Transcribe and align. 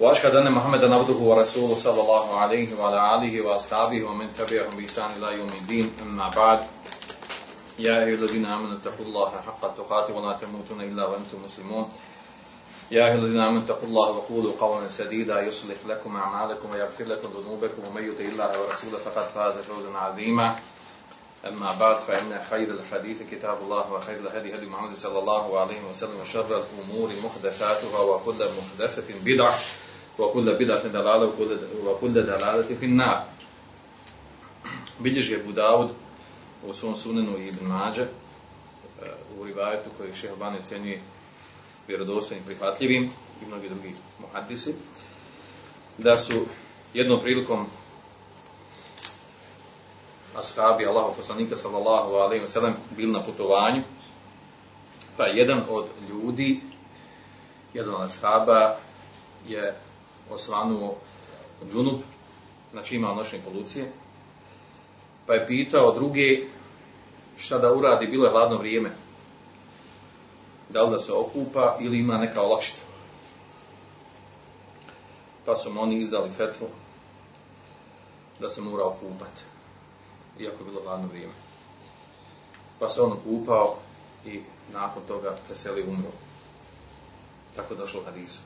وأشهد 0.00 0.34
أن 0.36 0.52
محمدا 0.52 0.94
عبده 0.94 1.14
ورسوله 1.14 1.74
صلى 1.74 2.00
الله 2.00 2.38
عليه 2.38 2.80
وعلى 2.80 3.14
آله 3.14 3.40
وأصحابه 3.40 4.02
ومن 4.04 4.30
تبعهم 4.38 4.76
بإحسان 4.76 5.10
إلى 5.18 5.38
يوم 5.38 5.48
الدين. 5.48 5.92
أما 6.02 6.28
بعد 6.28 6.60
يا 7.78 8.04
أيها 8.04 8.14
الذين 8.14 8.46
آمنوا 8.46 8.78
اتقوا 8.78 9.06
الله 9.06 9.30
حق 9.46 9.76
تقاته 9.76 10.14
ولا 10.14 10.32
تموتن 10.32 10.80
إلا 10.80 11.06
وأنتم 11.06 11.38
مسلمون. 11.44 11.88
يا 12.90 13.06
أيها 13.06 13.14
الذين 13.14 13.40
آمنوا 13.40 13.62
اتقوا 13.62 13.88
الله 13.88 14.10
وقولوا 14.10 14.52
قولا 14.60 14.88
سديدا 14.88 15.42
يصلح 15.42 15.76
لكم 15.88 16.16
أعمالكم 16.16 16.70
ويغفر 16.70 17.04
لكم 17.04 17.28
ذنوبكم. 17.40 17.82
ومن 17.90 18.02
يطع 18.08 18.24
الله 18.24 18.50
ورسوله 18.60 18.98
فقد 18.98 19.26
فاز 19.34 19.54
فوزا 19.58 19.98
عظيما. 19.98 20.56
أما 21.46 21.72
بعد 21.80 21.96
فإن 22.06 22.40
خير 22.50 22.68
الحديث 22.70 23.18
كتاب 23.30 23.58
الله 23.62 23.92
وخير 23.92 24.16
الهدي 24.16 24.54
هدي 24.54 24.66
محمد 24.66 24.96
صلى 24.96 25.18
الله 25.18 25.60
عليه 25.60 25.80
وسلم 25.90 26.20
وشر 26.22 26.62
الأمور 26.62 27.10
محدثاتها 27.24 28.00
وكل 28.00 28.40
محدثة 28.58 29.14
بدعة. 29.24 29.54
وكل 30.19 30.53
بدعة 30.53 30.87
دلالة 30.87 31.25
وكل, 31.25 31.57
وكل 31.85 32.13
دلالة 32.13 32.75
في 32.79 32.85
النار 32.85 33.23
Bilježi 34.99 35.31
je 35.31 35.41
Abu 35.41 35.51
Dawud 35.51 35.89
u 36.67 36.73
svom 36.73 36.95
sunenu 36.95 37.37
i 37.37 37.47
Ibn 37.47 37.65
Mađe 37.65 38.05
u 39.39 39.45
rivajetu 39.45 39.89
koji 39.97 40.13
šeha 40.13 40.35
Bani 40.35 40.57
ocjenjuje 40.59 41.01
vjerodostojnim 41.87 42.45
prihvatljivim 42.45 43.11
i 43.41 43.45
mnogi 43.45 43.69
drugi 43.69 43.95
muhaddisi, 44.19 44.73
da 45.97 46.17
su 46.17 46.45
jednom 46.93 47.19
prilikom 47.19 47.65
ashabi 50.35 50.85
Allahu 50.85 51.15
poslanika 51.15 51.55
sallallahu 51.55 52.13
alaihi 52.13 52.45
wa 52.45 52.49
sallam 52.49 52.75
bili 52.97 53.11
na 53.11 53.19
putovanju, 53.19 53.81
pa 55.17 55.25
jedan 55.25 55.63
od 55.69 55.85
ljudi, 56.09 56.61
jedan 57.73 57.95
od 57.95 58.01
ashaba 58.01 58.75
je 59.47 59.75
osvanuo 60.30 60.96
džunub, 61.70 61.98
znači 62.72 62.96
imao 62.96 63.14
noćne 63.14 63.38
polucije, 63.44 63.92
pa 65.26 65.34
je 65.34 65.46
pitao 65.46 65.94
druge 65.94 66.42
šta 67.38 67.58
da 67.58 67.72
uradi, 67.72 68.06
bilo 68.06 68.24
je 68.24 68.30
hladno 68.30 68.56
vrijeme, 68.56 68.90
da 70.68 70.82
li 70.82 70.90
da 70.90 70.98
se 70.98 71.12
okupa 71.12 71.76
ili 71.80 71.98
ima 71.98 72.18
neka 72.18 72.42
olakšica. 72.42 72.82
Pa 75.44 75.56
su 75.56 75.70
oni 75.78 75.98
izdali 75.98 76.30
fetvu 76.30 76.66
da 78.40 78.50
se 78.50 78.60
mora 78.60 78.84
okupati, 78.84 79.42
iako 80.38 80.58
je 80.58 80.70
bilo 80.70 80.82
hladno 80.84 81.08
vrijeme. 81.08 81.32
Pa 82.78 82.88
se 82.88 83.02
on 83.02 83.12
okupao 83.12 83.76
i 84.24 84.40
nakon 84.72 85.02
toga 85.08 85.36
veseli 85.48 85.82
umro. 85.82 86.10
Tako 87.56 87.74
je 87.74 87.78
došlo 87.78 88.02
hadisu. 88.04 88.38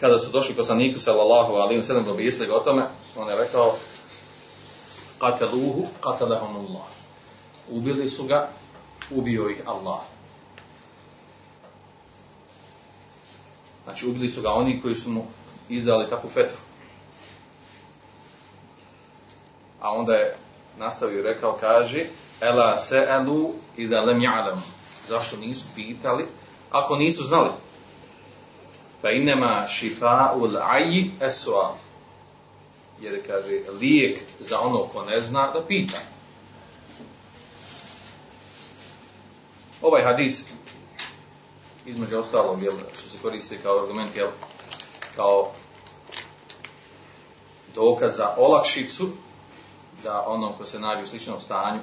Kada 0.00 0.18
su 0.18 0.30
došli 0.30 0.54
poslaniku 0.54 1.00
sallallahu 1.00 1.54
alaihi 1.54 1.82
sallam 1.82 2.08
obisli 2.08 2.46
ga 2.46 2.56
o 2.56 2.60
tome, 2.60 2.86
on 3.16 3.28
je 3.28 3.36
rekao 3.36 3.74
Qataluhu, 5.20 5.86
qatalahumullah. 6.00 6.88
Ubili 7.68 8.08
su 8.08 8.24
ga, 8.24 8.48
ubio 9.10 9.48
ih 9.48 9.62
Allah. 9.66 10.00
Znači, 13.84 14.06
ubili 14.06 14.28
su 14.28 14.42
ga 14.42 14.52
oni 14.52 14.80
koji 14.80 14.94
su 14.94 15.10
mu 15.10 15.26
izdali 15.68 16.08
takvu 16.08 16.30
fetvu. 16.30 16.56
A 19.80 19.92
onda 19.92 20.14
je 20.14 20.36
nastavio 20.78 21.18
i 21.18 21.22
rekao, 21.22 21.56
kaže, 21.60 22.06
Ela 22.40 22.76
se'elu 22.78 23.52
i 23.76 23.86
da 23.86 24.00
lem 24.00 24.20
ja'lam. 24.20 24.60
Zašto 25.08 25.36
nisu 25.36 25.66
pitali? 25.74 26.24
Ako 26.70 26.96
nisu 26.96 27.24
znali. 27.24 27.50
Fa 29.02 29.10
inema 29.10 29.66
šifa'ul 29.68 30.56
aji. 30.62 31.10
Jer 33.00 33.26
kaže, 33.26 33.60
lijek 33.80 34.18
za 34.40 34.60
ono 34.60 34.78
ko 34.78 35.04
ne 35.04 35.20
zna, 35.20 35.50
da 35.52 35.62
pita. 35.68 35.98
Ovaj 39.82 40.02
hadis 40.02 40.44
između 41.86 42.18
ostalog, 42.18 42.62
jel, 42.62 42.72
što 42.98 43.08
se 43.08 43.18
koristi 43.22 43.58
kao 43.62 43.78
argument, 43.82 44.16
jel, 44.16 44.28
kao 45.16 45.50
dokaz 47.74 48.16
za 48.16 48.34
olakšicu, 48.36 49.08
da 50.02 50.24
ono 50.26 50.52
ko 50.52 50.66
se 50.66 50.78
nađe 50.78 51.02
u 51.02 51.06
sličnom 51.06 51.40
stanju, 51.40 51.80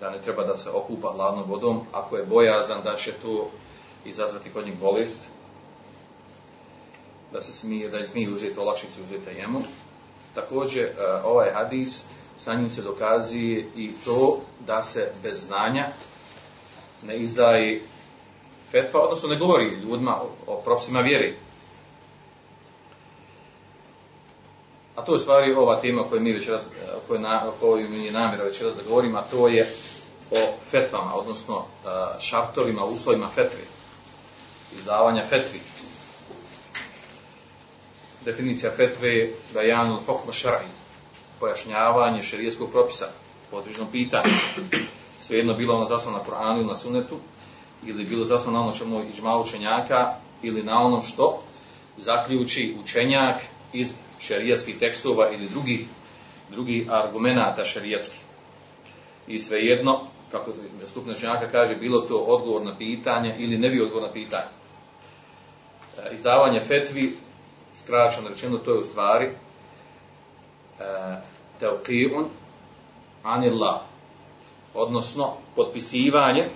da 0.00 0.10
ne 0.10 0.22
treba 0.22 0.44
da 0.44 0.56
se 0.56 0.70
okupa 0.70 1.12
hladnom 1.12 1.44
vodom, 1.50 1.80
ako 1.92 2.16
je 2.16 2.26
bojazan 2.26 2.82
da 2.84 2.96
će 2.96 3.12
to 3.12 3.50
izazvati 4.04 4.52
kod 4.52 4.66
njih 4.66 4.78
bolest, 4.78 5.28
da 7.32 7.40
se 7.40 7.52
smije, 7.52 7.88
da 7.88 7.98
je 7.98 8.06
smije 8.06 8.32
uzeti 8.32 8.60
olakšicu 8.60 9.02
uzeti 9.02 9.38
jemu. 9.38 9.62
Također, 10.34 10.90
ovaj 11.24 11.50
hadis, 11.50 12.02
sa 12.38 12.54
njim 12.54 12.70
se 12.70 12.82
dokazuje 12.82 13.66
i 13.76 13.90
to 14.04 14.40
da 14.66 14.82
se 14.82 15.10
bez 15.22 15.46
znanja 15.46 15.86
ne 17.02 17.16
izdaje 17.18 17.82
fetva, 18.70 19.00
odnosno 19.00 19.28
ne 19.28 19.36
govori 19.36 19.64
ljudima 19.64 20.16
o, 20.16 20.52
o 20.52 20.56
propisima 20.56 21.00
vjeri. 21.00 21.36
A 24.96 25.02
to 25.02 25.14
je 25.14 25.20
stvari 25.20 25.54
ova 25.54 25.80
tema 25.80 26.02
koju 26.02 26.20
mi 26.20 26.32
večeras, 26.32 26.66
koju, 27.08 27.20
na, 27.20 27.42
koju 27.60 27.88
mi 27.88 28.04
je 28.04 28.12
namjera 28.12 28.44
večeras 28.44 28.76
da 28.76 28.82
govorimo, 28.82 29.18
a 29.18 29.22
to 29.30 29.48
je 29.48 29.74
o 30.30 30.52
fetvama, 30.70 31.14
odnosno 31.14 31.64
šartovima, 32.20 32.84
uslovima 32.84 33.28
fetve, 33.28 33.60
izdavanja 34.78 35.22
fetvi. 35.28 35.60
Definicija 38.24 38.72
fetve 38.76 39.28
da 39.54 39.60
je 39.60 39.76
hokma 40.06 40.32
šar'i, 40.32 40.68
pojašnjavanje 41.40 42.22
šerijeskog 42.22 42.70
propisa 42.70 43.06
po 43.50 43.56
određenom 43.56 43.88
pitanju. 43.92 44.32
Svejedno 45.18 45.54
bilo 45.54 45.74
ono 45.74 45.86
zasnovno 45.86 46.18
na 46.18 46.24
Koranu 46.24 46.58
ili 46.58 46.68
na 46.68 46.76
Sunetu, 46.76 47.18
ili 47.86 48.04
bilo 48.04 48.24
zasnovno 48.24 48.58
na 48.58 48.64
ono 48.64 48.76
čemu 48.76 49.02
iđma 49.12 49.38
učenjaka, 49.38 50.14
ili 50.42 50.62
na 50.62 50.82
onom 50.82 51.02
što 51.02 51.42
zaključi 51.96 52.74
učenjak 52.82 53.36
iz 53.72 53.92
šerijatskih 54.20 54.78
tekstova 54.78 55.30
ili 55.30 55.48
drugih, 55.48 55.86
drugih 56.50 56.90
argumenata 56.90 57.64
šerijatskih. 57.64 58.20
I 59.26 59.38
svejedno, 59.38 60.00
kako 60.30 60.52
skupna 60.86 61.12
učenjaka 61.12 61.48
kaže, 61.48 61.76
bilo 61.76 62.00
to 62.00 62.16
odgovor 62.16 62.62
na 62.62 62.78
pitanje 62.78 63.34
ili 63.38 63.58
ne 63.58 63.68
bi 63.68 63.80
odgovor 63.80 64.02
na 64.02 64.12
pitanje. 64.12 64.50
E, 65.98 66.14
izdavanje 66.14 66.60
fetvi, 66.60 67.16
skraćeno 67.76 68.28
rečeno, 68.28 68.58
to 68.58 68.70
je 68.70 68.78
u 68.78 68.84
stvari 68.84 69.24
e, 69.24 69.32
teoqi'un 71.60 72.24
anillah, 73.22 73.80
odnosno 74.74 75.32
potpisivanje 75.56 76.48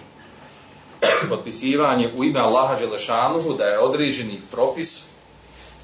potpisivanje 1.28 2.12
u 2.16 2.24
ime 2.24 2.40
Allaha 2.40 2.74
Đelešanuhu 2.74 3.52
da 3.52 3.64
je 3.64 3.78
određeni 3.78 4.40
propis 4.50 5.02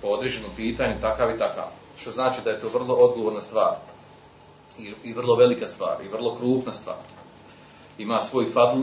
po 0.03 0.09
određenom 0.09 0.51
pitanju 0.57 1.01
takav 1.01 1.31
i 1.31 1.39
takav. 1.39 1.65
Što 2.01 2.11
znači 2.11 2.39
da 2.45 2.51
je 2.51 2.61
to 2.61 2.69
vrlo 2.69 2.95
odgovorna 2.95 3.41
stvar 3.41 3.75
i, 4.79 4.93
i 5.05 5.13
vrlo 5.13 5.35
velika 5.35 5.69
stvar 5.69 5.97
i 6.05 6.09
vrlo 6.09 6.35
krupna 6.35 6.73
stvar. 6.73 6.97
Ima 7.99 8.21
svoj 8.21 8.47
fadl, 8.53 8.81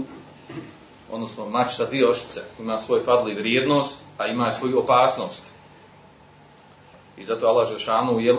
odnosno 1.11 1.49
mač 1.49 1.71
sa 1.71 1.85
dvije 1.85 2.09
oštice, 2.09 2.41
ima 2.59 2.79
svoj 2.79 3.01
fadl 3.01 3.29
i 3.29 3.33
vrijednost, 3.33 3.97
a 4.17 4.27
ima 4.27 4.51
svoju 4.51 4.79
opasnost. 4.79 5.41
I 7.19 7.25
zato 7.25 7.47
Allah 7.47 7.67
Đelešanuhu 7.67 8.19
jel, 8.19 8.37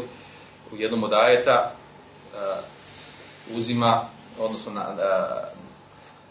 u 0.73 0.77
jednom 0.77 1.05
od 1.05 1.12
ajeta 1.12 1.73
uh, 2.32 3.56
uzima, 3.56 4.00
odnosno 4.38 4.73
na, 4.73 4.81
uh, 4.81 5.61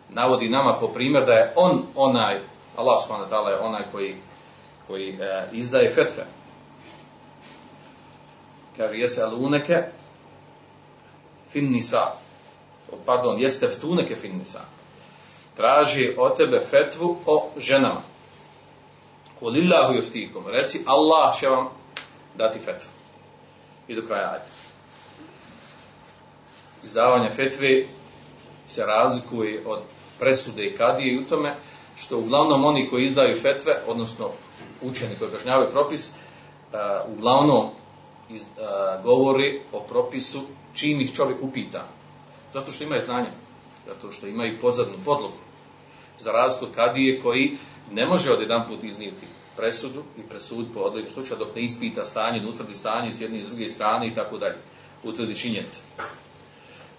navodi 0.09 0.49
nama 0.49 0.75
kao 0.79 0.87
primjer 0.87 1.25
da 1.25 1.33
je 1.33 1.53
on 1.55 1.81
onaj, 1.95 2.39
Allah 2.75 3.03
subhanahu 3.03 3.49
je 3.49 3.59
onaj 3.59 3.83
koji, 3.91 4.15
koji 4.87 5.09
e, 5.09 5.47
izdaje 5.51 5.89
fetve. 5.89 6.25
Kaže, 8.77 8.97
jese 8.97 9.21
aluneke 9.21 9.83
fin 11.51 11.71
nisa. 11.71 12.11
Pardon, 13.05 13.39
jeste 13.39 13.67
ftuneke 13.67 14.15
fin 14.15 14.37
nisa. 14.37 14.61
Traži 15.57 16.13
od 16.17 16.37
tebe 16.37 16.61
fetvu 16.69 17.17
o 17.25 17.49
ženama. 17.57 18.01
Kolillahu 19.39 19.93
jeftikom. 19.93 20.47
Reci, 20.47 20.83
Allah 20.85 21.39
će 21.39 21.47
vam 21.47 21.69
dati 22.35 22.59
fetvu. 22.59 22.89
I 23.87 23.95
do 23.95 24.01
kraja 24.07 24.31
ajde. 24.31 24.45
izdavanja 26.83 27.29
fetve 27.29 27.85
se 28.67 28.85
razlikuje 28.85 29.63
od 29.65 29.79
presude 30.19 30.65
i 30.65 30.75
kadije 30.77 31.13
i 31.13 31.19
u 31.19 31.25
tome 31.25 31.53
što 31.97 32.17
uglavnom 32.17 32.65
oni 32.65 32.89
koji 32.89 33.05
izdaju 33.05 33.41
fetve, 33.41 33.81
odnosno 33.87 34.29
učeni 34.81 35.15
koji 35.19 35.31
pražnjavaju 35.31 35.71
propis, 35.71 36.09
uh, 36.09 36.79
uglavnom 37.17 37.65
uh, 37.65 37.73
govori 39.03 39.61
o 39.71 39.79
propisu 39.79 40.41
čim 40.73 41.01
ih 41.01 41.13
čovjek 41.13 41.41
upita. 41.41 41.85
Zato 42.53 42.71
što 42.71 42.83
imaju 42.83 43.01
znanje, 43.01 43.29
zato 43.87 44.11
što 44.11 44.27
imaju 44.27 44.59
pozadnu 44.61 44.95
podlogu. 45.05 45.37
Za 46.19 46.31
razliku 46.31 46.65
od 46.65 46.75
kadije 46.75 47.21
koji 47.21 47.57
ne 47.91 48.05
može 48.05 48.31
od 48.31 48.41
jedan 48.41 48.67
put 48.67 48.83
iznijeti 48.83 49.25
presudu 49.59 50.03
i 50.17 50.21
presud 50.29 50.65
po 50.73 50.79
određenom 50.79 51.13
slučaju 51.13 51.39
dok 51.39 51.55
ne 51.55 51.61
ispita 51.61 52.05
stanje, 52.05 52.39
da 52.39 52.47
utvrdi 52.49 52.75
stanje 52.75 53.11
s 53.11 53.21
jedne 53.21 53.39
i 53.39 53.43
s 53.43 53.47
druge 53.47 53.67
strane 53.67 54.07
i 54.07 54.15
tako 54.15 54.37
dalje. 54.37 54.55
Utvrdi 55.03 55.35
činjenice. 55.35 55.79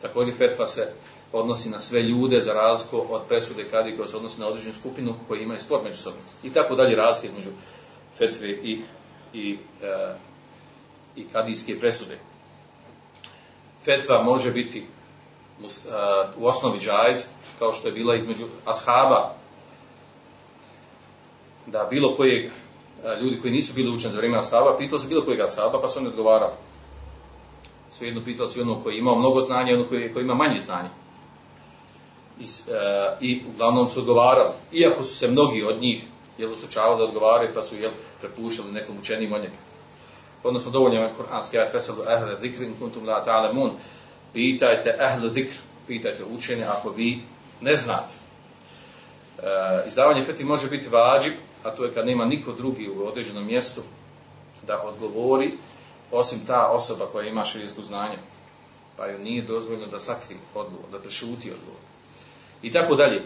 Također 0.03 0.35
fetva 0.35 0.67
se 0.67 0.93
odnosi 1.33 1.71
na 1.71 1.79
sve 1.79 2.03
ljude 2.03 2.41
za 2.41 2.53
razliku 2.53 3.05
od 3.09 3.23
presude 3.29 3.69
kadije 3.69 3.97
koja 3.97 4.09
se 4.09 4.17
odnosi 4.17 4.41
na 4.41 4.47
određenu 4.47 4.75
skupinu 4.75 5.15
koji 5.29 5.43
imaju 5.43 5.61
spor 5.61 5.81
među 5.85 5.97
sobom. 5.97 6.21
I 6.43 6.51
tako 6.51 6.75
dalje 6.75 6.97
razlike 6.97 7.29
između 7.29 7.51
fetve 8.19 8.49
i, 8.49 8.81
i, 9.35 9.59
e, 9.83 10.15
i 11.17 11.25
kadijske 11.33 11.81
presude. 11.81 12.19
Fetva 13.85 14.23
može 14.23 14.51
biti 14.51 14.79
e, 14.79 14.85
u 16.37 16.47
osnovi 16.47 16.79
džajz, 16.79 17.25
kao 17.59 17.73
što 17.73 17.89
je 17.89 17.93
bila 17.93 18.17
između 18.17 18.47
ashaba, 18.67 19.40
da 21.73 21.87
bilo 21.91 22.15
kojeg 22.15 22.45
e, 22.45 22.51
ljudi 23.23 23.41
koji 23.41 23.53
nisu 23.53 23.75
bili 23.75 23.91
učeni 23.91 24.13
za 24.13 24.19
vrijeme 24.19 24.39
ashaba, 24.39 24.77
pitao 24.79 24.99
se 24.99 25.09
bilo 25.09 25.25
kojeg 25.25 25.41
ashaba, 25.41 25.81
pa 25.81 25.89
su 25.89 25.99
oni 25.99 26.09
odgovarali. 26.09 26.53
Svejedno 27.91 28.21
pitao 28.25 28.49
se 28.49 28.63
ono 28.63 28.81
koji 28.83 28.99
ima 28.99 29.15
mnogo 29.15 29.41
znanja 29.41 29.73
i 29.73 29.75
ono 29.75 29.87
koji, 29.87 30.13
koji 30.13 30.25
ima 30.25 30.35
manje 30.35 30.61
znanja. 30.61 30.89
I, 32.41 32.45
e, 32.45 33.17
I 33.21 33.43
uglavnom 33.55 33.89
su 33.89 34.01
odgovarali. 34.01 34.51
Iako 34.73 35.05
su 35.05 35.15
se 35.15 35.29
mnogi 35.29 35.63
od 35.63 35.81
njih 35.81 36.05
jel, 36.39 36.53
uslučavali 36.53 36.99
da 36.99 37.05
odgovaraju, 37.05 37.51
pa 37.55 37.63
su 37.63 37.77
jel, 37.77 37.91
prepušali 38.21 38.73
nekom 38.73 38.99
učenim 39.01 39.33
od 39.33 39.41
njega. 39.41 39.55
Odnosno, 40.43 40.71
dovoljno 40.71 41.03
je 41.03 41.13
kuranski 41.13 41.59
ajat 41.59 41.73
feselu 41.73 42.03
ehle 42.09 42.37
zikri 42.37 42.67
in 42.67 42.75
kuntum 42.79 43.07
la 43.07 43.25
ta'alemun. 43.25 43.71
Pitajte 44.33 44.97
ehle 45.01 45.31
zikr, 45.31 45.53
pitajte 45.87 46.25
učenje 46.25 46.65
ako 46.65 46.91
vi 46.91 47.21
ne 47.61 47.77
znate. 47.77 48.15
E, 49.39 49.89
izdavanje 49.89 50.23
feti 50.23 50.45
može 50.45 50.67
biti 50.67 50.89
vađib, 50.89 51.33
a 51.65 51.71
to 51.71 51.85
je 51.85 51.95
kad 51.95 52.07
nema 52.07 52.25
niko 52.25 52.53
drugi 52.53 52.91
u 52.91 53.07
određenom 53.07 53.47
mjestu 53.47 53.81
da 54.67 54.83
odgovori, 54.83 55.53
osim 56.13 56.41
ta 56.47 56.67
osoba 56.67 57.07
koja 57.13 57.29
ima 57.29 57.45
širijsko 57.45 57.83
znanje, 57.83 58.17
pa 58.97 59.07
joj 59.07 59.19
nije 59.19 59.43
dozvoljeno 59.43 59.87
da 59.87 60.01
sakri 60.01 60.37
odgovor, 60.55 60.91
da 60.93 60.99
prešuti 60.99 61.51
odgovor. 61.51 61.81
I 62.63 62.73
tako 62.73 62.95
dalje. 62.95 63.23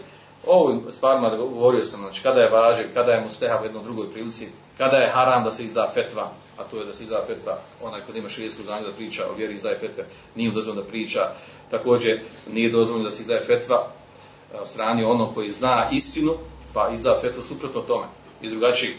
Ovim 0.47 0.81
stvarima 0.89 1.29
govorio 1.29 1.85
sam, 1.85 1.99
znači 1.99 2.23
kada 2.23 2.41
je 2.41 2.49
važiv, 2.49 2.85
kada 2.93 3.11
je 3.11 3.21
musteha 3.21 3.59
u 3.61 3.63
jednoj 3.63 3.83
drugoj 3.83 4.11
prilici, 4.11 4.47
kada 4.77 4.97
je 4.97 5.09
haram 5.09 5.43
da 5.43 5.51
se 5.51 5.63
izda 5.63 5.91
fetva, 5.93 6.31
a 6.57 6.63
to 6.63 6.79
je 6.79 6.85
da 6.85 6.93
se 6.93 7.03
izda 7.03 7.23
fetva, 7.27 7.57
onaj 7.81 8.01
kod 8.01 8.15
ima 8.15 8.29
širijsko 8.29 8.63
znanje 8.63 8.83
da 8.83 8.91
priča 8.91 9.23
o 9.31 9.35
vjeri 9.37 9.53
izdaje 9.53 9.77
fetve, 9.77 10.05
nije 10.35 10.51
dozvoljeno 10.51 10.81
da 10.81 10.87
priča, 10.87 11.31
također 11.71 12.21
nije 12.51 12.69
dozvoljeno 12.69 13.09
da 13.09 13.15
se 13.15 13.21
izdaje 13.21 13.41
fetva 13.41 13.87
od 14.61 14.67
strani 14.67 15.03
ono 15.03 15.31
koji 15.33 15.51
zna 15.51 15.89
istinu, 15.91 16.33
pa 16.73 16.89
izda 16.93 17.17
fetvu 17.21 17.41
suprotno 17.41 17.81
tome 17.81 18.05
i 18.41 18.49
drugačiji. 18.49 18.95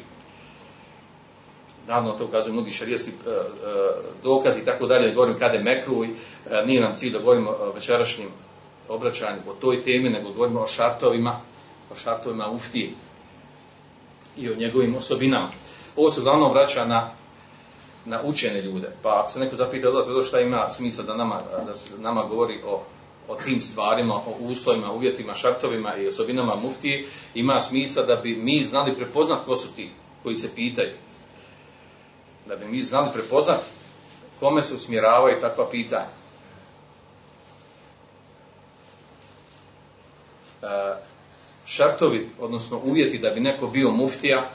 Naravno, 1.87 2.13
to 2.13 2.25
ukazuju 2.25 2.53
mnogi 2.53 2.71
šarijetski 2.71 3.11
e, 3.11 3.31
e, 3.31 3.35
dokazi 4.25 4.61
i 4.61 4.65
tako 4.65 4.87
dalje, 4.87 5.15
govorim 5.15 5.39
kada 5.39 5.55
je 5.55 5.63
mekruj, 5.63 6.07
e, 6.07 6.11
nije 6.67 6.81
nam 6.81 6.97
cilj 6.97 7.13
da 7.13 7.19
govorimo 7.19 7.51
o 7.51 7.73
večerašnjim 7.73 8.29
obraćanju 8.89 9.41
o 9.49 9.53
toj 9.53 9.83
temi, 9.83 10.11
nego 10.11 10.31
govorimo 10.31 10.61
o 10.61 10.67
šartovima, 10.67 11.41
o 11.93 11.97
šartovima 11.97 12.49
uftije 12.49 12.91
i 14.37 14.51
o 14.51 14.55
njegovim 14.55 14.97
osobinama. 14.97 15.49
Ovo 15.97 16.11
se 16.11 16.21
uglavnom 16.21 16.53
vraća 16.53 16.85
na, 16.85 17.11
na 18.05 18.21
učene 18.23 18.63
ljude. 18.63 18.93
Pa 19.03 19.21
ako 19.21 19.31
se 19.31 19.39
neko 19.39 19.57
zapita 19.57 19.91
da 19.91 20.25
šta 20.25 20.41
ima 20.41 20.71
smisla 20.71 21.05
da 21.05 21.17
nama, 21.17 21.41
da 21.67 22.03
nama 22.03 22.25
govori 22.25 22.61
o, 22.67 22.83
o 23.29 23.35
tim 23.35 23.61
stvarima, 23.61 24.15
o 24.15 24.37
uslovima, 24.41 24.93
uvjetima, 24.93 25.35
šartovima 25.35 25.97
i 25.97 26.09
osobinama 26.09 26.57
muftije, 26.57 27.07
ima 27.35 27.61
smisla 27.61 28.03
da 28.03 28.17
bi 28.17 28.37
mi 28.37 28.65
znali 28.65 28.97
prepoznat 28.97 29.45
ko 29.45 29.57
su 29.57 29.69
ti 29.77 29.91
koji 30.23 30.37
se 30.37 30.55
pitaju. 30.55 30.93
Da 32.47 32.57
bi 32.57 32.65
mi 32.65 32.83
znali 32.83 33.09
prepoznat 33.15 33.61
kome 34.41 34.63
se 34.63 34.75
usmjeravaju 34.75 35.41
takva 35.41 35.71
pitanja. 35.71 36.07
šartovi, 41.67 42.31
odnosno 42.41 42.81
uvjeti 42.85 43.19
da 43.19 43.31
bi 43.31 43.41
neko 43.41 43.67
bio 43.67 43.91
muftija, 43.91 44.51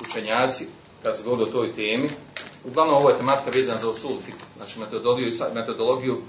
učenjaci, 0.00 0.66
kad 1.02 1.16
se 1.16 1.22
govori 1.22 1.42
o 1.42 1.52
toj 1.52 1.72
temi, 1.74 2.08
uglavnom 2.64 2.96
ovo 2.96 3.08
je 3.08 3.16
tematika 3.16 3.50
vezana 3.50 3.80
za 3.80 3.88
usul, 3.88 4.16
znači 4.56 4.78
metodologiju, 4.78 5.32
metodologiju 5.54 6.22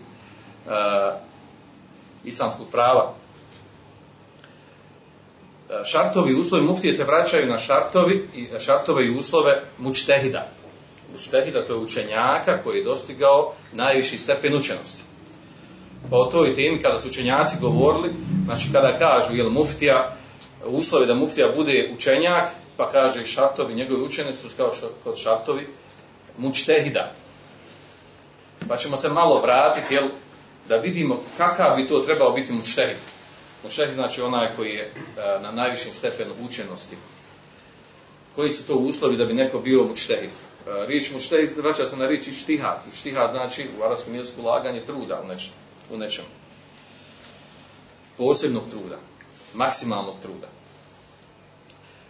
islamskog 2.24 2.68
prava. 2.72 3.14
Šartovi 5.86 6.32
i 6.32 6.36
uslovi 6.36 6.64
muftije 6.64 6.96
se 6.96 7.04
vraćaju 7.04 7.48
na 7.48 7.58
šartovi 7.58 8.28
i 8.36 8.48
šartove 8.60 9.06
i 9.06 9.18
uslove 9.18 9.64
mučtehida. 9.78 10.48
Mučtehida 11.12 11.66
to 11.68 11.74
je 11.74 11.80
učenjaka 11.80 12.58
koji 12.64 12.78
je 12.78 12.84
dostigao 12.84 13.54
najviši 13.74 14.18
stepen 14.18 14.56
učenosti 14.56 15.04
pa 16.10 16.18
o 16.18 16.26
toj 16.26 16.56
temi 16.56 16.82
kada 16.82 17.00
su 17.00 17.08
učenjaci 17.08 17.58
govorili, 17.62 18.14
znači 18.46 18.68
kada 18.72 18.98
kažu 18.98 19.36
jel 19.36 19.50
muftija, 19.50 20.16
uslovi 20.66 21.06
da 21.06 21.16
muftija 21.16 21.52
bude 21.56 21.90
učenjak, 21.96 22.50
pa 22.78 22.90
kaže 22.90 23.26
šartovi, 23.26 23.76
njegovi 23.76 24.04
učeni 24.04 24.34
su 24.34 24.48
kao 24.58 24.72
kod 25.04 25.18
šartovi 25.18 25.68
mučtehida. 26.38 27.12
Pa 28.68 28.78
ćemo 28.78 28.98
se 28.98 29.10
malo 29.10 29.42
vratiti, 29.42 29.94
jel, 29.94 30.04
da 30.70 30.78
vidimo 30.78 31.24
kakav 31.38 31.76
bi 31.76 31.88
to 31.88 32.00
trebao 32.00 32.32
biti 32.32 32.54
mučtehid. 32.54 32.98
Mučtehid 33.64 33.96
znači 33.96 34.22
onaj 34.22 34.54
koji 34.56 34.74
je 34.74 34.92
a, 35.18 35.40
na 35.42 35.52
najvišem 35.52 35.94
stepenu 35.94 36.32
učenosti. 36.42 36.96
Koji 38.36 38.52
su 38.52 38.64
to 38.68 38.76
uslovi 38.76 39.18
da 39.18 39.26
bi 39.26 39.34
neko 39.34 39.60
bio 39.60 39.84
mučtehid? 39.84 40.30
Riječ 40.88 41.12
mučtehid 41.12 41.58
vraća 41.58 41.86
se 41.86 41.98
na 41.98 42.08
riječ 42.08 42.28
ištihad. 42.28 42.78
Ištihad 42.94 43.32
znači 43.32 43.66
u 43.80 43.84
arabskom 43.84 44.16
jeziku 44.16 44.42
laganje 44.42 44.82
truda 44.82 45.22
u 45.24 45.28
nečem 45.28 45.52
nečemu. 45.92 46.28
Posebnog 48.18 48.64
truda, 48.70 48.98
maksimalnog 49.54 50.16
truda. 50.22 50.48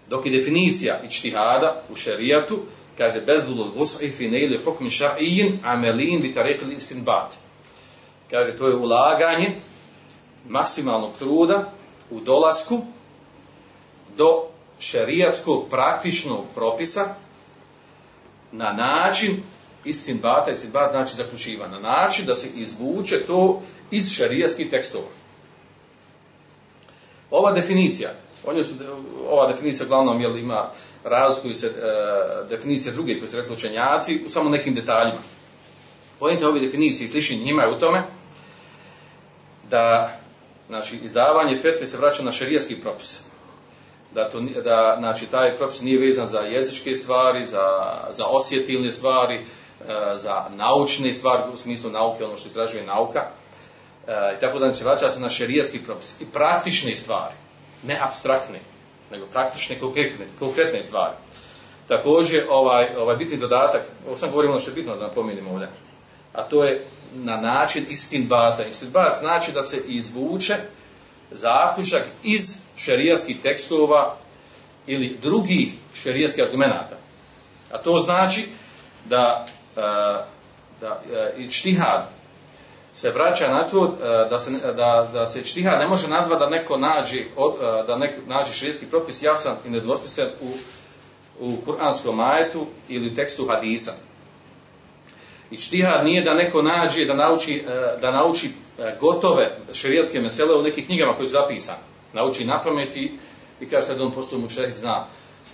Dok 0.10 0.26
je 0.26 0.38
definicija 0.38 1.02
ičtihada 1.04 1.84
u 1.90 1.96
šerijatu, 1.96 2.60
kaže 2.98 3.22
bezlul 3.22 3.72
vus'i 3.76 4.12
fi 4.12 4.30
nejli 4.30 4.60
hukmi 4.66 4.90
ša'ijin 4.90 5.58
amelin 5.64 6.22
bi 6.22 6.34
tarekli 6.34 6.76
istinbat. 6.76 7.34
Kaže, 8.32 8.58
to 8.58 8.68
je 8.68 8.76
ulaganje 8.76 9.56
maksimalnog 10.48 11.12
truda 11.20 11.72
u 12.10 12.20
dolasku 12.20 12.82
do 14.18 14.44
šerijatskog 14.80 15.70
praktičnog 15.70 16.44
propisa 16.56 17.16
na 18.52 18.74
način 18.74 19.44
istinbata, 19.86 20.52
istinbat 20.52 20.92
znači 20.92 21.16
zaključiva 21.16 21.68
na 21.68 21.80
način 21.80 22.26
da 22.26 22.36
se 22.36 22.48
izvuče 22.56 23.24
to 23.28 23.62
iz 23.92 24.12
šarijatskih 24.12 24.70
tekstova. 24.70 25.08
Ova 27.32 27.52
definicija, 27.52 28.14
on 28.46 28.64
su, 28.64 28.74
ova 29.30 29.52
definicija 29.52 29.88
glavnom 29.88 30.22
jel, 30.22 30.38
ima 30.38 30.70
razlikuju 31.04 31.56
se 31.56 31.68
e, 31.68 31.72
definicije 32.50 32.92
druge 32.92 33.20
koje 33.20 33.32
su 33.32 33.38
rekli 33.38 33.54
učenjaci 33.54 34.22
u 34.26 34.30
samo 34.30 34.50
nekim 34.50 34.76
detaljima. 34.76 35.20
Pojente 36.20 36.48
ove 36.48 36.60
definicije 36.60 37.06
i 37.06 37.08
slični 37.08 37.38
njima 37.38 37.62
je 37.62 37.76
u 37.76 37.80
tome 37.80 38.04
da 39.70 40.18
znači, 40.68 41.00
izdavanje 41.04 41.58
fetve 41.58 41.88
se 41.88 41.98
vraća 41.98 42.24
na 42.24 42.32
šarijatski 42.32 42.82
propis. 42.82 43.20
Da, 44.14 44.30
to, 44.30 44.42
da 44.42 44.96
znači, 45.00 45.26
taj 45.26 45.58
propis 45.58 45.82
nije 45.82 46.00
vezan 46.00 46.28
za 46.28 46.40
jezičke 46.40 46.94
stvari, 46.94 47.46
za, 47.46 47.94
za 48.14 48.26
osjetilne 48.26 48.92
stvari, 48.92 49.46
E, 49.82 50.18
za 50.18 50.46
naučne 50.56 51.14
stvari, 51.14 51.42
u 51.54 51.58
smislu 51.58 51.92
nauke, 51.92 52.26
ono 52.26 52.38
što 52.38 52.48
izražuje 52.48 52.86
nauka, 52.86 53.24
e, 54.08 54.40
tako 54.40 54.60
da 54.60 54.74
se 54.74 54.84
vraća 54.84 55.10
se 55.10 55.20
na 55.20 55.30
šerijatski 55.30 55.80
propis. 55.80 56.14
I 56.20 56.26
praktične 56.26 56.96
stvari, 56.96 57.34
ne 57.84 58.00
abstraktne, 58.02 58.60
nego 59.12 59.26
praktične, 59.26 59.80
konkretne, 59.80 60.26
konkretne 60.40 60.84
stvari. 60.84 61.14
Također, 61.88 62.46
ovaj, 62.50 62.88
ovaj 62.98 63.16
bitni 63.16 63.38
dodatak, 63.38 63.82
ovo 64.08 64.18
sam 64.18 64.30
govorio 64.30 64.52
ono 64.52 64.60
što 64.60 64.72
je 64.72 64.76
bitno 64.76 64.96
da 64.96 65.08
napomenim 65.08 65.48
ovdje, 65.48 65.68
a 66.36 66.44
to 66.44 66.64
je 66.64 66.86
na 67.14 67.38
način 67.38 67.86
istinbata. 67.90 68.64
Istinbat 68.64 69.20
znači 69.20 69.52
da 69.52 69.64
se 69.64 69.82
izvuče 69.88 70.56
zaključak 71.32 72.04
iz 72.24 72.56
šerijatskih 72.78 73.42
tekstova 73.42 74.16
ili 74.88 75.18
drugih 75.22 75.74
šerijatskih 76.04 76.44
argumenata. 76.44 76.96
A 77.72 77.78
to 77.78 78.00
znači 78.00 78.46
da 79.06 79.48
da 80.82 81.02
e, 81.14 81.42
ičtihad 81.42 82.10
se 82.96 83.12
vraća 83.12 83.48
na 83.48 83.64
to 83.70 83.86
e, 83.86 84.30
da 84.30 84.40
se, 84.40 84.52
da, 84.52 85.10
da 85.14 85.28
se 85.28 85.44
čtihad 85.44 85.80
ne 85.80 85.88
može 85.88 86.08
nazvati 86.08 86.40
da 86.40 86.50
neko 86.50 86.76
e, 86.76 87.84
da 87.88 87.98
neko 87.98 88.22
nađe 88.28 88.54
širijetski 88.54 88.86
propis 88.86 89.22
jasan 89.22 89.56
i 89.66 89.70
nedvosmislen 89.70 90.28
u, 90.42 90.52
u 91.40 91.58
kuranskom 91.66 92.20
ajetu 92.20 92.68
ili 92.90 93.16
tekstu 93.16 93.48
hadisa. 93.48 93.92
I 95.52 95.58
čtihad 95.58 96.06
nije 96.06 96.22
da 96.22 96.34
neko 96.34 96.62
nađe 96.62 97.06
da 97.06 97.14
nauči, 97.14 97.64
e, 97.68 98.00
da 98.02 98.12
nauči 98.12 98.50
e, 98.80 98.96
gotove 99.00 99.58
šerijetske 99.74 100.22
mesele 100.22 100.56
u 100.56 100.64
nekim 100.64 100.86
knjigama 100.86 101.14
koje 101.14 101.28
su 101.28 101.32
zapisane. 101.32 101.78
Nauči 102.14 102.46
na 102.46 102.62
pamet 102.64 102.96
i, 102.96 103.12
kaže 103.72 103.88
sad 103.88 104.02
on 104.02 104.12
postoji 104.12 104.42
mu 104.42 104.48
zna, 104.76 105.06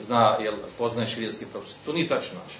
zna 0.01 0.37
jel, 0.43 0.53
poznaje 0.77 1.07
širijetski 1.07 1.45
propis. 1.45 1.75
To 1.85 1.93
nije 1.93 2.07
tačno. 2.07 2.39
Znači. 2.39 2.57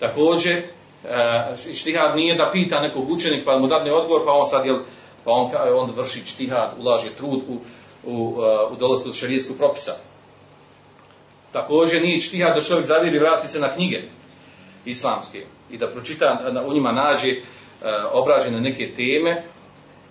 Također, 0.00 0.56
e, 0.56 1.72
štihad 1.74 2.16
nije 2.16 2.34
da 2.34 2.50
pita 2.52 2.80
nekog 2.80 3.10
učenika 3.10 3.44
pa 3.44 3.58
mu 3.58 3.66
dadne 3.66 3.92
odgovor 3.92 4.22
pa 4.24 4.32
on 4.32 4.48
sad 4.48 4.66
jel, 4.66 4.78
pa 5.24 5.30
on, 5.30 5.50
on 5.74 5.90
vrši 5.96 6.26
štihad, 6.26 6.74
ulaže 6.78 7.10
trud 7.18 7.40
u, 7.48 7.58
u, 8.04 8.42
u 8.72 8.76
dolazku 8.76 9.08
do 9.08 9.54
propisa. 9.58 9.96
Također 11.52 12.02
nije 12.02 12.20
štihad 12.20 12.54
da 12.54 12.62
čovjek 12.62 12.86
zaviri 12.86 13.16
i 13.16 13.20
vrati 13.20 13.48
se 13.48 13.60
na 13.60 13.72
knjige 13.72 14.02
islamske 14.84 15.44
i 15.70 15.78
da 15.78 15.88
pročita, 15.88 16.50
na- 16.52 16.62
u 16.62 16.72
njima 16.72 16.92
nađe 16.92 17.30
e, 17.30 17.40
obrađene 18.12 18.60
neke 18.60 18.90
teme 18.96 19.42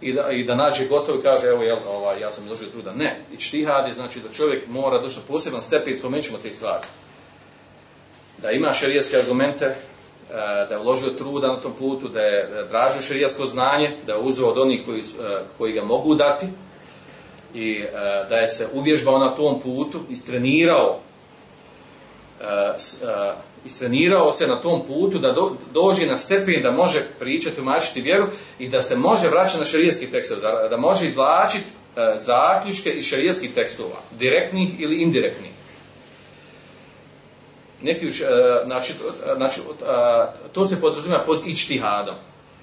i 0.01 0.13
da, 0.13 0.31
i 0.31 0.43
da 0.43 0.55
nađe 0.55 0.85
gotovo 0.87 1.19
i 1.19 1.21
kaže 1.21 1.47
evo 1.47 1.63
jel, 1.63 1.77
ovaj, 1.87 2.21
ja 2.21 2.31
sam 2.31 2.47
uložio 2.47 2.67
truda. 2.67 2.93
Ne, 2.93 3.21
i 3.33 3.39
štihad 3.39 3.87
je 3.87 3.93
znači 3.93 4.19
da 4.19 4.29
čovjek 4.33 4.67
mora 4.67 5.01
doći 5.01 5.15
na 5.15 5.21
poseban 5.27 5.61
stepen, 5.61 5.97
spomenut 5.97 6.25
ćemo 6.25 6.37
te 6.37 6.51
stvari. 6.51 6.87
Da 8.37 8.51
ima 8.51 8.73
šerijetske 8.73 9.17
argumente, 9.17 9.65
e, 9.65 9.75
da 10.69 10.75
je 10.75 10.79
uložio 10.79 11.09
truda 11.09 11.47
na 11.47 11.55
tom 11.55 11.73
putu, 11.79 12.07
da 12.07 12.21
je 12.21 12.39
e, 12.39 12.67
tražio 12.69 13.01
šerijetsko 13.01 13.45
znanje, 13.45 13.91
da 14.05 14.13
je 14.13 14.19
uzeo 14.19 14.47
od 14.47 14.57
onih 14.57 14.81
koji, 14.85 14.99
e, 14.99 15.03
koji 15.57 15.73
ga 15.73 15.83
mogu 15.83 16.15
dati 16.15 16.45
i 17.53 17.71
e, 17.79 17.91
da 18.29 18.35
je 18.35 18.47
se 18.47 18.67
uvježbao 18.73 19.19
na 19.19 19.35
tom 19.35 19.59
putu, 19.61 19.99
istrenirao 20.09 20.99
e, 20.99 20.99
e, 20.99 21.08
istrenirao 23.65 24.31
se 24.31 24.47
na 24.47 24.61
tom 24.61 24.85
putu 24.87 25.19
da 25.19 25.31
do, 25.31 25.51
dođe 25.73 26.05
na 26.05 26.17
stepen 26.17 26.63
da 26.63 26.71
može 26.71 27.03
pričati, 27.19 27.55
tumačiti 27.55 28.01
vjeru 28.01 28.27
i 28.59 28.69
da 28.69 28.81
se 28.81 28.95
može 28.95 29.27
vraćati 29.27 29.59
na 29.59 29.65
šerijetski 29.65 30.11
tekstove, 30.11 30.41
da, 30.41 30.67
da 30.69 30.77
može 30.77 31.07
izvlačiti 31.07 31.63
e, 31.95 32.15
zaključke 32.19 32.89
iz 32.89 33.05
šerijetskih 33.05 33.53
tekstova, 33.53 34.01
direktnih 34.11 34.81
ili 34.81 35.01
indirektnih. 35.01 35.51
Neki, 37.81 38.07
e, 38.07 38.09
znači, 38.65 38.93
znači, 39.35 39.61
a, 39.87 40.31
to 40.51 40.65
se 40.65 40.81
podrazumijeva 40.81 41.25
pod 41.25 41.47
ičtihadom. 41.47 42.15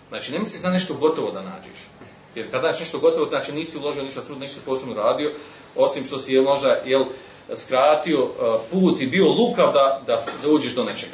Znači, 0.09 0.33
ne 0.33 0.38
misliš 0.38 0.62
na 0.62 0.71
nešto 0.71 0.95
gotovo 0.95 1.30
da 1.30 1.42
nađeš. 1.42 1.80
Jer 2.35 2.50
kada 2.50 2.66
nađeš 2.66 2.80
nešto 2.80 2.99
gotovo, 2.99 3.28
znači 3.28 3.52
nisi 3.52 3.78
uložio 3.78 4.02
ništa 4.02 4.21
trud, 4.21 4.40
ništa 4.40 4.61
posebno 4.66 4.95
radio, 4.95 5.30
osim 5.76 6.04
što 6.04 6.18
si 6.18 6.35
je 6.35 6.42
možda 6.42 6.76
jel, 6.85 7.04
skratio 7.55 8.19
e, 8.19 8.59
put 8.71 9.00
i 9.00 9.07
bio 9.07 9.29
lukav 9.29 9.73
da, 9.73 10.03
da, 10.07 10.25
da 10.43 10.50
uđeš 10.50 10.73
do 10.73 10.85
nečega. 10.85 11.12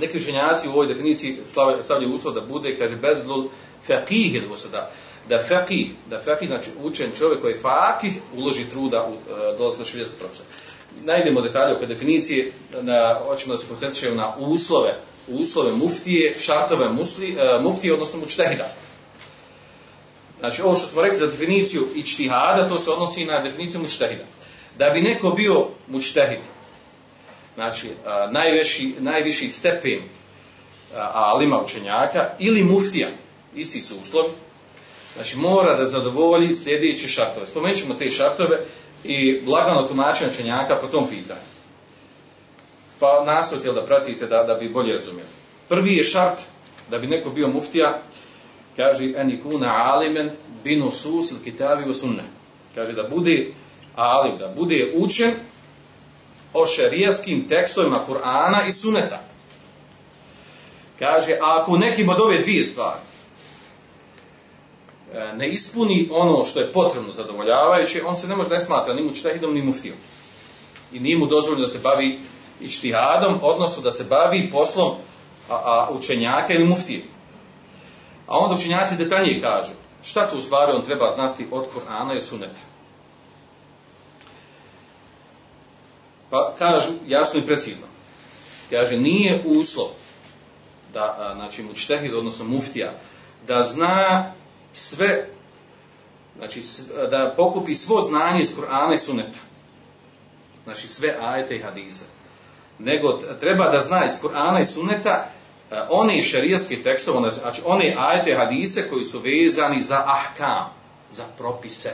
Neki 0.00 0.16
učenjaci 0.16 0.68
u 0.68 0.72
ovoj 0.72 0.86
definiciji 0.86 1.38
stavljaju 1.82 2.14
uslov 2.14 2.34
da 2.34 2.40
bude, 2.40 2.76
kaže, 2.76 2.96
bezlul 2.96 3.48
faqih 3.88 4.34
ili 4.34 4.48
da, 4.72 4.90
da 5.28 5.42
faqih, 5.48 5.86
da 6.10 6.20
faqih, 6.26 6.46
znači 6.46 6.70
učen 6.82 7.10
čovjek 7.18 7.40
koji 7.40 7.52
je 7.52 7.62
faqih, 7.62 8.12
uloži 8.36 8.64
truda 8.70 9.04
u 9.04 9.12
uh, 9.12 9.58
dolazku 9.58 9.82
do 9.82 9.88
širijetskog 9.88 10.18
propisa. 10.18 10.42
Najdemo 11.04 11.40
detalje 11.40 11.76
oko 11.76 11.86
definicije, 11.86 12.52
na, 12.82 13.18
hoćemo 13.28 13.54
da 13.54 13.58
se 13.58 13.68
koncentrišemo 13.68 14.14
na 14.14 14.36
uslove, 14.38 14.94
uslove 15.28 15.72
muftije, 15.72 16.34
šartove 16.40 16.88
musli, 16.88 17.36
uh, 17.36 17.62
muftije, 17.62 17.92
odnosno 17.92 18.20
mučtehida. 18.20 18.68
Znači, 20.40 20.62
ovo 20.62 20.76
što 20.76 20.86
smo 20.86 21.02
rekli 21.02 21.18
za 21.18 21.26
definiciju 21.26 21.86
ičtihada, 21.94 22.68
to 22.68 22.78
se 22.78 22.90
odnosi 22.90 23.24
na 23.24 23.40
definiciju 23.40 23.80
mučtehida. 23.80 24.24
Da 24.78 24.90
bi 24.90 25.00
neko 25.00 25.30
bio 25.30 25.66
mučtehid, 25.88 26.40
znači 27.54 27.88
a, 28.06 28.28
najveći, 28.30 28.94
najviši 28.98 29.48
stepen 29.48 30.00
a, 30.94 31.10
alima 31.14 31.62
učenjaka 31.62 32.28
ili 32.38 32.64
muftija, 32.64 33.08
isti 33.54 33.80
su 33.80 33.94
uslovi, 34.02 34.28
znači 35.14 35.36
mora 35.36 35.74
da 35.74 35.84
zadovolji 35.84 36.54
sljedeće 36.54 37.08
šartove. 37.08 37.46
Spomenut 37.46 37.78
ćemo 37.78 37.94
te 37.94 38.10
šartove 38.10 38.58
i 39.04 39.40
lagano 39.46 39.82
tumačenje 39.82 40.30
učenjaka 40.30 40.76
po 40.76 40.86
tom 40.86 41.08
pitanju. 41.08 41.40
Pa 43.00 43.24
nastojte 43.26 43.72
da 43.72 43.84
pratite 43.84 44.26
da, 44.26 44.42
da 44.42 44.54
bi 44.54 44.68
bolje 44.68 44.92
razumjeli. 44.92 45.28
Prvi 45.68 45.96
je 45.96 46.04
šart 46.04 46.42
da 46.90 46.98
bi 46.98 47.06
neko 47.06 47.30
bio 47.30 47.48
muftija, 47.48 48.02
kaže 48.76 49.12
en 49.16 49.30
ikuna 49.30 49.92
alimen 49.92 50.30
binu 50.64 50.90
sus 50.90 51.30
il 51.30 51.36
kitabi 51.44 51.94
sunne. 51.94 52.24
Kaže 52.74 52.92
da 52.92 53.02
bude 53.02 53.46
alim, 53.96 54.38
da 54.38 54.52
bude 54.56 54.92
učen 54.94 55.32
o 56.52 56.66
šerijaskim 56.66 57.48
tekstovima 57.48 57.96
Kur'ana 58.08 58.68
i 58.68 58.72
Suneta. 58.72 59.20
Kaže, 60.98 61.38
a 61.42 61.60
ako 61.60 61.76
nekim 61.76 62.08
od 62.08 62.20
ove 62.20 62.38
dvije 62.38 62.64
stvari 62.64 63.00
e, 65.12 65.32
ne 65.36 65.48
ispuni 65.48 66.08
ono 66.12 66.44
što 66.44 66.60
je 66.60 66.72
potrebno 66.72 67.12
zadovoljavajuće, 67.12 68.02
on 68.06 68.16
se 68.16 68.28
ne 68.28 68.36
može 68.36 68.48
ne 68.48 68.58
smatra 68.58 68.94
ni 68.94 69.02
mučtehidom 69.02 69.54
ni 69.54 69.62
muftijom. 69.62 69.96
I 70.92 71.00
nije 71.00 71.18
mu 71.18 71.26
dozvoljeno 71.26 71.66
da 71.66 71.72
se 71.72 71.78
bavi 71.78 72.18
ičtihadom, 72.60 73.38
odnosno 73.42 73.82
da 73.82 73.90
se 73.90 74.04
bavi 74.04 74.50
poslom 74.52 74.92
a, 75.50 75.54
a, 75.54 75.88
učenjaka 75.90 76.52
ili 76.52 76.64
muftije. 76.64 77.02
A 78.26 78.38
onda 78.38 78.54
učenjaci 78.54 78.96
detaljnije 78.96 79.40
kažu 79.40 79.72
šta 80.02 80.30
tu 80.30 80.38
u 80.38 80.40
stvari 80.40 80.72
on 80.72 80.82
treba 80.82 81.12
znati 81.14 81.46
od 81.50 81.64
Kur'ana 81.74 82.14
i 82.14 82.18
od 82.18 82.24
Suneta. 82.24 82.75
Pa 86.30 86.54
kažu 86.58 86.92
jasno 87.06 87.40
i 87.40 87.46
precizno. 87.46 87.86
Kaže, 88.70 88.96
nije 88.96 89.42
uslov 89.44 89.88
da, 90.92 91.32
znači, 91.36 91.62
mučtehid, 91.62 92.14
odnosno 92.14 92.44
muftija, 92.44 92.92
da 93.46 93.62
zna 93.62 94.32
sve, 94.72 95.28
znači, 96.36 96.62
da 97.10 97.34
pokupi 97.36 97.74
svo 97.74 98.00
znanje 98.00 98.42
iz 98.42 98.56
Kur'ana 98.56 98.94
i 98.94 98.98
Suneta. 98.98 99.38
Znači, 100.64 100.88
sve 100.88 101.16
ajete 101.20 101.56
i 101.56 101.62
hadise. 101.62 102.04
Nego 102.78 103.12
treba 103.40 103.68
da 103.68 103.80
zna 103.80 104.04
iz 104.04 104.12
Kur'ana 104.22 104.60
i 104.60 104.64
Suneta 104.64 105.26
one 105.90 106.22
šerijatske 106.22 106.82
tekstove, 106.82 107.30
znači 107.30 107.62
one 107.64 107.94
ajete 107.98 108.30
i 108.30 108.34
hadise 108.34 108.88
koji 108.88 109.04
su 109.04 109.18
vezani 109.18 109.82
za 109.82 110.04
ahkam, 110.06 110.72
za 111.12 111.24
propise. 111.38 111.92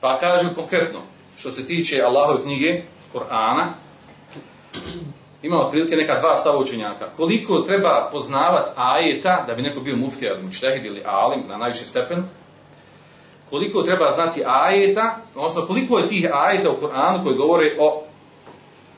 Pa 0.00 0.18
kažu 0.18 0.48
konkretno, 0.54 1.00
što 1.40 1.50
se 1.50 1.66
tiče 1.66 2.02
Allahove 2.02 2.42
knjige, 2.42 2.82
Kur'ana, 3.14 3.66
ima 5.42 5.56
otprilike 5.56 5.96
neka 5.96 6.18
dva 6.20 6.36
stava 6.36 6.58
učenjaka. 6.58 7.08
Koliko 7.16 7.60
treba 7.60 8.08
poznavat 8.12 8.70
ajeta 8.76 9.44
da 9.46 9.54
bi 9.54 9.62
neko 9.62 9.80
bio 9.80 9.96
muftija 9.96 10.32
ili 10.34 10.42
mučtehid 10.42 10.84
ili 10.84 11.02
alim 11.04 11.44
na 11.48 11.56
najviši 11.56 11.86
stepen, 11.86 12.24
koliko 13.50 13.82
treba 13.82 14.10
znati 14.10 14.42
ajeta, 14.46 15.16
odnosno 15.34 15.66
koliko 15.66 15.98
je 15.98 16.08
tih 16.08 16.30
ajeta 16.32 16.70
u 16.70 16.76
Kur'anu 16.80 17.24
koji 17.24 17.36
govore 17.36 17.76
o, 17.78 18.02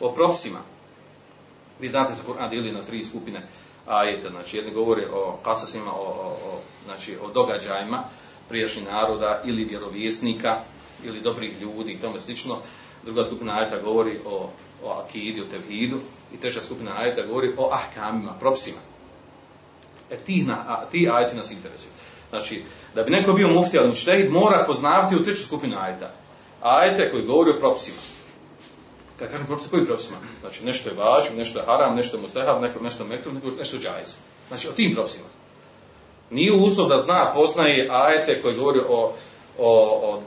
o 0.00 0.08
propisima. 0.08 0.58
Vi 1.80 1.88
znate 1.88 2.14
se 2.14 2.22
Kur'an 2.28 2.50
dijeli 2.50 2.72
na 2.72 2.80
tri 2.80 3.04
skupine 3.04 3.42
ajeta, 3.86 4.28
znači 4.30 4.56
jedni 4.56 4.72
govore 4.72 5.02
o 5.14 5.36
kasasima, 5.42 5.92
o, 5.92 6.04
o, 6.04 6.36
o, 6.52 6.60
znači, 6.84 7.16
o 7.24 7.28
događajima 7.28 8.04
prijašnjih 8.48 8.86
naroda 8.86 9.40
ili 9.44 9.64
vjerovjesnika 9.64 10.56
ili 11.04 11.20
dobrih 11.20 11.60
ljudi 11.60 11.92
i 11.92 12.00
tome 12.00 12.20
slično. 12.20 12.58
Druga 13.04 13.24
skupina 13.24 13.58
ajeta 13.58 13.78
govori 13.78 14.18
o, 14.26 14.50
o 14.84 14.90
akidi, 14.90 15.40
o 15.40 15.44
tevhidu 15.44 16.00
i 16.34 16.36
treća 16.36 16.62
skupina 16.62 16.90
ajeta 16.98 17.26
govori 17.26 17.52
o 17.56 17.70
ahkamima, 17.72 18.32
propisima. 18.40 18.78
E 20.10 20.16
ti, 20.16 20.42
na, 20.42 20.64
a, 20.68 20.84
ti 20.90 21.10
ajeti 21.12 21.36
nas 21.36 21.50
interesuju. 21.50 21.92
Znači, 22.30 22.62
da 22.94 23.02
bi 23.02 23.10
neko 23.10 23.32
bio 23.32 23.48
mufti 23.48 23.78
ali 23.78 23.88
mučtehid, 23.88 24.30
mora 24.30 24.64
poznavati 24.66 25.16
u 25.16 25.24
treću 25.24 25.44
skupinu 25.44 25.76
ajeta. 25.80 26.10
Ajete 26.62 27.10
koji 27.10 27.24
govori 27.24 27.50
o 27.50 27.58
propisima. 27.58 27.98
Kad 29.18 29.30
kažem 29.30 29.46
propise, 29.46 29.70
koji 29.70 29.86
propisima? 29.86 30.16
Znači, 30.40 30.64
nešto 30.64 30.88
je 30.88 30.96
važno, 30.96 31.36
nešto 31.36 31.58
je 31.58 31.64
haram, 31.66 31.96
nešto 31.96 32.16
je 32.16 32.22
mustahab, 32.22 32.62
neko, 32.62 32.80
nešto 32.80 33.02
je 33.02 33.08
neko, 33.08 33.30
nešto 33.58 33.76
je. 33.76 34.04
Znači, 34.48 34.68
o 34.68 34.72
tim 34.72 34.94
propisima. 34.94 35.26
Nije 36.30 36.52
uslov 36.52 36.88
da 36.88 36.98
zna, 36.98 37.32
poznaje 37.34 37.88
ajete 37.90 38.42
koji 38.42 38.56
govori 38.56 38.80
o, 38.88 39.12
o, 39.58 39.70
o 40.04 40.20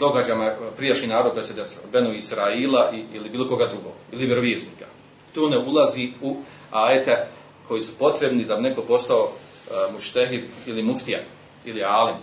događajima 0.00 0.52
prijašnjih 0.76 1.08
naroda 1.08 1.34
da 1.34 1.42
se 1.42 1.54
desilo, 1.54 1.82
Benu 1.92 2.12
Israila 2.12 2.90
i, 2.94 3.16
ili 3.16 3.28
bilo 3.28 3.48
koga 3.48 3.66
drugog, 3.66 3.92
ili 4.12 4.26
vjerovjesnika. 4.26 4.86
To 5.34 5.48
ne 5.48 5.58
ulazi 5.58 6.10
u 6.22 6.36
ajete 6.70 7.28
koji 7.68 7.82
su 7.82 7.92
potrebni 7.98 8.44
da 8.44 8.56
bi 8.56 8.62
neko 8.62 8.82
postao 8.82 9.22
uh, 9.22 9.92
muštehid 9.92 10.40
ili 10.66 10.82
muftija 10.82 11.18
ili 11.64 11.84
alim. 11.84 12.14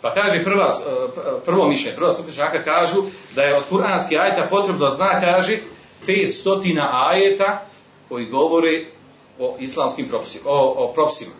Pa 0.00 0.14
kaže 0.14 0.44
prva, 0.44 0.68
uh, 0.68 1.10
prvo 1.44 1.68
mišljenje, 1.68 1.96
prva 1.96 2.12
skupina 2.12 2.50
kažu 2.64 3.02
da 3.34 3.42
je 3.42 3.56
od 3.56 3.62
kuranskih 3.68 4.20
ajeta 4.20 4.46
potrebno 4.50 4.90
zna, 4.90 5.20
kaže, 5.20 5.58
500 6.06 6.88
ajeta 6.92 7.66
koji 8.08 8.26
govore 8.26 8.84
o 9.38 9.56
islamskim 9.60 10.08
propisima, 10.08 10.44
o, 10.50 10.74
o 10.76 10.92
propisima. 10.92 11.32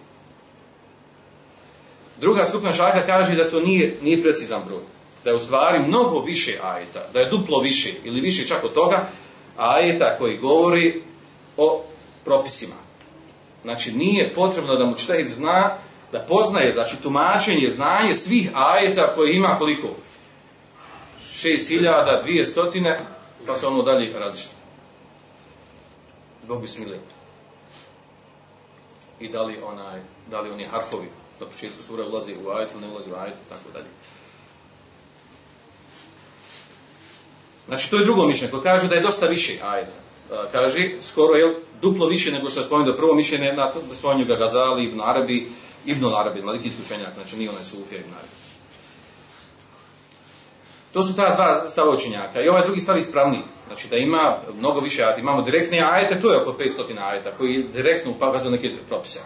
Druga 2.21 2.47
skupina 2.47 2.73
šaka 2.73 3.07
kaže 3.07 3.35
da 3.35 3.51
to 3.51 3.61
nije, 3.61 3.97
nije 4.03 4.23
precizan 4.23 4.63
broj. 4.67 5.00
Da 5.25 5.31
je 5.31 5.37
u 5.37 5.41
stvari 5.41 5.79
mnogo 5.79 6.21
više 6.21 6.59
ajeta, 6.63 7.07
da 7.13 7.21
je 7.21 7.31
duplo 7.31 7.61
više 7.61 7.93
ili 8.05 8.21
više 8.21 8.47
čak 8.47 8.65
od 8.65 8.75
toga 8.75 9.09
ajeta 9.57 10.17
koji 10.19 10.39
govori 10.39 11.03
o 11.57 11.83
propisima. 12.25 12.75
Znači 13.63 13.93
nije 13.93 14.35
potrebno 14.35 14.77
da 14.77 14.85
mu 14.85 14.95
čtehid 14.97 15.29
zna, 15.29 15.77
da 16.13 16.19
poznaje, 16.19 16.73
znači 16.73 16.97
tumačenje, 17.03 17.71
znanje 17.71 18.15
svih 18.15 18.51
ajeta 18.55 19.15
koji 19.15 19.33
ima 19.33 19.57
koliko? 19.59 19.89
6200, 21.35 22.97
pa 23.47 23.57
se 23.57 23.67
ono 23.67 23.83
dalje 23.83 24.13
različite. 24.19 24.55
Zbog 26.45 26.61
bismile. 26.61 26.99
I 29.21 29.29
da 29.29 29.43
li, 29.43 29.59
onaj, 29.63 30.01
da 30.31 30.41
li 30.41 30.51
oni 30.51 30.65
harfovi 30.65 31.09
na 31.41 31.47
početku 31.47 31.83
sura 31.83 32.07
ulazi 32.07 32.35
u 32.45 32.51
ajet 32.51 32.69
ili 32.73 32.81
ne 32.81 32.89
ulazi 32.89 33.11
u 33.11 33.15
ajet, 33.15 33.35
tako 33.49 33.71
dalje. 33.73 33.87
Znači, 37.71 37.91
to 37.91 37.97
je 37.97 38.05
drugo 38.05 38.27
mišljenje, 38.27 38.51
koje 38.51 38.63
kaže 38.63 38.89
da 38.89 38.95
je 38.95 39.01
dosta 39.01 39.27
više 39.27 39.53
ajeta. 39.63 39.93
Kaže, 40.53 40.91
skoro 41.03 41.35
je 41.35 41.55
duplo 41.83 42.07
više 42.07 42.33
nego 42.33 42.51
što 42.51 42.61
je 42.61 42.67
spomenuo 42.67 42.97
prvo 42.97 43.15
mišljenje, 43.15 43.53
na 43.53 43.67
to 43.67 43.81
spomenuo 43.95 44.27
ga 44.27 44.37
Gazali, 44.37 44.85
Ibn 44.85 45.01
Arabi, 45.01 45.49
Ibn 45.87 46.07
Arabi, 46.07 46.43
malikijski 46.43 46.83
učenjak, 46.85 47.15
znači 47.15 47.37
nije 47.37 47.51
onaj 47.51 47.63
Sufija 47.63 48.01
Ibn 48.01 48.11
Arabi. 48.11 48.35
To 50.93 51.05
su 51.05 51.17
ta 51.17 51.35
dva 51.35 51.71
stava 51.71 51.95
učenjaka. 51.95 52.43
I 52.43 52.49
ovaj 52.49 52.65
drugi 52.65 52.81
stav 52.81 52.97
je 52.97 53.01
ispravniji. 53.01 53.43
Znači 53.67 53.89
da 53.89 53.97
ima 53.97 54.39
mnogo 54.59 54.81
više 54.81 55.05
ajeta. 55.05 55.21
Imamo 55.21 55.43
direktne 55.43 55.81
ajete, 55.93 56.21
to 56.21 56.33
je 56.33 56.43
oko 56.43 56.53
500 56.53 56.99
ajeta, 57.03 57.31
koji 57.39 57.65
direktno 57.75 58.13
ukazuju 58.13 58.51
neke 58.51 58.71
propise. 58.89 59.21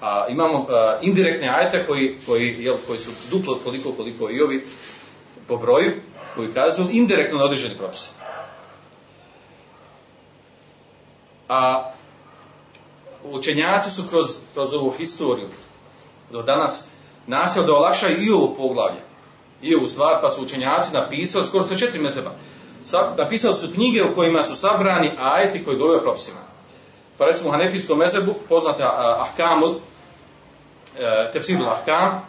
A 0.00 0.26
imamo 0.28 0.66
a, 0.70 0.98
indirektne 1.02 1.48
ajete 1.48 1.86
koji, 1.86 2.16
koji, 2.26 2.56
jel, 2.58 2.76
koji 2.86 2.98
su 2.98 3.10
duplo 3.30 3.58
koliko 3.64 3.92
koliko 3.92 4.30
i 4.30 4.40
ovi 4.40 4.64
po 5.48 5.56
broju, 5.56 5.92
koji 6.34 6.54
kazuju 6.54 6.88
indirektno 6.90 7.38
na 7.38 7.44
određeni 7.44 7.76
propise. 7.76 8.08
A 11.48 11.90
učenjaci 13.24 13.90
su 13.90 14.02
kroz, 14.10 14.28
kroz 14.54 14.72
ovu 14.72 14.90
historiju 14.90 15.48
do 16.30 16.42
danas 16.42 16.84
nasio 17.26 17.62
da 17.62 17.74
olakšaju 17.74 18.22
i 18.22 18.30
ovo 18.30 18.54
poglavlje. 18.54 19.00
I 19.62 19.74
ovu 19.74 19.86
stvar, 19.86 20.20
pa 20.20 20.30
su 20.30 20.42
učenjaci 20.42 20.92
napisali, 20.92 21.46
skoro 21.46 21.64
sa 21.64 21.78
četiri 21.78 22.00
mezeba, 22.00 22.30
napisali 23.16 23.54
su 23.54 23.72
knjige 23.74 24.02
u 24.02 24.14
kojima 24.14 24.44
su 24.44 24.56
sabrani 24.56 25.10
ajeti 25.20 25.64
koji 25.64 25.76
govore 25.76 25.98
o 25.98 26.02
propisima. 26.02 26.40
Pa 27.18 27.24
recimo 27.24 27.48
u 27.48 27.52
Hanefijskom 27.52 27.98
mezebu 27.98 28.34
poznate 28.48 28.82
Ahkamul, 29.18 29.74
e, 30.98 31.30
Tefsirul 31.32 31.68
Ahkam, 31.68 32.26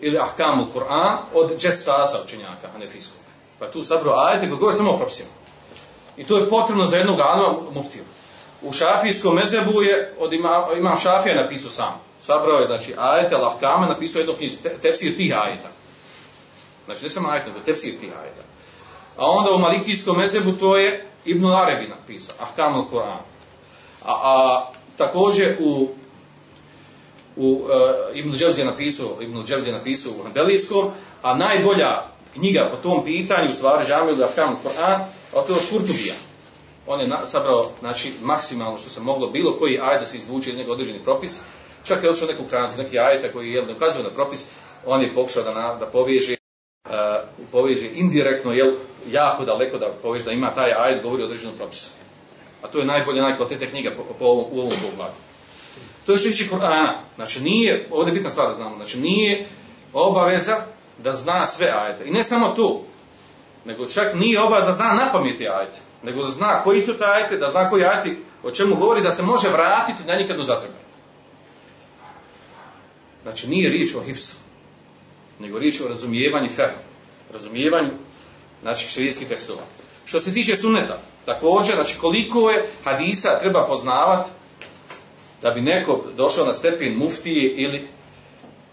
ili 0.00 0.18
Ahkamul 0.18 0.66
Kur'an 0.74 1.18
od 1.34 1.58
Džesasa 1.58 2.22
učenjaka 2.24 2.68
Hanefijskog. 2.72 3.20
Pa 3.58 3.70
tu 3.70 3.82
sabro 3.82 4.12
ajete 4.16 4.48
koji 4.48 4.58
govore 4.58 4.76
samo 4.76 4.90
o 4.90 4.96
propisima. 4.96 5.28
I 6.16 6.24
to 6.24 6.38
je 6.38 6.50
potrebno 6.50 6.86
za 6.86 6.96
jednog 6.96 7.20
alima 7.20 7.54
muftiju. 7.74 8.02
U 8.62 8.72
šafijskom 8.72 9.34
mezebu 9.34 9.82
je 9.82 10.14
od 10.18 10.32
ima, 10.32 10.68
imam 10.78 10.98
šafija 10.98 11.42
napisao 11.42 11.70
sam. 11.70 12.00
Sabrao 12.20 12.58
je, 12.58 12.66
znači, 12.66 12.94
ajete 12.98 13.36
lahkama, 13.36 13.86
napisao 13.86 14.20
jednu 14.20 14.34
knjizu, 14.34 14.56
te, 14.62 14.78
tefsir 14.82 15.16
tih 15.16 15.36
ajeta. 15.36 15.68
Znači, 16.84 17.04
ne 17.04 17.10
samo 17.10 17.28
ajeta, 17.28 17.46
nego 17.46 17.60
tefsir 17.60 17.94
tih 18.00 18.12
ajeta. 18.22 18.42
A 19.16 19.26
onda 19.26 19.50
u 19.50 19.58
malikijskom 19.58 20.16
mezebu 20.16 20.52
to 20.52 20.76
je 20.76 21.06
Ibn 21.24 21.46
Arabi 21.46 21.88
napisao, 21.88 22.34
Ahkam 22.40 22.74
al-Quran. 22.74 23.18
A, 24.04 24.12
a 24.12 24.70
također 24.96 25.56
u 25.60 25.88
u 27.38 27.52
uh, 27.52 27.70
Ibn 28.14 28.30
je 28.56 28.64
napisao, 28.64 29.16
Ibn 29.20 29.44
je 29.66 29.72
napisao 29.72 30.12
u 30.12 30.22
Hanbelijskom, 30.22 30.90
a 31.22 31.34
najbolja 31.34 32.02
knjiga 32.34 32.68
po 32.70 32.76
tom 32.76 33.04
pitanju, 33.04 33.50
u 33.50 33.54
stvari 33.54 33.86
Žamil 33.86 34.24
Ahkam 34.24 34.56
al-Quran, 34.56 34.98
a 35.34 35.42
to 35.46 35.52
je 35.52 35.56
od 35.56 35.68
Kurtubija. 35.70 36.14
On 36.86 37.00
je 37.00 37.06
na, 37.06 37.26
sabrao, 37.26 37.70
znači, 37.80 38.12
maksimalno 38.22 38.78
što 38.78 38.90
se 38.90 39.00
moglo, 39.00 39.26
bilo 39.26 39.52
koji 39.52 39.80
ajet 39.82 40.00
da 40.00 40.06
se 40.06 40.16
izvuče 40.16 40.50
iz 40.50 40.56
njega 40.56 40.72
određeni 40.72 40.98
propis, 40.98 41.40
čak 41.84 42.02
je 42.02 42.10
odšao 42.10 42.28
neku 42.28 42.44
kranu, 42.44 42.68
neki 42.78 42.98
ajeta 42.98 43.32
koji 43.32 43.52
je 43.52 43.66
ne 43.66 43.72
ukazuje 43.72 44.04
na 44.04 44.10
propis, 44.10 44.46
on 44.86 45.02
je 45.02 45.14
pokušao 45.14 45.42
da, 45.42 45.54
na, 45.54 45.74
da 45.74 45.86
poveže, 45.86 46.36
uh, 46.84 46.92
poveže 47.52 47.88
indirektno, 47.94 48.52
jel, 48.52 48.72
jako 49.10 49.44
daleko 49.44 49.78
da 49.78 49.92
poveže 50.02 50.24
da 50.24 50.32
ima 50.32 50.50
taj 50.50 50.72
ajet 50.72 51.02
govori 51.02 51.22
o 51.22 51.26
određenom 51.26 51.56
propisu. 51.56 51.90
A 52.62 52.68
to 52.68 52.78
je 52.78 52.84
najbolja, 52.84 53.22
najkvalitetnija 53.22 53.70
knjiga 53.70 53.90
po, 53.96 54.02
po 54.18 54.24
ovom, 54.24 54.44
u 54.50 54.60
ovom 54.60 54.72
pogledu. 54.82 55.27
To 56.06 56.12
je 56.12 56.18
što 56.18 56.28
tiče 56.28 56.44
Kur'ana. 56.50 57.00
Znači 57.14 57.40
nije, 57.40 57.88
ovdje 57.90 58.10
je 58.10 58.14
bitna 58.14 58.30
stvar 58.30 58.48
da 58.48 58.54
znamo, 58.54 58.76
znači 58.76 58.98
nije 58.98 59.46
obaveza 59.92 60.56
da 60.98 61.14
zna 61.14 61.46
sve 61.46 61.72
ajete. 61.82 62.04
I 62.04 62.10
ne 62.10 62.24
samo 62.24 62.48
to, 62.48 62.82
nego 63.64 63.86
čak 63.86 64.14
nije 64.14 64.42
obaveza 64.42 64.70
da 64.70 64.76
zna 64.76 64.94
na 64.94 65.12
ajete, 65.38 65.78
nego 66.02 66.22
da 66.22 66.30
zna 66.30 66.62
koji 66.62 66.80
su 66.80 66.98
te 66.98 67.04
ajete, 67.04 67.36
da 67.36 67.50
zna 67.50 67.70
koji 67.70 67.84
ajeti, 67.84 68.16
o 68.42 68.50
čemu 68.50 68.76
govori, 68.76 69.02
da 69.02 69.10
se 69.10 69.22
može 69.22 69.48
vratiti 69.48 70.04
na 70.06 70.14
nikad 70.14 70.36
do 70.36 70.42
zatrebe. 70.42 70.74
Znači 73.22 73.48
nije 73.48 73.70
riječ 73.70 73.94
o 73.94 74.02
hifsu, 74.02 74.36
nego 75.38 75.58
riječ 75.58 75.80
o 75.80 75.88
razumijevanju 75.88 76.48
ferma, 76.48 76.82
razumijevanju 77.32 77.90
znači 78.62 78.88
širijetskih 78.88 79.28
tekstova. 79.28 79.62
Što 80.04 80.20
se 80.20 80.32
tiče 80.32 80.56
suneta, 80.56 80.98
također, 81.24 81.74
znači 81.74 81.98
koliko 81.98 82.50
je 82.50 82.68
hadisa 82.84 83.38
treba 83.40 83.66
poznavati 83.66 84.30
da 85.42 85.50
bi 85.50 85.60
neko 85.60 86.04
došao 86.16 86.46
na 86.46 86.54
stepen 86.54 86.96
muftije 86.96 87.52
ili 87.52 87.88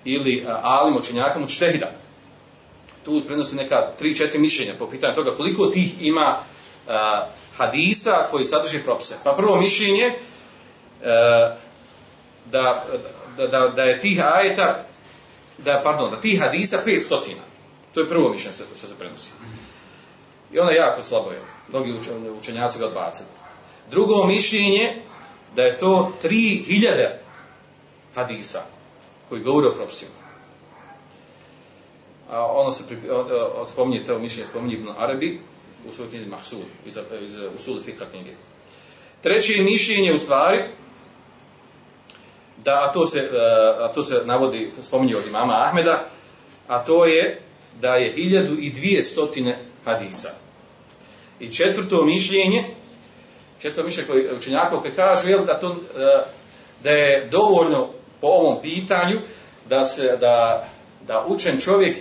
ili 0.05 0.45
alim 0.61 0.97
učenjaka 0.97 1.39
mu 1.39 1.47
čtehida. 1.47 1.91
Tu 3.05 3.21
prenosi 3.27 3.55
neka 3.55 3.91
3-4 4.01 4.37
mišljenja 4.37 4.73
po 4.79 4.89
pitanju 4.89 5.15
toga 5.15 5.31
koliko 5.31 5.67
tih 5.67 5.93
ima 5.99 6.37
a, 6.87 7.27
hadisa 7.57 8.27
koji 8.31 8.45
sadrže 8.45 8.83
propise. 8.83 9.15
Pa 9.23 9.33
prvo 9.33 9.55
mišljenje 9.55 10.13
a, 11.03 11.55
da, 12.45 12.85
da, 13.37 13.47
da, 13.47 13.67
da 13.67 13.83
je 13.83 14.01
tih 14.01 14.21
ajeta 14.25 14.85
da, 15.57 15.81
pardon, 15.83 16.11
da 16.11 16.21
tih 16.21 16.39
hadisa 16.39 16.79
500. 16.85 17.19
To 17.93 17.99
je 17.99 18.09
prvo 18.09 18.29
mišljenje 18.29 18.55
što 18.77 18.87
se 18.87 18.95
prenosi. 18.99 19.31
I 20.53 20.59
ono 20.59 20.69
je 20.69 20.77
jako 20.77 21.03
slabo 21.03 21.31
je. 21.31 21.41
Mnogi 21.69 21.93
učenjaci 22.39 22.79
ga 22.79 22.85
odbacili. 22.85 23.27
Drugo 23.91 24.25
mišljenje 24.25 25.01
da 25.55 25.63
je 25.63 25.77
to 25.77 26.11
3000 26.23 27.09
hadisa 28.15 28.63
koji 29.29 29.41
govore 29.41 29.67
o 29.67 29.75
propisima. 29.75 30.11
A 32.31 32.45
ono 32.45 32.71
se 32.71 32.87
pripi, 32.87 33.07
spominje, 33.71 34.05
to 34.05 34.19
mišljenje 34.19 34.47
spominje 34.49 34.73
Ibn 34.73 34.89
Arabi 34.97 35.39
u 35.89 35.91
svojoj 35.91 36.09
knjizi 36.09 36.25
Mahsul, 36.25 36.59
iz, 36.85 36.97
iz 37.21 37.35
Usul 37.55 37.83
Fika 37.83 38.05
knjige. 38.05 38.31
Treće 39.21 39.61
mišljenje 39.61 40.13
u 40.13 40.17
stvari, 40.17 40.63
da, 42.57 42.71
a 42.71 42.93
to 42.93 43.07
se, 43.07 43.29
a 43.79 43.87
to 43.87 44.03
se 44.03 44.21
navodi, 44.25 44.71
spominje 44.81 45.15
od 45.15 45.27
imama 45.27 45.53
Ahmeda, 45.67 46.09
a 46.67 46.85
to 46.85 47.05
je 47.05 47.41
da 47.81 47.95
je 47.95 48.15
1200 48.15 49.53
hadisa. 49.85 50.29
I 51.39 51.51
četvrto 51.51 52.05
mišljenje, 52.05 52.75
četvrto 53.61 53.85
mišljenje 53.85 54.07
koji 54.07 54.35
učenjakov 54.37 54.79
koji 54.79 54.93
kažu 54.93 55.29
jel, 55.29 55.45
da, 55.45 55.59
to, 55.59 55.75
da 56.83 56.89
je 56.89 57.27
dovoljno 57.31 57.87
po 58.21 58.27
ovom 58.27 58.61
pitanju 58.61 59.19
da 59.69 59.85
se 59.85 60.17
da, 60.19 60.67
da 61.07 61.25
učen 61.27 61.59
čovjek 61.59 61.97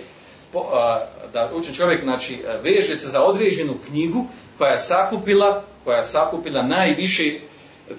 da 1.33 1.51
učen 1.53 1.73
čovjek 1.73 2.03
znači 2.03 2.43
veže 2.63 2.95
se 2.95 3.09
za 3.09 3.23
određenu 3.23 3.73
knjigu 3.87 4.25
koja 4.57 4.71
je 4.71 4.77
sakupila 4.77 5.63
koja 5.83 5.97
je 5.97 6.05
sakupila 6.05 6.61
najviše 6.61 7.33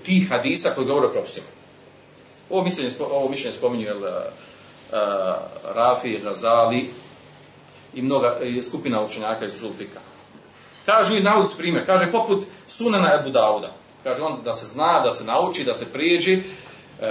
tih 0.05 0.29
hadisa 0.29 0.71
koji 0.71 0.87
govore 0.87 1.07
o 1.07 1.13
propisima. 1.13 1.47
Ovo 2.51 2.65
mišljenje, 2.65 2.91
ovo 3.01 3.29
mišljenje 3.29 3.57
spominju 3.57 3.87
jel, 3.87 3.99
uh, 3.99 4.09
Rafi, 5.75 6.19
Razali 6.25 6.89
i 7.95 8.03
mnoga 8.03 8.39
skupina 8.69 9.05
učenjaka 9.05 9.47
iz 9.47 9.59
Zulfika. 9.59 10.01
Kažu 10.87 11.17
i 11.17 11.23
nauc 11.23 11.55
primjer, 11.59 11.87
kaže 11.87 12.13
poput 12.13 12.45
Sunana 12.69 13.15
Ebu 13.21 13.31
Dauda. 13.31 13.73
Kaže 14.05 14.23
on 14.23 14.39
da 14.45 14.53
se 14.53 14.67
zna, 14.67 15.01
da 15.05 15.13
se 15.13 15.25
nauči, 15.25 15.65
da 15.65 15.75
se 15.75 15.93
prijeđi, 15.93 16.43
uh, 17.01 17.07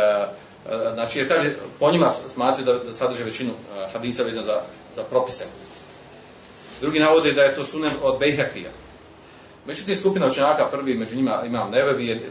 znači 0.94 1.20
jer 1.20 1.28
kaže 1.28 1.54
po 1.80 1.92
njima 1.92 2.12
smatri 2.34 2.64
da, 2.64 2.74
da 2.74 2.94
sadrže 2.94 3.24
većinu 3.24 3.52
uh, 3.52 3.94
hadisa 3.94 4.24
vezan 4.24 4.44
za, 4.44 4.62
za 4.96 5.04
propise. 5.04 5.46
Drugi 6.82 7.00
navode 7.00 7.34
da 7.34 7.44
je 7.44 7.56
to 7.56 7.64
sunen 7.64 7.92
od 8.04 8.20
Bejhekija. 8.20 8.70
Međutim, 9.68 9.98
skupina 9.98 10.28
učenjaka 10.28 10.66
prvi, 10.66 10.94
među 10.94 11.16
njima 11.16 11.44
imam 11.46 11.72
Nevevi, 11.72 12.08
je 12.08 12.22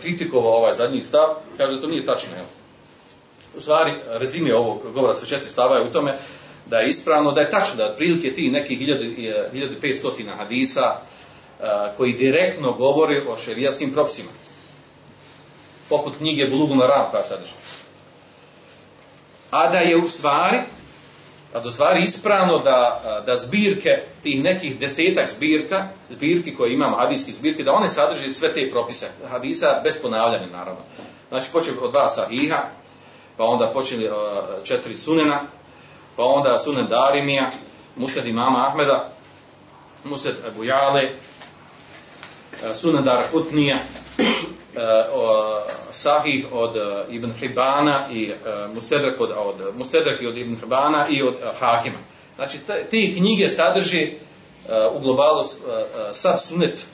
kritikovao 0.00 0.52
ovaj 0.52 0.74
zadnji 0.74 1.00
stav, 1.00 1.34
kaže 1.56 1.74
da 1.74 1.80
to 1.80 1.86
nije 1.86 2.06
tačno. 2.06 2.30
Jel? 2.36 2.44
U 3.56 3.60
stvari, 3.60 3.94
rezime 4.06 4.54
ovog 4.54 4.92
govora 4.94 5.14
sa 5.14 5.26
četiri 5.26 5.50
stava 5.50 5.76
je 5.76 5.82
u 5.82 5.92
tome 5.92 6.14
da 6.74 6.80
je 6.80 6.90
ispravno, 6.90 7.32
da 7.32 7.40
je 7.40 7.50
tačno 7.50 7.76
da 7.76 7.86
otprilike 7.86 8.34
ti 8.34 8.50
nekih 8.50 8.80
1500 8.80 10.24
hadisa 10.38 10.96
uh, 10.96 11.66
koji 11.96 12.12
direktno 12.12 12.72
govori 12.72 13.20
o 13.28 13.36
šerijaskim 13.36 13.92
propisima. 13.92 14.30
Poput 15.88 16.16
knjige 16.16 16.46
Bulugu 16.46 16.74
na 16.74 16.86
ram 16.86 17.06
koja 17.10 17.22
sadrži. 17.22 17.52
a 19.50 19.70
da 19.70 19.78
je 19.78 19.96
u 19.96 20.08
stvari, 20.08 20.58
a 21.54 21.60
da 21.60 21.68
u 21.68 21.72
stvari 21.72 22.02
ispravno 22.02 22.58
da, 22.58 23.02
da 23.26 23.36
zbirke, 23.36 24.02
tih 24.22 24.42
nekih 24.42 24.78
desetak 24.78 25.28
zbirka, 25.28 25.88
zbirki 26.10 26.54
koje 26.54 26.72
imamo, 26.72 26.96
hadijskih 26.96 27.34
zbirki, 27.34 27.64
da 27.64 27.72
one 27.72 27.90
sadrže 27.90 28.32
sve 28.32 28.54
te 28.54 28.70
propise, 28.70 29.06
hadisa 29.30 29.80
bez 29.84 30.02
ponavljanja 30.02 30.46
naravno. 30.46 30.80
Znači 31.28 31.50
počeo 31.52 31.74
od 31.82 31.90
dva 31.90 32.08
sahiha, 32.08 32.62
pa 33.36 33.44
onda 33.44 33.70
počeli 33.70 34.10
četiri 34.64 34.96
sunena, 34.96 35.42
pa 36.16 36.24
onda 36.24 36.58
sunen 36.58 36.86
Darimija, 36.86 37.50
Mused 37.96 38.26
imama 38.26 38.66
Ahmeda, 38.66 39.10
Mused 40.04 40.34
Ebu 40.48 40.64
Jale, 40.64 41.10
sunen 42.74 43.04
Darakutnija, 43.04 43.76
Sahih 45.92 46.46
od 46.52 46.76
Ibn 47.10 47.32
Hibana 47.40 48.08
i 48.10 48.32
Mustedrak 48.74 49.20
od, 49.20 49.30
od, 49.36 49.76
Mustedrak 49.76 50.20
od 50.28 50.36
Ibn 50.36 50.56
Hibana 50.56 51.06
i 51.08 51.22
od 51.22 51.34
Hakima. 51.60 51.98
Znači, 52.36 52.58
te 52.90 53.14
knjige 53.16 53.48
sadrži 53.48 54.12
u 54.92 54.98
globalu 55.00 55.44
sav 56.12 56.38
sunet 56.38 56.86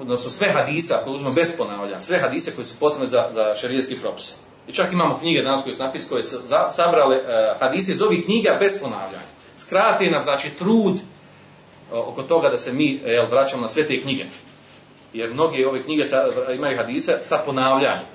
odnosno 0.00 0.30
sve 0.30 0.48
hadisa, 0.48 0.98
ako 1.00 1.10
uzmemo 1.10 1.32
bez 1.32 1.48
ponavljanja, 1.56 2.00
sve 2.00 2.18
hadise 2.18 2.54
koji 2.54 2.64
su 2.64 2.74
potrebne 2.80 3.08
za, 3.08 3.28
za 3.34 3.54
šarijski 3.54 3.96
propis. 3.96 4.34
I 4.68 4.72
čak 4.72 4.92
imamo 4.92 5.18
knjige 5.18 5.42
danas 5.42 5.62
koje 5.62 5.74
su 5.74 5.82
napisane, 5.82 6.08
koje 6.08 6.24
su 6.24 6.36
sabrale 6.70 7.16
uh, 7.16 7.24
hadise 7.60 7.92
iz 7.92 8.02
ovih 8.02 8.24
knjiga 8.24 8.56
bez 8.60 8.80
ponavljanja. 8.80 9.24
Skrati 9.56 10.10
nam, 10.10 10.22
znači, 10.22 10.50
trud 10.50 10.94
uh, 10.94 11.00
oko 12.08 12.22
toga 12.22 12.48
da 12.48 12.58
se 12.58 12.72
mi 12.72 13.00
jel, 13.04 13.26
vraćamo 13.30 13.62
na 13.62 13.68
sve 13.68 13.88
te 13.88 14.00
knjige. 14.00 14.24
Jer 15.12 15.30
mnoge 15.30 15.68
ove 15.68 15.82
knjige 15.82 16.04
sa, 16.04 16.24
imaju 16.54 16.76
hadise 16.76 17.18
sa 17.22 17.38
ponavljanjem. 17.46 18.06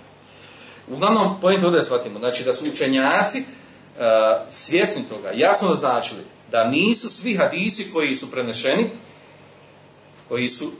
Uglavnom, 0.87 1.41
pojent 1.41 1.63
ovdje 1.63 1.83
shvatimo, 1.83 2.19
znači 2.19 2.43
da 2.43 2.53
su 2.53 2.65
učenjaci 2.71 3.39
uh, 3.39 4.03
svjesni 4.51 5.03
toga, 5.09 5.31
jasno 5.35 5.69
naznačili 5.69 6.21
da 6.51 6.69
nisu 6.69 7.09
svi 7.09 7.35
hadisi 7.35 7.91
koji 7.93 8.15
su 8.15 8.31
prenešeni, 8.31 8.89
koji 10.29 10.47
su 10.49 10.71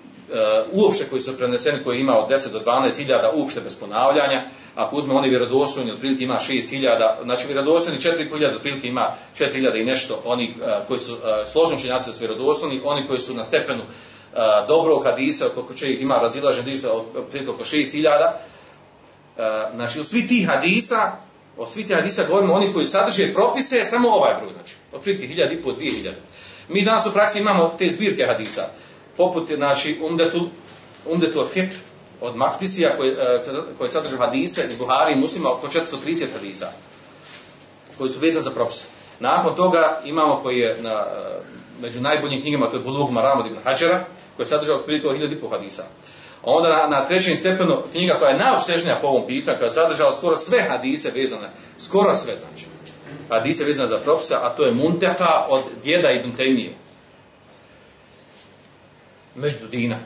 uopšte 0.72 1.06
koji 1.10 1.22
su 1.22 1.38
preneseni, 1.38 1.84
koji 1.84 2.00
ima 2.00 2.18
od 2.18 2.30
10 2.30 2.52
do 2.52 2.60
12 2.60 2.98
hiljada 2.98 3.32
uopšte 3.36 3.62
bez 3.62 3.76
ponavljanja, 3.76 4.44
ako 4.76 4.96
uzme 4.96 5.13
oni 5.13 5.30
vjerodostojni, 5.30 5.92
otprilike 5.92 6.24
ima 6.24 6.40
6 6.50 6.70
hiljada, 6.70 7.18
znači 7.24 7.48
vjerodostojni 7.48 8.00
4 8.00 8.34
hiljada, 8.34 8.56
otprilike 8.56 8.88
ima 8.88 9.08
4 9.40 9.52
hiljada 9.52 9.78
i 9.78 9.86
nešto, 9.86 10.22
oni 10.26 10.54
uh, 10.56 10.88
koji 10.88 11.00
su 11.00 11.13
uh, 11.13 11.20
složni 11.52 11.78
učenjaci 11.78 12.13
su 12.13 12.20
vjerodostojni, 12.20 12.82
oni 12.86 13.08
koji 13.08 13.20
su 13.20 13.34
na 13.34 13.44
stepenu 13.44 13.82
dobrog 14.68 15.04
hadisa, 15.04 15.46
koliko 15.54 15.74
će 15.74 15.94
ih 15.94 16.02
ima 16.02 16.20
razilažen 16.20 16.63
hadisa, 16.63 16.92
otprilike 16.94 17.52
oko 17.52 17.63
6 17.63 17.92
hiljada, 17.92 18.42
znači 19.76 20.00
u 20.00 20.04
svi 20.04 20.28
tih 20.28 20.48
hadisa, 20.48 21.12
o 21.58 21.66
svi 21.66 21.88
tih 21.88 21.96
hadisa 21.96 22.24
govorimo 22.24 22.54
oni 22.54 22.74
koji 22.74 22.88
sadrže 22.88 23.34
propise, 23.34 23.86
samo 23.86 24.10
ovaj 24.10 24.34
broj, 24.42 24.54
znači, 24.54 24.76
otprilike 24.94 25.28
hiljada 25.28 25.54
i 25.54 25.62
po, 25.62 25.72
dvije 25.72 25.92
hiljade. 25.92 26.18
Mi 26.70 26.86
danas 26.86 27.06
u 27.06 27.13
praksi 27.13 27.40
imamo 27.40 27.76
te 27.78 27.90
zbirke 27.90 28.26
hadisa, 28.26 28.70
poput 29.17 29.51
znači 29.56 29.99
Umdetul 30.03 30.47
Umdetul 31.06 31.45
Fiqh 31.56 31.73
od 32.21 32.36
Makdisija 32.36 32.97
koji 32.97 33.15
koji 33.77 33.89
sadrži 33.89 34.17
hadise 34.17 34.65
iz 34.69 34.77
Buhari 34.77 35.13
i 35.13 35.19
Muslima 35.19 35.51
oko 35.51 35.67
430 35.67 36.25
hadisa 36.34 36.71
koji 37.97 38.10
su 38.10 38.19
vezani 38.19 38.43
za 38.43 38.51
propise. 38.51 38.86
Nakon 39.19 39.56
toga 39.56 40.01
imamo 40.06 40.36
koji 40.43 40.60
je 40.60 40.77
na 40.82 41.06
među 41.82 42.01
najboljim 42.01 42.41
knjigama 42.41 42.69
to 42.69 42.77
je 42.77 42.84
Bulugh 42.84 43.12
Maram 43.12 43.39
od 43.39 43.45
Ibn 43.45 43.58
Hadžera 43.63 44.06
koji 44.36 44.45
sadrži 44.45 44.71
otprilike 44.71 45.08
1000 45.08 45.49
hadisa. 45.49 45.84
A 46.43 46.51
onda 46.51 46.69
na, 46.69 46.97
na 46.97 47.08
trećem 47.08 47.36
stepenu 47.36 47.77
knjiga 47.91 48.13
koja 48.19 48.32
je 48.32 48.38
najopsežnija 48.38 48.99
po 49.01 49.08
ovom 49.08 49.27
pitanju, 49.27 49.58
koja 49.58 49.67
je 49.67 49.73
sadržala 49.73 50.13
skoro 50.13 50.38
sve 50.38 50.62
hadise 50.62 51.12
vezane, 51.12 51.49
skoro 51.80 52.15
sve 52.15 52.34
znači. 52.39 52.65
Hadise 53.30 53.63
vezane 53.63 53.88
za 53.88 53.97
propise, 53.97 54.36
a 54.36 54.49
to 54.49 54.65
je 54.65 54.71
Munteka 54.71 55.45
od 55.49 55.62
djeda 55.84 56.12
Ibn 56.12 56.32
Taymije 56.38 56.69
Međudina. 59.38 59.97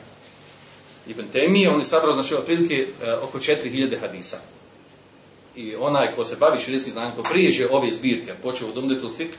Ibn 1.06 1.22
Temije, 1.32 1.70
on 1.70 1.78
je 1.78 1.84
sabrao, 1.84 2.14
znači, 2.14 2.34
otprilike 2.34 2.74
e, 2.74 3.12
oko 3.14 3.38
4000 3.38 4.00
hadisa. 4.00 4.36
I 5.56 5.74
onaj 5.76 6.12
ko 6.12 6.24
se 6.24 6.36
bavi 6.36 6.60
širijskim 6.60 6.92
znanjem, 6.92 7.16
ko 7.16 7.22
prijeđe 7.22 7.68
ove 7.70 7.92
zbirke, 7.92 8.34
počeo 8.42 8.68
od 8.68 8.78
Umdetul 8.78 9.10
Fik, 9.16 9.30
e, 9.30 9.36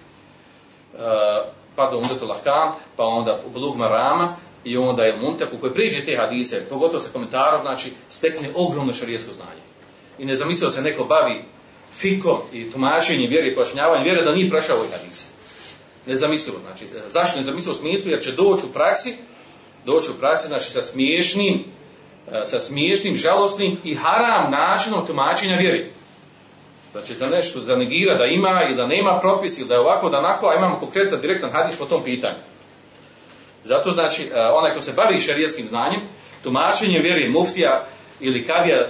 pa 1.76 1.90
do 1.92 1.98
Umdetul 1.98 2.32
Ahkam, 2.32 2.74
pa 2.96 3.06
onda 3.06 3.40
Blug 3.54 3.78
Marama, 3.78 4.36
i 4.64 4.78
onda 4.78 5.04
je 5.04 5.18
Munteku, 5.18 5.58
koji 5.58 5.74
prijeđe 5.74 6.06
te 6.06 6.18
hadise, 6.18 6.66
pogotovo 6.70 7.00
sa 7.00 7.10
komentarom, 7.14 7.62
znači, 7.62 7.92
stekne 8.10 8.50
ogromno 8.56 8.94
šarijesko 8.94 9.32
znanje. 9.34 9.62
I 10.20 10.26
ne 10.26 10.36
zamislio 10.36 10.72
se 10.72 10.82
neko 10.82 11.04
bavi 11.04 11.42
fikom 11.96 12.38
i 12.54 12.72
tumačenjem 12.72 13.30
vjere 13.30 13.48
i 13.48 13.56
pojašnjavanjem 13.56 14.04
vjere 14.04 14.26
da 14.26 14.32
nije 14.32 14.50
prošao 14.50 14.78
ovaj 14.78 14.90
hadise. 14.90 15.26
Ne 16.08 16.16
zamislio, 16.16 16.54
znači, 16.62 16.86
zašto 17.14 17.38
ne 17.38 17.44
zamislio 17.44 17.72
u 17.72 17.76
smislu, 17.76 18.12
jer 18.12 18.24
će 18.24 18.32
doći 18.32 18.66
u 18.66 18.74
praksi, 18.74 19.16
doći 19.86 20.12
u 20.12 20.20
praksi, 20.20 20.48
znači 20.48 20.72
sa 20.72 20.82
smiješnim, 20.82 21.64
e, 22.32 22.46
sa 22.46 22.60
smiješnim, 22.60 23.16
žalostnim 23.16 23.78
i 23.84 23.96
haram 23.96 24.52
načinom 24.52 25.06
tumačenja 25.08 25.56
vjeri. 25.56 25.86
Znači 26.92 27.14
za 27.14 27.30
nešto, 27.30 27.60
za 27.60 27.76
negira 27.76 28.18
da 28.18 28.26
ima 28.26 28.62
ili 28.66 28.76
da 28.76 28.88
nema 28.88 29.20
propis 29.20 29.58
ili 29.58 29.68
da 29.68 29.74
je 29.74 29.80
ovako, 29.80 30.10
da 30.10 30.20
onako, 30.20 30.48
a 30.48 30.56
imamo 30.56 30.80
konkretan, 30.80 31.22
direktan 31.22 31.52
hadis 31.52 31.78
po 31.78 31.86
tom 31.86 32.04
pitanju. 32.04 32.38
Zato 33.64 33.92
znači, 33.92 34.24
e, 34.24 34.40
onaj 34.40 34.74
ko 34.74 34.82
se 34.82 34.94
bavi 34.94 35.20
šarijetskim 35.20 35.68
znanjem, 35.68 36.02
tumačenje 36.44 37.00
vjeri 37.00 37.30
muftija 37.30 37.86
ili 38.20 38.48
kadija 38.48 38.78
e, 38.78 38.88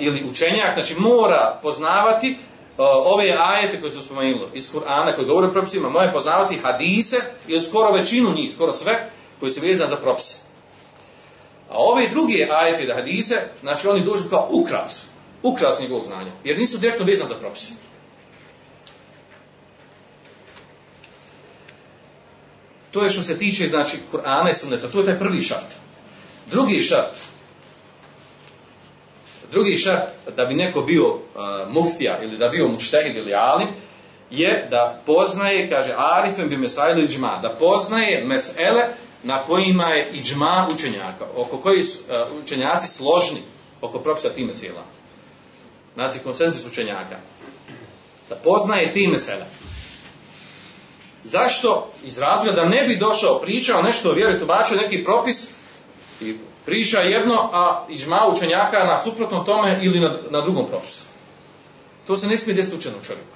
ili 0.00 0.24
učenjak, 0.30 0.74
znači 0.74 0.94
mora 0.98 1.58
poznavati 1.62 2.36
ove 2.78 3.36
ajete 3.38 3.80
koje 3.80 3.92
su 3.92 4.02
spomenuli 4.02 4.50
iz 4.54 4.72
Kur'ana 4.72 5.14
koji 5.14 5.26
govore 5.26 5.46
o 5.46 5.52
propisima, 5.52 5.88
mora 5.88 6.12
poznavati 6.12 6.58
hadise 6.62 7.16
ili 7.46 7.62
skoro 7.62 7.92
većinu 7.92 8.34
njih, 8.34 8.52
skoro 8.52 8.72
sve, 8.72 9.10
koji 9.40 9.52
se 9.52 9.60
vezan 9.60 9.88
za 9.88 9.96
propise. 9.96 10.36
A 11.70 11.74
ove 11.78 12.08
druge 12.08 12.48
ajete 12.50 12.86
da 12.86 12.94
hadise, 12.94 13.42
znači 13.60 13.88
oni 13.88 14.04
dođu 14.04 14.24
kao 14.30 14.48
ukras, 14.50 15.06
ukras 15.42 15.80
njegovog 15.80 16.04
znanja, 16.04 16.30
jer 16.44 16.58
nisu 16.58 16.78
direktno 16.78 17.06
vezani 17.06 17.28
za 17.28 17.34
propise. 17.34 17.72
To 22.90 23.04
je 23.04 23.10
što 23.10 23.22
se 23.22 23.38
tiče, 23.38 23.68
znači, 23.68 23.96
Kur'ana 24.12 24.50
i 24.50 24.54
Sunneta, 24.54 24.88
to 24.88 24.98
je 24.98 25.06
taj 25.06 25.18
prvi 25.18 25.42
šart. 25.42 25.74
Drugi 26.50 26.82
šart, 26.82 27.16
drugi 29.52 29.76
šart, 29.76 30.02
da 30.36 30.44
bi 30.44 30.54
neko 30.54 30.82
bio 30.82 31.06
uh, 31.08 31.20
muftija 31.68 32.22
ili 32.22 32.38
da 32.38 32.48
bio 32.48 32.68
muštehid 32.68 33.16
ili 33.16 33.34
alim, 33.34 33.68
je 34.30 34.66
da 34.70 35.02
poznaje, 35.06 35.68
kaže, 35.68 35.94
arifem 35.96 36.48
bi 36.48 36.56
mesajli 36.56 37.08
džma, 37.08 37.38
da 37.42 37.48
poznaje 37.48 38.24
mesele 38.24 38.88
na 39.26 39.42
kojima 39.42 39.88
je 39.88 40.10
i 40.12 40.20
džma 40.20 40.68
učenjaka, 40.74 41.24
oko 41.36 41.58
koji 41.58 41.84
su 41.84 41.98
uh, 41.98 42.42
učenjaci 42.44 42.86
složni 42.86 43.42
oko 43.80 43.98
propisa 43.98 44.28
time 44.28 44.54
sjela. 44.54 44.84
Znači, 45.94 46.18
konsensus 46.18 46.72
učenjaka. 46.72 47.16
Da 48.28 48.34
poznaje 48.34 48.92
ti 48.92 49.06
mesele. 49.06 49.46
Zašto? 51.24 51.90
Iz 52.04 52.18
razloga 52.18 52.52
da 52.52 52.68
ne 52.68 52.84
bi 52.88 52.96
došao, 52.96 53.40
pričao 53.40 53.82
nešto 53.82 54.10
o 54.10 54.14
vjeri, 54.14 54.38
tumačio 54.38 54.76
neki 54.76 55.04
propis 55.04 55.46
i 56.20 56.36
priča 56.64 56.98
jedno, 56.98 57.50
a 57.52 57.86
i 57.88 57.96
džma 57.96 58.20
učenjaka 58.32 58.78
na 58.78 58.98
suprotno 58.98 59.38
tome 59.38 59.80
ili 59.82 60.00
na, 60.00 60.14
na 60.30 60.40
drugom 60.40 60.66
propisu. 60.66 61.02
To 62.06 62.16
se 62.16 62.26
ne 62.26 62.38
smije 62.38 62.56
desiti 62.56 62.76
učenom 62.76 63.02
čovjeku. 63.02 63.35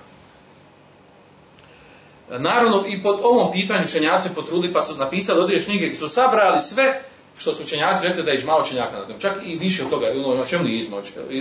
Naravno, 2.39 2.85
i 2.89 3.03
pod 3.03 3.21
ovom 3.23 3.53
pitanju 3.53 3.85
učenjaci 3.85 4.29
potrudili 4.35 4.73
pa 4.73 4.85
su 4.85 4.97
napisali 4.97 5.41
određene 5.41 5.65
knjige 5.65 5.87
gdje 5.87 5.99
su 5.99 6.09
sabrali 6.09 6.61
sve 6.61 7.03
što 7.39 7.55
su 7.55 7.63
učenjaci 7.63 8.09
rekli 8.09 8.23
da 8.23 8.31
je 8.31 8.39
žma 8.39 8.59
učenjaka 8.61 8.99
na 8.99 9.07
tom. 9.07 9.21
Čak 9.21 9.33
i 9.45 9.57
više 9.57 9.85
od 9.85 9.91
toga, 9.91 10.07
na 10.39 10.45
čemu 10.45 10.65
nije 10.65 10.85
žma 10.85 10.97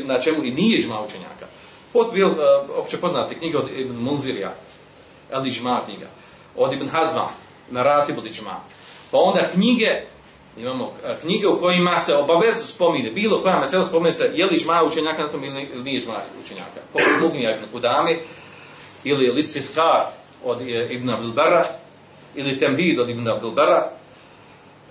na 0.06 0.20
čemu 0.20 0.46
i 0.46 0.52
nije 0.52 0.82
žma 0.82 1.02
učenjaka. 1.02 1.46
Pot 1.94 2.14
bil, 2.14 2.28
uh, 2.28 2.36
opće 2.76 2.98
poznate 2.98 3.36
knjige 3.36 3.58
od 3.58 3.70
Ibn 3.78 4.04
Munzirija, 4.04 4.54
ali 5.34 5.50
žma 5.50 5.82
knjiga, 5.86 6.08
od 6.56 6.74
Ibn 6.74 6.88
Hazma, 6.88 7.28
na 7.70 7.84
Ratibul 7.84 8.24
žma. 8.32 8.60
Pa 9.12 9.18
onda 9.18 9.48
knjige, 9.54 10.02
imamo 10.58 10.94
knjige 11.22 11.48
u 11.48 11.60
kojima 11.60 12.00
se 12.00 12.16
obavezno 12.16 12.64
spomine, 12.64 13.12
bilo 13.12 13.42
koja 13.42 13.60
mesela 13.60 13.86
spomine 13.86 14.14
se 14.14 14.32
je 14.34 14.46
li 14.46 14.60
žma 14.60 14.84
učenjaka 14.84 15.22
na 15.22 15.30
tom 15.30 15.44
ili 15.44 15.68
nije 15.84 16.00
žma 16.00 16.16
učenjaka. 16.44 16.80
Poput 16.94 17.22
Mugnija 17.22 17.56
Ibn 17.56 17.66
Kudami, 17.72 18.20
ili 19.04 19.32
Listi 19.32 19.62
Skar, 19.62 20.06
od 20.44 20.62
Ibn 20.90 21.10
Abdelbara, 21.10 21.66
ili 22.36 22.60
Temhid 22.60 23.00
od 23.00 23.10
Ibn 23.10 23.28
Abdelbara, 23.28 23.88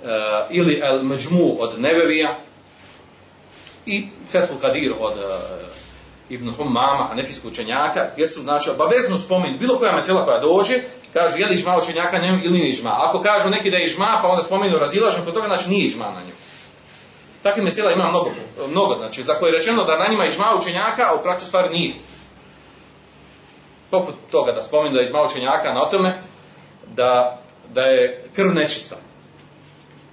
uh, 0.03 0.09
ili 0.51 0.81
El 0.83 1.03
Međmu 1.03 1.57
od 1.59 1.81
Nebevija, 1.81 2.37
i 3.87 4.07
Fethul 4.33 4.59
Kadir 4.59 4.93
od 5.01 5.13
uh, 5.13 5.23
Ibn 6.29 6.53
Hummama, 6.57 7.05
Hanefijskog 7.09 7.51
učenjaka, 7.51 8.07
gdje 8.13 8.29
su, 8.29 8.41
znači, 8.41 8.71
obavezno 8.71 9.19
spomenu, 9.19 9.59
bilo 9.59 9.79
koja 9.79 9.93
mesela 9.93 10.25
koja 10.25 10.39
dođe, 10.39 10.81
kažu, 11.13 11.39
je 11.39 11.47
li 11.47 11.57
žma 11.57 11.79
učenjaka 11.79 12.19
njemu 12.19 12.39
ili 12.45 12.59
nije 12.59 12.73
žma. 12.73 12.97
Ako 12.99 13.23
kažu 13.23 13.51
neki 13.51 13.71
da 13.71 13.77
je 13.77 13.87
žma, 13.87 14.19
pa 14.23 14.29
onda 14.29 14.43
spomenu 14.43 14.79
razilažen, 14.79 15.25
kod 15.25 15.35
toga, 15.35 15.47
znači, 15.47 15.69
nije 15.69 15.91
žma 15.91 16.05
na 16.05 16.21
njemu. 16.21 16.39
Takvih 17.43 17.65
mesela 17.65 17.93
ima 17.93 18.09
mnogo, 18.09 18.31
mnogo, 18.71 18.95
znači, 18.95 19.23
za 19.23 19.35
koje 19.35 19.51
je 19.51 19.59
rečeno 19.59 19.85
da 19.85 19.99
na 19.99 20.09
njima 20.11 20.25
je 20.25 20.31
žma 20.31 20.55
učenjaka, 20.59 21.03
a 21.11 21.15
u 21.15 21.23
praksi 21.23 21.47
stvari 21.47 21.69
nije. 21.69 21.95
Poput 23.91 24.15
toga 24.31 24.53
da 24.53 24.63
spomenu 24.63 24.95
da 24.95 25.01
je 25.01 25.07
izma 25.07 25.23
učenjaka 25.23 25.73
na 25.73 25.81
tome 25.81 26.15
da, 26.87 27.39
da 27.75 27.83
je 27.83 28.25
krv 28.35 28.55
nečista. 28.55 28.97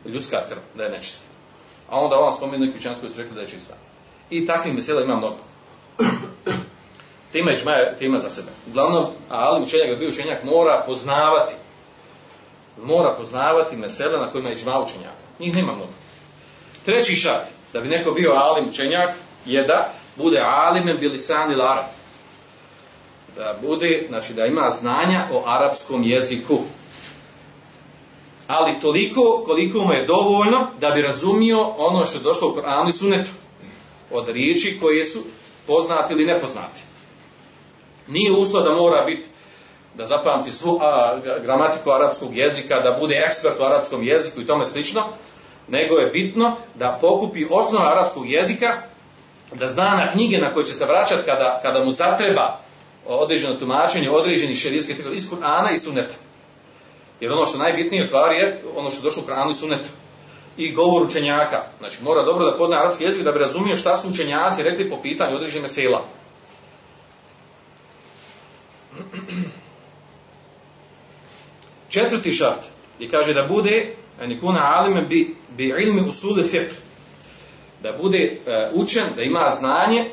Ljudska 0.06 0.46
krv, 0.50 0.60
da 0.76 0.84
je 0.84 0.90
nečista. 0.90 1.26
A 1.90 2.00
onda 2.00 2.20
on 2.20 2.34
spomenu 2.34 2.72
učenjaci 2.78 3.02
koji 3.02 3.12
su 3.12 3.22
rekli 3.22 3.36
da 3.36 3.42
je 3.42 3.48
čista. 3.48 3.74
I 4.30 4.46
takvih 4.48 4.74
mesela 4.74 5.02
ima 5.02 5.16
mnogo. 5.16 5.38
Tema 7.32 7.52
je 7.52 7.96
tema 8.00 8.20
za 8.20 8.30
sebe. 8.30 8.48
Uglavnom, 8.68 9.06
ali 9.30 9.64
učenjak 9.64 9.90
da 9.90 9.96
bi 9.96 10.08
učenjak 10.08 10.44
mora 10.44 10.84
poznavati 10.86 11.56
mora 12.84 13.14
poznavati 13.14 13.76
mesele 13.76 14.20
na 14.20 14.28
kojima 14.28 14.50
je 14.50 14.56
džma 14.56 14.80
učenjaka. 14.80 15.24
Njih 15.40 15.56
nema 15.56 15.72
mnogo. 15.72 15.94
Treći 16.86 17.16
šart, 17.16 17.48
da 17.74 17.82
bi 17.82 17.88
neko 17.88 18.12
bio 18.12 18.32
alim 18.32 18.70
učenjak, 18.70 19.10
je 19.46 19.64
da 19.64 19.94
bude 20.16 20.40
alimen 20.40 20.98
bilisani 20.98 21.54
arab. 21.54 21.86
Da 23.36 23.56
bude, 23.62 24.06
znači 24.10 24.34
da 24.34 24.46
ima 24.46 24.70
znanja 24.70 25.24
o 25.34 25.44
arapskom 25.46 26.04
jeziku. 26.04 26.60
Ali 28.48 28.80
toliko 28.80 29.44
koliko 29.46 29.80
mu 29.80 29.94
je 29.94 30.06
dovoljno 30.06 30.68
da 30.80 30.92
bi 30.92 31.02
razumio 31.02 31.62
ono 31.78 32.06
što 32.06 32.18
je 32.18 32.24
došlo 32.24 32.50
u 32.50 32.54
Koranu 32.54 32.90
i 32.90 32.94
Sunetu. 32.94 33.32
Od 34.12 34.30
riječi 34.30 34.78
koje 34.82 35.06
su 35.06 35.20
poznati 35.68 36.14
ili 36.14 36.26
nepoznati. 36.26 36.82
Nije 38.08 38.32
uslov 38.32 38.64
da 38.64 38.76
mora 38.76 39.02
biti 39.02 39.30
da 39.96 40.06
zapamti 40.06 40.52
svu 40.52 40.80
a, 40.82 41.18
gramatiku 41.44 41.92
arapskog 41.92 42.38
jezika, 42.38 42.80
da 42.80 42.98
bude 43.00 43.16
ekspert 43.28 43.60
u 43.60 43.64
arapskom 43.64 44.04
jeziku 44.04 44.42
i 44.42 44.46
tome 44.46 44.66
slično, 44.66 45.02
nego 45.68 45.96
je 45.96 46.08
bitno 46.08 46.56
da 46.76 46.98
pokupi 47.02 47.46
osnove 47.50 47.86
arapskog 47.86 48.30
jezika, 48.30 48.82
da 49.54 49.68
zna 49.68 49.90
na 49.90 50.12
knjige 50.12 50.38
na 50.38 50.54
koje 50.54 50.66
će 50.66 50.74
se 50.74 50.86
vraćati 50.86 51.26
kada, 51.26 51.60
kada 51.62 51.84
mu 51.86 51.92
zatreba 51.92 52.65
određeno 53.06 53.56
tumačenje, 53.56 54.10
određeni 54.10 54.56
šerijski 54.56 54.96
tekst 54.96 55.14
iz 55.14 55.30
Kur'ana 55.30 55.74
i 55.74 55.78
Sunneta. 55.78 56.16
Jer 57.20 57.32
ono 57.32 57.46
što 57.46 57.58
najbitnije 57.58 58.04
u 58.04 58.08
stvari 58.08 58.36
je 58.36 58.64
ono 58.76 58.92
što 58.92 59.00
je 59.00 59.04
došlo 59.04 59.24
u 59.24 59.26
Kur'anu 59.30 59.52
i 59.52 59.54
Sunnetu. 59.54 59.90
I 60.58 60.72
govor 60.72 61.04
učenjaka. 61.04 61.64
Znači 61.78 62.04
mora 62.04 62.24
dobro 62.24 62.46
da 62.46 62.58
podne 62.58 62.78
arapski 62.78 63.04
jezik 63.04 63.24
da 63.24 63.32
bi 63.32 63.40
razumio 63.40 63.76
šta 63.76 63.98
su 63.98 64.10
učenjaci 64.10 64.64
rekli 64.64 64.90
po 64.90 65.02
pitanju 65.02 65.36
određene 65.36 65.68
sela. 65.68 66.06
Četvrti 71.90 72.32
šart 72.32 72.60
je 73.00 73.10
kaže 73.10 73.34
da 73.34 73.44
bude 73.44 73.96
nikuna 74.26 74.72
alime 74.76 75.02
bi, 75.02 75.36
bi 75.50 75.68
ilmi 75.68 76.10
usuli 76.10 76.44
fiqh. 76.44 76.74
Da 77.84 77.92
bude 77.92 78.38
uh, 78.46 78.54
učen, 78.82 79.04
da 79.16 79.22
ima 79.22 79.52
znanje 79.60 80.06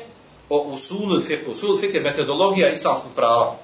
o 0.53 0.61
usulu 0.73 1.21
fiqh. 1.21 1.51
Usul 1.51 1.77
fiqh 1.77 1.95
je 1.95 2.01
metodologija 2.01 2.69
islamskog 2.69 3.11
prava. 3.15 3.55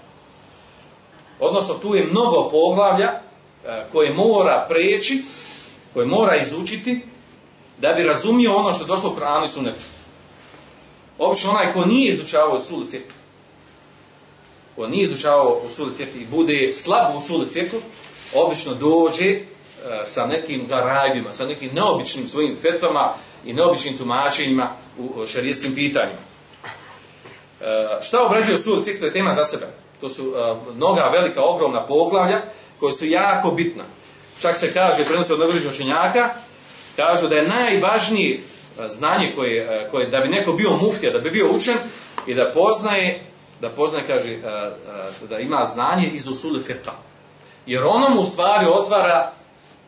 Odnosno 1.40 1.74
tu 1.74 1.96
je 1.96 2.08
mnogo 2.08 2.50
poglavlja 2.50 3.12
uh, 3.14 3.92
koje 3.92 4.14
mora 4.14 4.66
preći, 4.70 5.24
koje 5.94 6.06
mora 6.06 6.36
izučiti 6.36 7.02
da 7.78 7.94
bi 7.94 8.04
razumio 8.04 8.56
ono 8.56 8.74
što 8.74 8.84
je 8.84 8.88
došlo 8.88 9.10
u 9.10 9.14
Koranu 9.14 9.46
i 9.46 9.50
Sunnetu. 9.50 9.86
Obično 11.18 11.50
onaj 11.52 11.74
ko 11.74 11.86
nije 11.86 12.14
izučavao 12.14 12.58
usul 12.58 12.86
fiqh, 12.92 13.12
ko 14.76 14.88
nije 14.88 15.04
izučavao 15.04 15.62
usul 15.66 15.90
fiqh 15.98 16.22
i 16.22 16.26
bude 16.32 16.74
slab 16.74 17.16
u 17.16 17.18
usul 17.18 17.46
fiqh, 17.54 17.80
obično 18.36 18.74
dođe 18.74 19.40
uh, 19.40 19.92
sa 20.06 20.26
nekim 20.26 20.68
garajbima, 20.68 21.34
sa 21.34 21.46
nekim 21.46 21.70
neobičnim 21.74 22.28
svojim 22.28 22.58
fetvama 22.62 23.14
i 23.46 23.54
neobičnim 23.54 23.98
tumačenjima 23.98 24.72
u 25.00 25.28
šarijetskim 25.28 25.76
pitanjima. 25.76 26.29
Uh, 27.60 27.66
šta 28.02 28.26
obrađuje 28.26 28.58
sud 28.58 28.84
fik, 28.84 29.00
to 29.00 29.06
je 29.06 29.14
tema 29.14 29.34
za 29.34 29.46
sebe. 29.46 29.68
To 30.02 30.10
su 30.10 30.28
uh, 30.28 30.76
mnoga 30.76 31.10
velika, 31.12 31.44
ogromna 31.44 31.86
poglavlja 31.86 32.42
koje 32.80 32.94
su 32.94 33.06
jako 33.06 33.52
bitna. 33.52 33.84
Čak 34.42 34.58
se 34.58 34.74
kaže, 34.74 35.06
prenosi 35.06 35.34
od 35.34 35.40
mnogoviđa 35.40 35.70
učenjaka, 35.70 36.30
kažu 36.96 37.28
da 37.28 37.36
je 37.36 37.48
najvažnije 37.48 38.40
znanje 38.90 39.34
koje, 39.36 39.88
koje, 39.92 40.08
da 40.08 40.20
bi 40.20 40.28
neko 40.28 40.54
bio 40.54 40.70
muftija, 40.72 41.12
da 41.12 41.20
bi 41.20 41.32
bio 41.32 41.52
učen 41.52 41.78
i 42.28 42.34
da 42.34 42.52
poznaje, 42.54 43.22
da 43.62 43.70
poznaje, 43.70 44.04
kaže, 44.08 44.38
da 45.30 45.40
ima 45.40 45.66
znanje 45.74 46.10
iz 46.14 46.28
usuli 46.28 46.60
fiqha 46.60 46.92
jer 47.66 47.84
ono 47.84 48.10
mu 48.10 48.22
u 48.22 48.26
stvari 48.26 48.66
otvara 48.66 49.32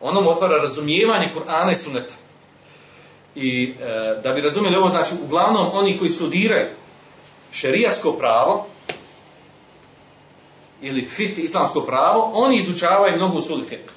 ono 0.00 0.20
mu 0.20 0.30
otvara 0.30 0.56
razumijevanje 0.56 1.30
Kur'ana 1.34 1.72
i 1.72 1.74
Sunneta. 1.74 2.14
I 3.34 3.74
e, 3.80 4.20
da 4.22 4.32
bi 4.32 4.40
razumjeli 4.40 4.76
ovo, 4.76 4.88
znači, 4.88 5.14
uglavnom 5.24 5.70
oni 5.72 5.98
koji 5.98 6.10
studiraju 6.10 6.66
šerijatsko 7.52 8.12
pravo 8.12 8.66
ili 10.82 11.04
fit 11.04 11.38
islamsko 11.38 11.80
pravo, 11.80 12.30
oni 12.34 12.58
izučavaju 12.58 13.16
mnogo 13.16 13.38
usuli 13.38 13.64
fiqh. 13.70 13.92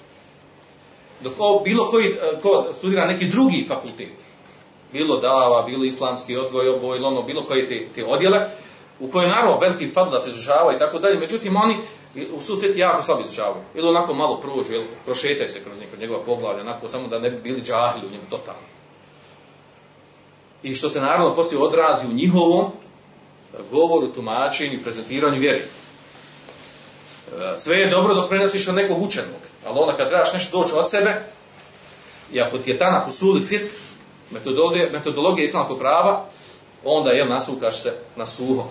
Dok 1.22 1.34
o, 1.38 1.62
bilo 1.64 1.92
koji 1.92 2.08
e, 2.08 2.40
ko 2.42 2.66
studira 2.74 3.08
neki 3.08 3.26
drugi 3.26 3.66
fakultet, 3.68 4.14
bilo 4.92 5.18
dava, 5.18 5.62
bilo 5.62 5.86
islamski 5.86 6.38
odgoj, 6.38 6.70
oboj, 6.70 7.00
ono, 7.00 7.22
bilo 7.22 7.42
koji 7.44 7.68
te, 7.68 7.88
te 7.96 8.06
odjele, 8.06 8.50
u 9.00 9.08
kojoj 9.08 9.30
naravno 9.30 9.58
veliki 9.60 9.88
fadla 9.88 10.20
se 10.20 10.30
izučavaju 10.30 10.76
i 10.76 10.80
tako 10.80 11.00
dalje, 11.00 11.20
međutim 11.20 11.56
oni 11.56 11.76
u 12.38 12.42
sulfeti 12.42 12.80
jako 12.80 13.04
slabo 13.04 13.22
izučavaju. 13.22 13.64
Ili 13.76 13.88
onako 13.88 14.14
malo 14.14 14.38
prožu, 14.38 14.74
ili 14.74 14.86
prošetaju 15.06 15.50
se 15.50 15.64
kroz 15.64 15.80
njegova, 15.80 16.02
njegova 16.02 16.24
poglavlja, 16.24 16.62
onako 16.62 16.90
samo 16.90 17.08
da 17.08 17.20
ne 17.20 17.30
bi 17.30 17.42
bili 17.42 17.62
džahili 17.62 18.08
u 18.08 18.12
njemu 18.12 18.24
totalno. 18.30 18.62
I 20.64 20.76
što 20.76 20.90
se 20.90 21.02
naravno 21.02 21.36
poslije 21.36 21.62
odrazi 21.62 22.08
u 22.08 22.14
njihovom 22.14 22.72
govoru, 23.72 24.08
tumačenju 24.08 24.74
i 24.74 24.84
prezentiranju 24.84 25.40
vjeri. 25.40 25.62
E, 25.62 27.60
sve 27.60 27.78
je 27.78 27.90
dobro 27.90 28.14
dok 28.14 28.30
prenosiš 28.30 28.68
od 28.68 28.76
nekog 28.76 29.02
učenog, 29.02 29.42
ali 29.66 29.80
onda 29.80 29.94
kad 29.94 30.10
trebaš 30.10 30.34
nešto 30.34 30.62
doći 30.62 30.74
od 30.76 30.90
sebe, 30.90 31.22
i 32.32 32.42
ako 32.42 32.58
ti 32.58 32.70
je 32.70 32.78
tanak 32.78 33.08
u 33.08 33.12
suli 33.12 33.46
fit, 33.46 33.72
metodologija, 34.32 34.88
metodologija 34.94 35.46
islamskog 35.46 35.80
prava, 35.80 36.26
onda 36.84 37.12
je 37.12 37.26
nasukaš 37.26 37.82
se 37.82 37.94
na 38.16 38.26
suho, 38.26 38.70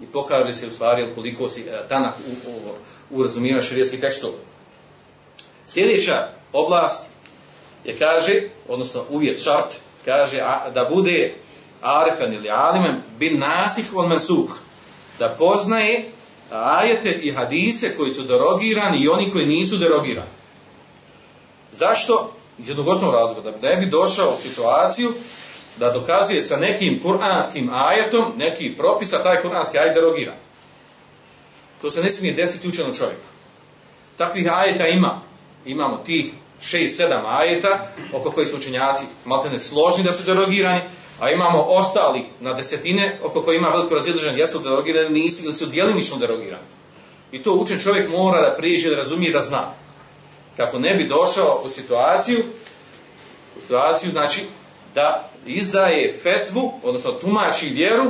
i 0.00 0.06
pokaže 0.06 0.54
se 0.54 0.66
u 0.66 0.70
stvari 0.70 1.06
koliko 1.14 1.48
si 1.48 1.60
e, 1.60 1.88
tanak 1.88 2.14
u, 2.26 2.50
u, 2.50 3.18
u 3.18 3.22
razumijevanju 3.22 3.62
šarijetskih 3.62 4.00
tekstova. 4.00 4.34
Sljedeća 5.68 6.28
oblast 6.52 7.04
je 7.84 7.98
kaže, 7.98 8.42
odnosno 8.68 9.04
uvjet 9.10 9.42
šart, 9.42 9.76
kaže 10.04 10.40
a, 10.40 10.70
da 10.70 10.84
bude 10.84 11.34
arefen 11.82 12.34
ili 12.34 12.50
alimen 12.50 12.96
bin 13.18 13.38
nasih 13.38 13.96
on 13.96 14.08
mensuh, 14.08 14.50
da 15.18 15.28
poznaje 15.28 16.04
ajete 16.50 17.12
i 17.12 17.32
hadise 17.32 17.96
koji 17.96 18.10
su 18.10 18.22
derogirani 18.22 18.98
i 18.98 19.08
oni 19.08 19.30
koji 19.30 19.46
nisu 19.46 19.76
derogirani. 19.76 20.30
Zašto? 21.72 22.32
Jednog 22.58 22.88
osnovnog 22.88 23.20
razloga, 23.20 23.50
da 23.50 23.68
ne 23.68 23.76
bi 23.76 23.86
došao 23.86 24.30
u 24.30 24.36
situaciju 24.36 25.12
da 25.76 25.90
dokazuje 25.90 26.42
sa 26.42 26.56
nekim 26.56 27.00
kuranskim 27.02 27.70
ajetom, 27.74 28.32
neki 28.36 28.76
propisa, 28.76 29.22
taj 29.22 29.42
kuranski 29.42 29.78
ajet 29.78 29.94
derogira. 29.94 30.32
To 31.82 31.90
se 31.90 32.02
ne 32.02 32.10
smije 32.10 32.34
desiti 32.34 32.68
učenom 32.68 32.94
čovjeku. 32.94 33.26
Takvih 34.16 34.48
ajeta 34.52 34.88
ima. 34.88 35.20
Imamo 35.64 35.96
tih 35.96 36.32
6-7 36.62 37.20
ajeta 37.26 37.88
oko 38.12 38.30
kojih 38.30 38.48
su 38.48 38.56
učenjaci 38.56 39.04
maltene 39.24 39.58
složni 39.58 40.04
da 40.04 40.12
su 40.12 40.22
derogirani, 40.22 40.80
a 41.20 41.30
imamo 41.30 41.62
ostali 41.62 42.24
na 42.40 42.52
desetine 42.52 43.20
oko 43.24 43.42
koji 43.42 43.56
ima 43.56 43.68
veliko 43.68 43.94
razlijeđenje, 43.94 44.38
jesu 44.38 44.58
derogirani, 44.58 45.20
nisu 45.20 45.44
ili 45.44 45.54
su 45.54 45.66
dijelimično 45.66 46.16
derogirani. 46.16 46.64
I 47.32 47.42
to 47.42 47.52
učen 47.52 47.78
čovjek 47.78 48.10
mora 48.10 48.50
da 48.50 48.56
prijeđe, 48.56 48.90
da 48.90 48.96
razumije, 48.96 49.32
da 49.32 49.40
zna. 49.40 49.72
Kako 50.56 50.78
ne 50.78 50.94
bi 50.94 51.04
došao 51.04 51.62
u 51.64 51.68
situaciju, 51.68 52.38
u 53.58 53.60
situaciju, 53.60 54.10
znači, 54.10 54.40
da 54.94 55.28
izdaje 55.46 56.18
fetvu, 56.22 56.72
odnosno 56.82 57.12
tumači 57.12 57.68
vjeru 57.68 58.04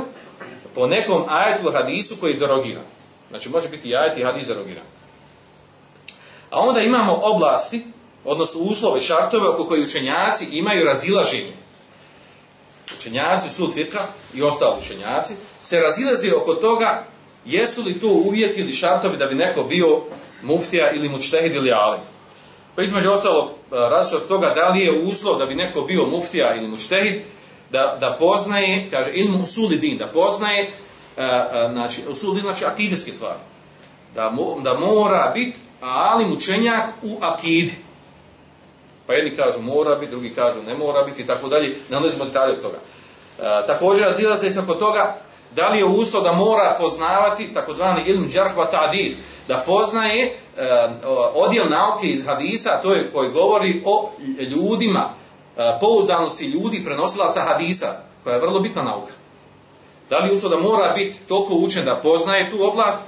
po 0.75 0.87
nekom 0.87 1.23
ajetu 1.29 1.71
hadisu 1.71 2.15
koji 2.19 2.31
je 2.31 2.39
derogiran. 2.39 2.83
Znači 3.29 3.49
može 3.49 3.69
biti 3.69 3.95
ajet 3.95 4.17
i 4.17 4.23
hadis 4.23 4.47
derogiran. 4.47 4.85
A 6.49 6.59
onda 6.59 6.81
imamo 6.81 7.19
oblasti, 7.23 7.85
odnosno 8.25 8.61
uslove, 8.61 9.01
šartove 9.01 9.49
oko 9.49 9.63
koji 9.63 9.83
učenjaci 9.83 10.45
imaju 10.51 10.85
razilaženje. 10.85 11.66
Učenjaci, 13.07 13.49
sud 13.49 13.73
fitra 13.73 14.01
i 14.33 14.41
ostali 14.41 14.75
učenjaci 14.79 15.33
se 15.61 15.79
razilaze 15.79 16.33
oko 16.35 16.53
toga 16.53 17.03
jesu 17.45 17.83
li 17.83 17.99
to 17.99 18.07
uvjeti 18.07 18.61
ili 18.61 18.73
šartovi 18.73 19.17
da 19.17 19.25
bi 19.25 19.35
neko 19.35 19.63
bio 19.63 20.01
muftija 20.43 20.91
ili 20.91 21.09
mučtehid 21.09 21.55
ili 21.55 21.71
alim. 21.71 21.99
Pa 22.75 22.81
između 22.81 23.11
ostalog, 23.11 23.49
različno 23.71 24.17
od 24.17 24.27
toga 24.27 24.53
da 24.55 24.69
li 24.69 24.79
je 24.79 24.99
uslov 24.99 25.39
da 25.39 25.45
bi 25.45 25.55
neko 25.55 25.81
bio 25.81 26.05
muftija 26.05 26.55
ili 26.55 26.67
mučtehid, 26.67 27.21
da, 27.71 27.97
da 27.99 28.15
poznaje, 28.19 28.89
kaže, 28.91 29.11
usuli 29.43 29.77
din, 29.77 29.97
da 29.97 30.07
poznaje, 30.07 30.71
a, 31.17 31.23
a, 31.23 31.69
znači, 31.71 32.01
usuli 32.09 32.33
din, 32.33 32.43
znači 32.43 32.65
akidijske 32.65 33.11
stvari. 33.11 33.39
Da, 34.15 34.33
da 34.63 34.73
mora 34.73 35.31
biti 35.33 35.57
alim 35.81 36.31
učenjak 36.31 36.89
u 37.03 37.17
akidi. 37.21 37.75
Pa 39.07 39.13
jedni 39.13 39.35
kažu 39.35 39.61
mora 39.61 39.95
biti, 39.95 40.11
drugi 40.11 40.29
kažu 40.29 40.63
ne 40.67 40.75
mora 40.75 41.03
biti 41.03 41.21
i 41.21 41.27
tako 41.27 41.49
dalje, 41.49 41.67
ne 41.89 41.99
detalje 42.25 42.53
od 42.53 42.61
toga. 42.61 42.77
A, 43.43 43.63
također 43.67 44.05
razdjela 44.05 44.37
se 44.37 44.59
oko 44.59 44.73
toga 44.73 45.17
Da 45.55 45.67
li 45.67 45.77
je 45.77 45.85
uslov 45.85 46.23
da 46.23 46.31
mora 46.31 46.75
poznavati 46.79 47.53
takozvani 47.53 48.03
ilm 48.05 48.29
džarh 48.29 48.57
wa 48.57 48.71
ta'dil, 48.71 49.11
da 49.47 49.63
poznaje 49.65 50.25
e, 50.25 50.33
odjel 51.33 51.69
nauke 51.69 52.07
iz 52.07 52.25
hadisa, 52.25 52.81
to 52.81 52.93
je 52.93 53.11
koji 53.11 53.31
govori 53.31 53.81
o 53.85 54.09
ljudima, 54.39 55.09
e, 55.57 55.77
pouzdanosti 55.79 56.45
ljudi 56.45 56.83
prenosilaca 56.83 57.41
hadisa, 57.41 57.95
koja 58.23 58.33
je 58.33 58.41
vrlo 58.41 58.59
bitna 58.59 58.83
nauka. 58.83 59.11
Da 60.09 60.17
li 60.17 60.29
je 60.29 60.35
uslov 60.35 60.51
da 60.51 60.57
mora 60.57 60.93
biti 60.93 61.19
toliko 61.19 61.53
učen 61.53 61.85
da 61.85 61.95
poznaje 61.95 62.51
tu 62.51 62.63
oblast, 62.63 63.01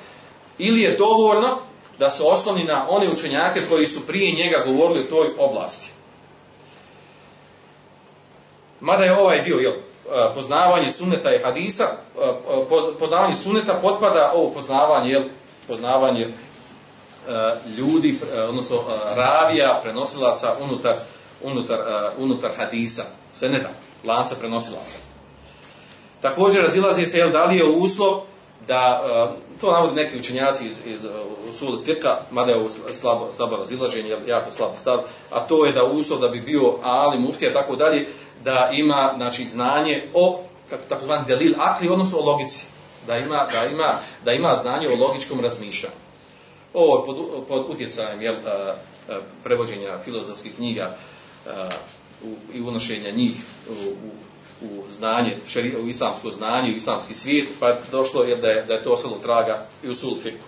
ili 0.57 0.81
je 0.81 0.97
dovoljno 0.97 1.57
da 1.99 2.09
se 2.09 2.23
osloni 2.23 2.63
na 2.63 2.85
one 2.89 3.09
učenjake 3.09 3.61
koji 3.69 3.87
su 3.87 4.07
prije 4.07 4.31
njega 4.31 4.63
govorili 4.65 4.99
o 4.99 5.09
toj 5.09 5.27
oblasti. 5.37 5.91
Mada 8.81 9.03
je 9.03 9.17
ovaj 9.17 9.41
dio, 9.41 9.57
jel, 9.57 9.73
poznavanje 10.33 10.91
suneta 10.91 11.35
i 11.35 11.39
hadisa, 11.39 11.87
poznavanje 12.99 13.35
suneta 13.35 13.73
potpada 13.73 14.31
ovo 14.35 14.49
poznavanje, 14.49 15.11
jel, 15.11 15.23
poznavanje 15.67 16.27
ljudi, 17.77 18.19
odnosno 18.49 18.77
ravija, 19.15 19.79
prenosilaca 19.83 20.55
unutar, 20.63 20.95
unutar, 21.43 21.79
unutar 22.17 22.51
hadisa, 22.57 23.03
seneta, 23.33 23.69
lanca 24.05 24.35
prenosilaca. 24.35 24.97
Također 26.21 26.63
razilazi 26.63 27.05
se 27.05 27.17
jel, 27.17 27.31
da 27.31 27.45
li 27.45 27.57
je 27.57 27.65
uslov 27.65 28.21
da, 28.67 29.01
to 29.61 29.71
navodi 29.71 29.95
neki 29.95 30.19
učenjaci 30.19 30.65
iz, 30.65 30.77
iz 30.85 31.01
usul 31.49 31.83
tirka, 31.85 32.17
mada 32.31 32.51
je 32.51 32.57
ovo 32.57 32.69
slabo, 32.93 33.27
slabo 33.35 33.55
razilaženje, 33.57 34.17
jako 34.27 34.51
slabo 34.51 34.75
stav, 34.75 34.99
a 35.31 35.39
to 35.39 35.65
je 35.65 35.73
da 35.73 35.83
uslov 35.83 36.19
da 36.19 36.27
bi 36.27 36.41
bio 36.41 36.73
ali 36.83 37.19
muftija 37.19 37.53
tako 37.53 37.75
dalje, 37.75 38.07
da 38.43 38.69
ima 38.73 39.13
znači 39.17 39.47
znanje 39.47 40.03
o 40.13 40.43
takozvani 40.89 41.25
delil 41.27 41.53
akli 41.57 41.89
odnosno 41.89 42.17
o 42.17 42.25
logici 42.25 42.65
da 43.07 43.17
ima 43.17 43.47
da 43.51 43.65
ima 43.71 43.99
da 44.25 44.31
ima 44.31 44.55
znanje 44.55 44.87
o 44.87 44.95
logičkom 44.95 45.39
razmišljanju 45.39 45.95
ovo 46.73 46.97
je 46.97 47.05
pod, 47.05 47.47
pod 47.47 47.65
utjecajem 47.69 48.21
jel, 48.21 48.35
prevođenja 49.43 49.99
filozofskih 50.03 50.55
knjiga 50.55 50.95
i 52.53 52.61
unošenja 52.61 53.11
njih 53.11 53.35
u, 53.69 53.73
u, 53.73 54.11
u 54.65 54.83
znanje, 54.91 55.35
u 55.83 55.87
islamsko 55.87 56.31
znanje, 56.31 56.71
u 56.71 56.75
islamski 56.75 57.13
svijet, 57.13 57.47
pa 57.59 57.67
je 57.67 57.77
došlo 57.91 58.23
jer 58.23 58.37
da 58.37 58.47
je, 58.47 58.63
da 58.63 58.73
je 58.73 58.83
to 58.83 58.91
ostalo 58.91 59.17
traga 59.17 59.65
i 59.83 59.89
u 59.89 59.93
sulfiku. 59.93 60.45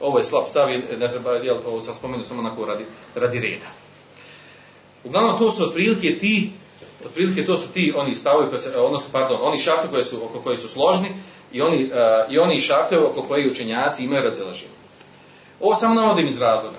Ovo 0.00 0.18
je 0.18 0.24
slab 0.24 0.44
stav, 0.50 0.68
ne 0.98 1.10
treba, 1.10 1.32
jel, 1.32 1.56
ovo 1.66 1.80
sam 1.80 1.94
spomenuo 1.94 2.24
samo 2.24 2.40
onako 2.40 2.64
radi, 2.64 2.84
radi 3.14 3.40
reda. 3.40 3.66
Uglavnom, 5.04 5.38
to 5.38 5.50
su 5.50 5.64
otprilike 5.64 6.18
ti 6.18 6.52
otprilike 7.04 7.46
to 7.46 7.56
su 7.56 7.68
ti 7.68 7.94
oni 7.96 8.14
stavovi 8.14 8.48
koji 8.48 8.60
se 8.60 8.78
odnosno 8.78 9.08
pardon, 9.12 9.38
oni 9.42 9.58
šartovi 9.58 9.92
koji 9.92 10.04
su 10.04 10.24
oko 10.24 10.40
koji 10.40 10.56
su 10.56 10.68
složni 10.68 11.08
i 11.52 11.62
oni 11.62 11.84
uh, 11.84 12.32
i 12.32 12.38
oni 12.38 12.60
šartovi 12.60 13.04
oko 13.04 13.22
koji 13.22 13.50
učenjaci 13.50 14.04
imaju 14.04 14.22
razilaženje. 14.22 14.70
Ovo 15.60 15.74
samo 15.74 15.94
navodim 15.94 16.26
iz 16.26 16.40
razloga. 16.40 16.78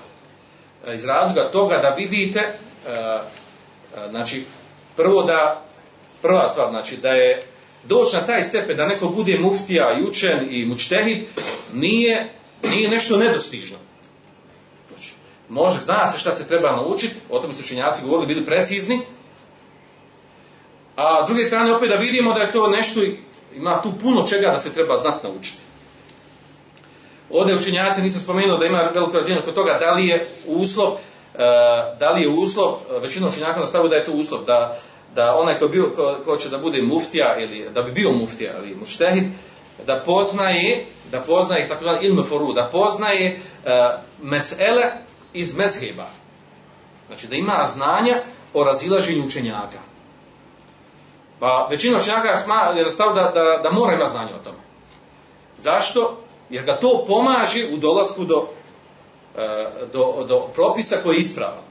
Uh, 0.86 0.94
iz 0.94 1.04
razloga 1.04 1.50
toga 1.50 1.78
da 1.78 1.88
vidite 1.88 2.58
uh, 2.86 4.10
znači 4.10 4.44
prvo 4.96 5.22
da 5.22 5.62
prva 6.22 6.48
stvar 6.48 6.70
znači 6.70 6.96
da 6.96 7.08
je 7.08 7.42
doći 7.84 8.16
na 8.16 8.26
taj 8.26 8.42
stepen 8.42 8.76
da 8.76 8.86
neko 8.86 9.08
bude 9.08 9.38
muftija 9.38 9.98
i 9.98 10.02
učen 10.02 10.46
i 10.50 10.66
mučtehid 10.66 11.24
nije 11.72 12.28
nije 12.70 12.90
nešto 12.90 13.16
nedostižno. 13.16 13.76
Znači, 14.88 15.12
može, 15.48 15.80
zna 15.80 16.12
se 16.12 16.18
šta 16.18 16.32
se 16.32 16.48
treba 16.48 16.76
naučiti, 16.76 17.14
o 17.30 17.38
tome 17.38 17.52
su 17.52 17.60
učenjaci 17.60 18.02
govorili, 18.02 18.34
bili 18.34 18.46
precizni, 18.46 19.00
A 20.96 21.24
s 21.24 21.26
druge 21.26 21.46
strane 21.46 21.74
opet 21.74 21.88
da 21.88 21.96
vidimo 21.96 22.32
da 22.32 22.40
je 22.40 22.52
to 22.52 22.68
nešto, 22.68 23.00
ima 23.56 23.82
tu 23.82 23.92
puno 24.02 24.26
čega 24.26 24.50
da 24.50 24.58
se 24.58 24.72
treba 24.72 24.96
znat 24.96 25.22
naučiti. 25.22 25.58
Ovdje 27.30 27.56
učenjaci 27.56 28.02
nisam 28.02 28.20
spomenuo 28.20 28.58
da 28.58 28.66
ima 28.66 28.90
veliko 28.94 29.12
razvijenje 29.12 29.42
kod 29.42 29.54
toga 29.54 29.78
da 29.80 29.90
li 29.94 30.06
je 30.06 30.26
uslov, 30.46 30.92
uh, 30.92 30.98
da 31.98 32.10
li 32.10 32.22
je 32.22 32.28
uslov, 32.28 32.74
većina 33.02 33.28
učenjaka 33.28 33.60
nastavuje 33.60 33.90
da 33.90 33.96
je 33.96 34.04
to 34.04 34.12
uslov, 34.12 34.44
da, 34.44 34.78
da 35.14 35.36
onaj 35.36 35.58
ko, 35.58 35.68
bio, 35.68 35.90
ko, 35.96 36.16
ko 36.24 36.36
će 36.36 36.48
da 36.48 36.58
bude 36.58 36.82
muftija 36.82 37.36
ili 37.38 37.70
da 37.74 37.82
bi 37.82 37.92
bio 37.92 38.12
muftija 38.12 38.52
ili 38.58 38.74
muštehid, 38.74 39.24
da 39.86 40.02
poznaje, 40.06 40.84
da 41.10 41.20
poznaje 41.20 41.68
tako 41.68 41.82
zvani 41.82 42.06
ilme 42.06 42.22
foru, 42.22 42.52
da 42.52 42.68
poznaje 42.72 43.40
uh, 43.64 43.70
mesele 44.22 44.82
iz 45.32 45.54
mezheba. 45.54 46.06
Znači 47.06 47.26
da 47.26 47.36
ima 47.36 47.66
znanja 47.72 48.22
o 48.54 48.64
razilaženju 48.64 49.26
učenjaka. 49.26 49.93
Pa 51.44 51.66
većina 51.70 51.98
učenjaka 51.98 52.28
je 52.28 52.90
stav 52.90 53.14
da, 53.14 53.32
da, 53.34 53.60
da 53.62 53.70
mora 53.70 53.94
ima 53.94 54.06
znanje 54.06 54.34
o 54.34 54.44
tome. 54.44 54.56
Zašto? 55.56 56.16
Jer 56.50 56.64
ga 56.64 56.76
to 56.76 57.04
pomaže 57.08 57.66
u 57.72 57.76
dolasku 57.76 58.24
do, 58.24 58.46
e, 59.38 59.66
do, 59.92 60.24
do 60.28 60.40
propisa 60.54 60.96
koji 61.02 61.16
je 61.16 61.20
ispravan. 61.20 61.62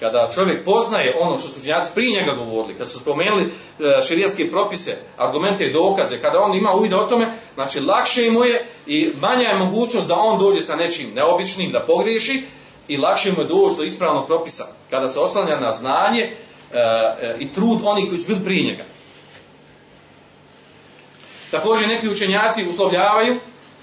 Kada 0.00 0.28
čovjek 0.34 0.64
poznaje 0.64 1.16
ono 1.20 1.38
što 1.38 1.48
su 1.48 1.58
učenjaci 1.58 1.90
prije 1.94 2.20
njega 2.20 2.32
govorili, 2.32 2.74
kada 2.74 2.86
su 2.86 2.98
spomenuli 2.98 3.42
e, 3.44 4.02
širijatske 4.08 4.50
propise, 4.50 4.96
argumente 5.16 5.64
i 5.64 5.72
dokaze, 5.72 6.20
kada 6.20 6.40
on 6.40 6.54
ima 6.54 6.72
uvid 6.72 6.92
o 6.92 7.06
tome, 7.06 7.32
znači 7.54 7.80
lakše 7.80 8.30
mu 8.30 8.44
je 8.44 8.66
i 8.86 9.10
manja 9.20 9.48
je 9.48 9.58
mogućnost 9.58 10.08
da 10.08 10.14
on 10.18 10.38
dođe 10.38 10.62
sa 10.62 10.76
nečim 10.76 11.14
neobičnim, 11.14 11.72
da 11.72 11.80
pogriješi 11.80 12.42
i 12.88 12.96
lakše 12.96 13.32
mu 13.32 13.42
je 13.42 13.48
doći 13.48 13.76
do 13.76 13.82
ispravnog 13.82 14.26
propisa. 14.26 14.66
Kada 14.90 15.08
se 15.08 15.20
oslanja 15.20 15.60
na 15.60 15.72
znanje 15.72 16.20
e, 16.20 17.36
i 17.38 17.48
trud 17.48 17.78
onih 17.84 18.08
koji 18.08 18.18
su 18.18 18.26
bili 18.26 18.44
prije 18.44 18.64
njega. 18.64 18.84
Također 21.52 21.88
neki 21.88 22.08
učenjaci 22.08 22.68
uslovljavaju 22.68 23.36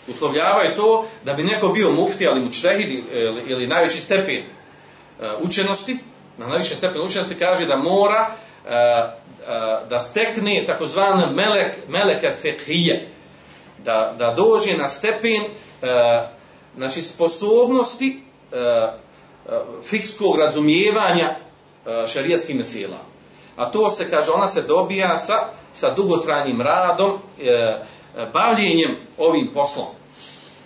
uslovljavaju 0.08 0.76
to 0.76 1.08
da 1.26 1.34
bi 1.34 1.44
neko 1.44 1.70
bio 1.70 1.92
mufti 1.92 2.28
ali 2.28 2.40
mučtehid 2.40 2.90
ili, 2.92 3.44
ili 3.48 3.68
najveći 3.68 4.00
stepen 4.00 4.44
uh, 4.44 5.26
učenosti, 5.40 5.98
na 6.38 6.48
najvišem 6.48 6.78
stepenu 6.78 7.04
učenosti 7.04 7.36
kaže 7.36 7.66
da 7.66 7.76
mora 7.76 8.30
uh, 8.30 8.70
uh, 8.70 9.90
da 9.90 10.00
stekne 10.00 10.64
takozvani 10.68 11.36
melek, 11.36 11.74
meleke 11.88 12.32
fethije, 12.42 13.08
da, 13.78 14.16
da 14.18 14.34
dođe 14.34 14.78
na 14.78 14.90
stepen 14.90 15.44
znači 16.76 17.02
sposobnosti 17.02 18.24
fikskog 19.84 20.40
razumijevanja 20.40 21.36
šarijatskih 22.14 22.56
mesela. 22.56 22.98
A 23.60 23.72
to 23.72 23.90
se, 23.90 24.10
kaže, 24.10 24.32
ona 24.32 24.48
se 24.48 24.62
dobija 24.62 25.18
sa 25.18 25.60
sa 25.74 25.94
dugotrajnim 25.94 26.62
radom, 26.62 27.18
e, 27.42 27.78
bavljenjem 28.34 28.98
ovim 29.18 29.50
poslom. 29.54 29.86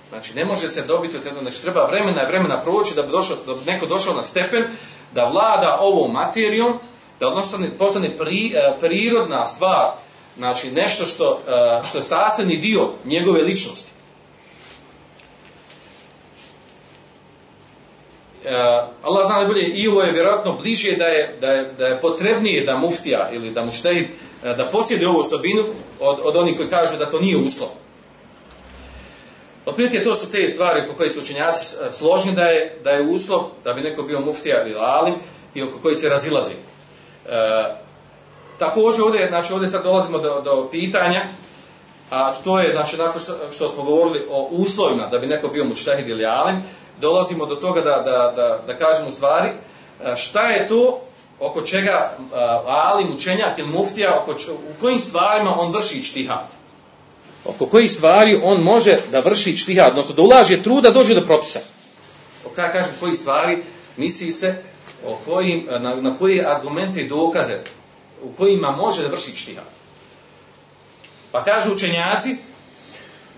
Znači, 0.09 0.33
ne 0.33 0.45
može 0.45 0.69
se 0.69 0.81
dobiti 0.81 1.17
od 1.17 1.23
znači 1.41 1.61
treba 1.61 1.85
vremena 1.85 2.23
i 2.23 2.25
vremena 2.25 2.61
proći 2.61 2.95
da 2.95 3.01
bi, 3.01 3.11
došao, 3.11 3.35
da 3.45 3.53
bi 3.53 3.59
neko 3.65 3.85
došao 3.85 4.13
na 4.13 4.23
stepen 4.23 4.63
da 5.13 5.25
vlada 5.25 5.77
ovom 5.81 6.11
materijom, 6.11 6.79
da 7.19 7.27
odnosno 7.27 7.59
postane 7.77 8.17
pri, 8.17 8.53
e, 8.55 8.73
prirodna 8.79 9.45
stvar, 9.45 9.91
znači 10.37 10.71
nešto 10.71 11.05
što, 11.05 11.39
e, 11.47 11.81
što 11.89 11.97
je 11.97 12.03
sastavni 12.03 12.57
dio 12.57 12.89
njegove 13.05 13.41
ličnosti. 13.41 13.91
Allah 19.01 19.25
zna 19.25 19.35
najbolje 19.35 19.67
i 19.67 19.87
ovo 19.87 20.01
je 20.01 20.11
vjerojatno 20.11 20.57
bliže 20.61 20.95
da 20.95 21.05
je, 21.05 21.37
da 21.41 21.47
je, 21.47 21.73
da 21.77 21.87
je 21.87 22.01
potrebnije 22.01 22.63
da 22.63 22.77
muftija 22.77 23.29
ili 23.31 23.51
da 23.51 23.65
muštehid 23.65 24.05
uh, 24.05 24.57
da 24.57 24.65
posjede 24.65 25.07
ovu 25.07 25.19
osobinu 25.19 25.63
od, 25.99 26.19
od 26.23 26.35
onih 26.35 26.57
koji 26.57 26.69
kažu 26.69 26.97
da 26.97 27.11
to 27.11 27.19
nije 27.19 27.37
uslov. 27.37 27.69
Otprilike 29.65 30.03
to 30.03 30.15
su 30.15 30.31
te 30.31 30.47
stvari 30.47 30.81
oko 30.85 30.97
koje 30.97 31.09
su 31.09 31.19
učenjaci 31.19 31.75
uh, 31.75 31.93
složni 31.93 32.31
da 32.31 32.45
je, 32.45 32.79
da 32.83 32.91
je 32.91 33.01
uslov 33.01 33.43
da 33.63 33.73
bi 33.73 33.81
neko 33.81 34.03
bio 34.03 34.19
muftija 34.19 34.65
ili 34.65 34.75
alim 34.79 35.15
i 35.53 35.63
oko 35.63 35.79
koji 35.81 35.95
se 35.95 36.09
razilazi. 36.09 36.53
Uh, 37.25 37.31
također 38.59 39.03
ovdje, 39.03 39.27
znači 39.27 39.53
ovdje 39.53 39.69
sad 39.69 39.83
dolazimo 39.83 40.17
do, 40.17 40.41
do 40.45 40.67
pitanja 40.71 41.21
a 42.13 42.33
što 42.41 42.59
je, 42.59 42.71
znači 42.71 42.97
nakon 42.97 43.21
što, 43.21 43.33
što 43.51 43.69
smo 43.69 43.83
govorili 43.83 44.25
o 44.29 44.47
uslovima 44.51 45.07
da 45.07 45.19
bi 45.19 45.27
neko 45.27 45.47
bio 45.47 45.65
muštehid 45.65 46.09
ili 46.09 46.25
alim, 46.25 46.55
dolazimo 47.03 47.45
do 47.45 47.55
toga 47.55 47.81
da, 47.81 47.95
da, 48.05 48.33
da, 48.35 48.59
da 48.67 48.77
kažemo 48.77 49.11
stvari, 49.11 49.49
šta 50.15 50.47
je 50.49 50.67
to 50.67 51.01
oko 51.39 51.61
čega 51.61 52.17
alim, 52.67 53.15
učenjak 53.15 53.59
ili 53.59 53.67
muftija, 53.67 54.19
oko, 54.21 54.31
u 54.51 54.81
kojim 54.81 54.99
stvarima 54.99 55.55
on 55.59 55.71
vrši 55.71 56.03
čtihad. 56.03 56.47
Oko 57.45 57.65
kojih 57.65 57.91
stvari 57.91 58.39
on 58.43 58.61
može 58.61 58.97
da 59.11 59.19
vrši 59.19 59.57
čtihad, 59.57 59.89
odnosno 59.89 60.15
da 60.15 60.21
ulaže 60.21 60.63
truda, 60.63 60.91
dođe 60.91 61.13
do 61.13 61.21
propisa. 61.21 61.59
O 62.45 62.49
kada 62.55 62.71
kažem 62.71 62.91
kojih 62.99 63.17
stvari, 63.17 63.57
misli 63.97 64.31
se 64.31 64.55
o 65.07 65.17
kojim, 65.25 65.67
na, 65.79 65.95
na 65.95 66.15
koje 66.19 66.45
argumente 66.45 67.01
i 67.01 67.09
dokaze 67.09 67.59
u 68.23 68.31
kojima 68.37 68.71
može 68.71 69.01
da 69.01 69.07
vrši 69.07 69.35
čtihad. 69.35 69.65
Pa 71.31 71.43
kažu 71.43 71.73
učenjaci 71.73 72.37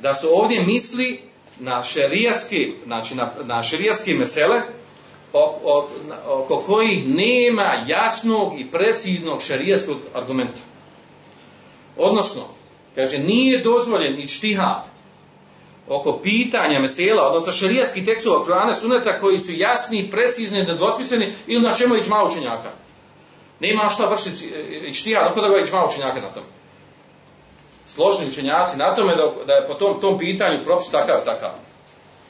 da 0.01 0.15
su 0.15 0.27
ovdje 0.31 0.63
misli 0.63 1.21
na 1.59 1.83
šerijatski, 1.83 2.73
znači 2.85 3.15
na, 3.15 3.31
na 3.43 3.63
šerijatski 3.63 4.13
mesele, 4.13 4.61
oko, 5.33 5.87
oko 6.27 6.57
kojih 6.57 7.07
nema 7.07 7.75
jasnog 7.87 8.59
i 8.59 8.71
preciznog 8.71 9.41
šerijatskog 9.41 9.97
argumenta. 10.13 10.59
Odnosno, 11.97 12.47
Kaže, 12.95 13.19
nije 13.19 13.63
dozvoljen 13.63 14.19
i 14.19 14.27
čtihad 14.27 14.83
oko 15.87 16.19
pitanja 16.23 16.79
mesela, 16.79 17.27
odnosno 17.27 17.51
šarijatskih 17.51 18.05
tekstova 18.05 18.43
Kurana 18.43 18.75
suneta 18.75 19.19
koji 19.19 19.39
su 19.39 19.51
jasni, 19.51 20.11
precizni, 20.11 20.63
nedvosmisleni 20.63 21.33
ili 21.47 21.61
na 21.61 21.75
čemu 21.75 21.95
je 21.95 22.01
iđma 22.01 22.23
učenjaka. 22.23 22.71
Nema 23.59 23.89
šta 23.89 24.05
vršiti 24.05 24.45
i 24.89 24.93
čtihad, 24.93 25.27
oko 25.31 25.41
da 25.41 25.49
ga 25.49 25.59
iđma 25.59 25.85
učenjaka 25.85 26.21
na 26.21 26.27
tome. 26.27 26.45
Složni 27.95 28.27
učenjaci 28.27 28.77
na 28.77 28.95
tome 28.95 29.15
da, 29.15 29.31
da 29.47 29.53
je 29.53 29.67
po 29.67 29.73
tom, 29.73 30.01
tom 30.01 30.17
pitanju 30.17 30.63
propis 30.63 30.89
takav 30.89 31.25
takav. 31.25 31.49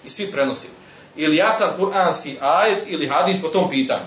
I 0.05 0.09
svi 0.09 0.31
prenosi. 0.31 0.67
Ili 1.15 1.35
jasan 1.35 1.69
kuranski 1.77 2.37
ajet 2.41 2.83
ili 2.87 3.07
hadis 3.07 3.41
po 3.41 3.47
tom 3.47 3.69
pitanju. 3.69 4.05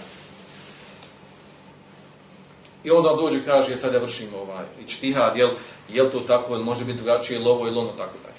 I 2.85 2.91
onda 2.91 3.15
dođe 3.15 3.45
kaže, 3.45 3.77
sad 3.77 3.95
ja 3.95 4.01
vršim 4.01 4.29
ovaj, 4.35 4.65
i 4.85 4.89
čtihad, 4.89 5.37
jel, 5.37 5.51
jel 5.89 6.11
to 6.11 6.21
tako, 6.21 6.55
jel 6.55 6.63
može 6.63 6.85
biti 6.85 6.99
drugačije, 6.99 7.39
jel 7.39 7.49
ovo, 7.49 7.67
jel 7.67 7.79
ono, 7.79 7.89
tako 7.89 8.15
dalje. 8.23 8.35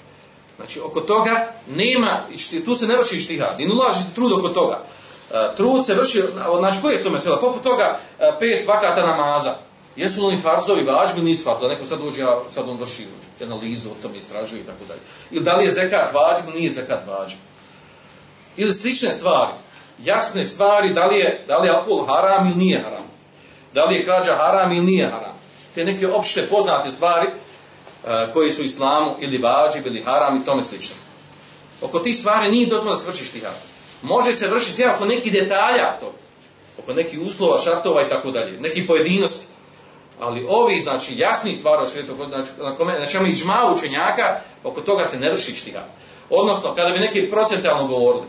Znači, 0.56 0.80
oko 0.80 1.00
toga 1.00 1.52
nema, 1.68 2.20
tu 2.64 2.74
se 2.74 2.86
ne 2.86 2.96
vrši 2.96 3.20
štihad, 3.20 3.60
i 3.60 3.66
ne 3.66 3.74
ulaži 3.74 4.02
se 4.02 4.14
trud 4.14 4.32
oko 4.32 4.48
toga. 4.48 4.78
Uh, 5.30 5.56
trud 5.56 5.86
se 5.86 5.94
vrši, 5.94 6.22
znači, 6.58 6.78
koje 6.82 6.98
su 6.98 7.10
mesela? 7.10 7.38
Poput 7.38 7.62
toga, 7.62 7.98
uh, 8.18 8.24
pet 8.40 8.66
vakata 8.66 9.06
namaza. 9.06 9.54
Jesu 9.96 10.20
li 10.20 10.26
oni 10.26 10.42
farzovi 10.42 10.84
važbi 10.84 11.20
ili 11.20 11.30
nisu 11.30 11.44
farzovi? 11.44 11.74
Neko 11.74 11.86
sad 11.86 12.00
a 12.00 12.40
sad 12.50 12.68
on 12.68 12.76
vrši 12.76 13.06
analizu 13.42 13.88
o 13.90 14.02
tom, 14.02 14.12
istražuje 14.16 14.60
i 14.60 14.64
tako 14.64 14.84
dalje. 14.88 15.00
Ili 15.30 15.44
da 15.44 15.56
li 15.56 15.64
je 15.64 15.72
zekat 15.72 16.10
ili 16.44 16.60
nije 16.60 16.72
zekat 16.72 17.06
važb. 17.06 17.38
Ili 18.56 18.74
slične 18.74 19.12
stvari. 19.12 19.52
Jasne 20.04 20.44
stvari, 20.44 20.94
da 20.94 21.06
li 21.06 21.18
je, 21.18 21.44
da 21.46 21.58
li 21.58 21.68
je 21.68 21.74
alkohol 21.74 22.06
haram 22.06 22.46
ili 22.46 22.56
nije 22.56 22.78
haram. 22.78 23.04
Da 23.74 23.84
li 23.84 23.96
je 23.96 24.04
krađa 24.04 24.34
haram 24.34 24.72
ili 24.72 24.84
nije 24.84 25.06
haram. 25.06 25.34
Te 25.74 25.84
neke 25.84 26.08
opšte 26.08 26.46
poznate 26.46 26.90
stvari, 26.90 27.26
koji 28.32 28.52
su 28.52 28.62
islamu 28.62 29.14
ili 29.20 29.38
vađib 29.38 29.86
ili 29.86 30.02
haram 30.02 30.36
i 30.36 30.44
tome 30.44 30.62
slično. 30.62 30.96
Oko 31.80 31.98
tih 31.98 32.16
stvari 32.16 32.50
nije 32.50 32.66
dozvoljeno 32.66 32.96
da 32.96 33.02
se 33.02 33.10
vrši 33.10 33.24
štihad. 33.24 33.54
Može 34.02 34.32
se 34.32 34.48
vršiti 34.48 34.72
štihad 34.72 34.94
oko 34.94 35.04
nekih 35.04 35.32
detalja 35.32 35.96
to, 36.00 36.12
oko 36.78 36.92
nekih 36.92 37.20
uslova, 37.20 37.58
šartova 37.58 38.02
i 38.02 38.08
tako 38.08 38.30
dalje, 38.30 38.60
nekih 38.60 38.84
pojedinosti. 38.86 39.46
Ali 40.20 40.46
ovi, 40.48 40.80
znači, 40.80 41.18
jasni 41.18 41.54
stvari, 41.54 41.86
znači, 41.86 42.08
na, 42.58 42.74
kome, 42.76 42.98
na 42.98 43.06
čemu 43.06 43.26
i 43.26 43.34
žma 43.34 43.72
učenjaka, 43.74 44.40
oko 44.64 44.80
toga 44.80 45.06
se 45.06 45.18
ne 45.18 45.30
vrši 45.30 45.56
štihad. 45.56 45.84
Odnosno, 46.30 46.74
kada 46.74 46.90
bi 46.90 46.98
neki 46.98 47.30
procentalno 47.30 47.86
govorili, 47.86 48.26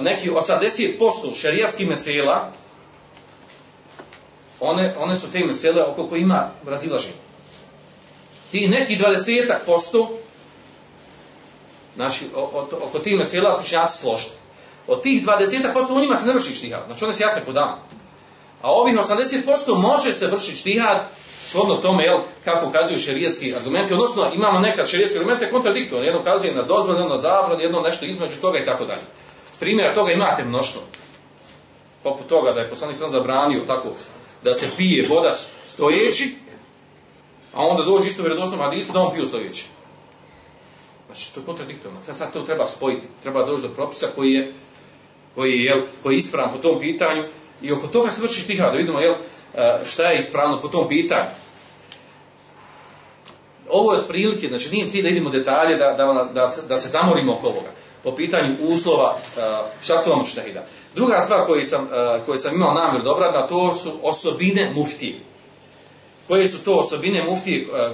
neki 0.00 0.30
80% 0.30 1.40
šerijatskih 1.40 1.88
mesela, 1.88 2.52
one, 4.60 4.94
one 4.98 5.16
su 5.16 5.32
te 5.32 5.44
mesele 5.44 5.82
oko 5.82 6.06
koje 6.06 6.20
ima 6.20 6.50
razilaženje 6.66 7.22
ti 8.52 8.68
neki 8.68 8.96
dvadesetak 8.96 9.62
posto, 9.66 10.10
znači, 11.94 12.24
oko 12.82 12.98
tih 12.98 13.18
mesela 13.18 13.62
su 13.62 13.98
složni. 14.00 14.30
Od 14.86 15.02
tih 15.02 15.22
dvadesetak 15.22 15.74
posto 15.74 15.94
u 15.94 16.00
njima 16.00 16.16
se 16.16 16.26
ne 16.26 16.34
vrši 16.34 16.54
štihad, 16.54 16.82
znači 16.86 17.04
one 17.04 17.14
se 17.14 17.22
jasne 17.22 17.52
dan. 17.52 17.78
A 18.62 18.70
ovih 18.70 18.96
80% 18.98 19.78
može 19.78 20.12
se 20.12 20.26
vršiti 20.26 20.56
štihad 20.56 21.08
shodno 21.44 21.76
tome, 21.76 22.04
jel, 22.04 22.18
kako 22.44 22.66
ukazuju 22.66 22.98
šerijetski 22.98 23.54
argumenti, 23.54 23.94
odnosno 23.94 24.30
imamo 24.34 24.58
nekad 24.58 24.88
šerijetski 24.88 25.18
argumente 25.18 25.50
kontradiktorne, 25.50 26.06
jedno 26.06 26.20
ukazuje 26.20 26.54
na 26.54 26.62
dozvod, 26.62 26.96
jedno 26.96 27.14
na 27.14 27.20
zabran, 27.20 27.60
jedno 27.60 27.80
nešto 27.80 28.06
između 28.06 28.40
toga 28.40 28.58
i 28.58 28.66
tako 28.66 28.84
dalje. 28.84 29.02
Primjera 29.60 29.94
toga 29.94 30.12
imate 30.12 30.44
mnoštvo. 30.44 30.82
Poput 32.02 32.26
toga 32.26 32.52
da 32.52 32.60
je 32.60 32.70
poslanik 32.70 32.96
sam 32.96 33.10
zabranio 33.10 33.60
tako 33.66 33.88
da 34.44 34.54
se 34.54 34.66
pije 34.76 35.06
voda 35.08 35.34
stojeći, 35.68 36.34
a 37.54 37.66
onda 37.66 37.82
dođe 37.82 38.08
isto 38.08 38.22
vjerodostojno 38.22 38.64
hadisu 38.64 38.92
da 38.92 39.00
on 39.00 39.14
pio 39.14 39.26
stojeći. 39.26 39.66
Znači, 41.06 41.34
to 41.34 41.40
je 41.40 41.46
kontradiktorno. 41.46 41.98
Sad 42.12 42.32
to 42.32 42.42
treba 42.42 42.66
spojiti. 42.66 43.06
Treba 43.22 43.46
doći 43.46 43.62
do 43.62 43.68
propisa 43.68 44.06
koji 44.14 44.32
je, 44.32 44.52
koji 45.34 45.52
je, 45.52 45.86
koji 46.02 46.14
je 46.14 46.18
ispravan 46.18 46.52
po 46.52 46.58
tom 46.58 46.80
pitanju 46.80 47.24
i 47.62 47.72
oko 47.72 47.86
toga 47.86 48.10
se 48.10 48.20
vrši 48.20 48.40
štiha, 48.40 48.70
da 48.70 48.76
vidimo 48.76 49.00
jel, 49.00 49.14
e, 49.54 49.78
šta 49.86 50.06
je 50.06 50.18
ispravno 50.18 50.60
po 50.60 50.68
tom 50.68 50.88
pitanju. 50.88 51.30
Ovo 53.68 53.92
je 53.92 54.00
otprilike, 54.00 54.48
znači 54.48 54.70
nije 54.70 54.90
cilj 54.90 55.02
da 55.02 55.08
idemo 55.08 55.30
detalje, 55.30 55.76
da, 55.76 55.92
da, 55.92 56.28
da, 56.34 56.50
da 56.68 56.76
se 56.76 56.88
zamorimo 56.88 57.32
oko 57.32 57.46
ovoga 57.46 57.68
po 58.04 58.12
pitanju 58.12 58.54
uslova 58.60 59.16
šartova 59.82 60.16
muštahida. 60.16 60.64
Druga 60.94 61.20
stvar 61.20 61.46
koju 61.46 61.66
sam, 61.66 61.84
uh, 61.84 62.26
koju 62.26 62.38
sam 62.38 62.54
imao 62.54 62.74
namjer 62.74 63.02
dobra, 63.02 63.30
da 63.30 63.46
to 63.46 63.74
su 63.74 63.92
osobine 64.02 64.72
muftije 64.74 65.14
koje 66.28 66.48
su 66.48 66.64
to 66.64 66.74
osobine 66.74 67.24
muftije, 67.24 67.60
e, 67.60 67.76
e, 67.76 67.88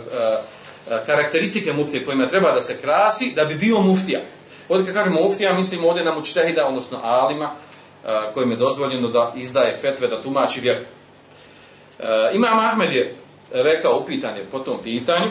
e, 0.95 1.01
karakteristike 1.07 1.73
muftije 1.73 2.05
kojima 2.05 2.27
treba 2.27 2.53
da 2.53 2.61
se 2.61 2.77
krasi 2.77 3.33
da 3.37 3.45
bi 3.45 3.55
bio 3.55 3.81
muftija. 3.81 4.21
Ovdje 4.69 4.87
kad 4.87 4.95
kažemo 4.95 5.21
muftija, 5.21 5.55
mislimo 5.55 5.89
ovdje 5.89 6.05
na 6.05 6.15
mučtehida, 6.15 6.67
odnosno 6.67 6.99
alima, 7.03 7.55
kojim 8.35 8.51
je 8.51 8.57
dozvoljeno 8.57 9.09
da 9.09 9.33
izdaje 9.37 9.77
fetve, 9.81 10.09
da 10.09 10.23
tumači 10.23 10.61
vjeru. 10.61 10.81
Imam 12.33 12.59
Ahmed 12.59 12.93
je 12.93 13.17
rekao 13.53 13.99
upitanje 13.99 14.41
po 14.53 14.59
tom 14.59 14.79
pitanju, 14.85 15.31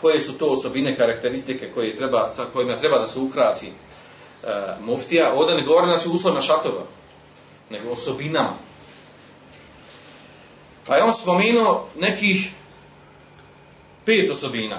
koje 0.00 0.20
su 0.20 0.38
to 0.38 0.46
osobine, 0.46 0.96
karakteristike 0.96 1.70
koje 1.70 1.96
treba, 1.96 2.32
sa 2.32 2.44
kojima 2.52 2.76
treba 2.76 2.98
da 2.98 3.06
se 3.06 3.18
ukrasi 3.18 3.72
muftija. 4.80 5.32
Ovdje 5.34 5.54
ne 5.56 5.62
govori 5.62 5.86
znači 5.86 6.08
uslovima 6.08 6.40
šatova, 6.40 6.82
nego 7.70 7.90
osobinama 7.90 8.54
Pa 10.86 10.96
je 10.96 11.02
on 11.02 11.12
spomenuo 11.12 11.86
nekih 11.96 12.50
pet 14.04 14.30
osobina. 14.30 14.76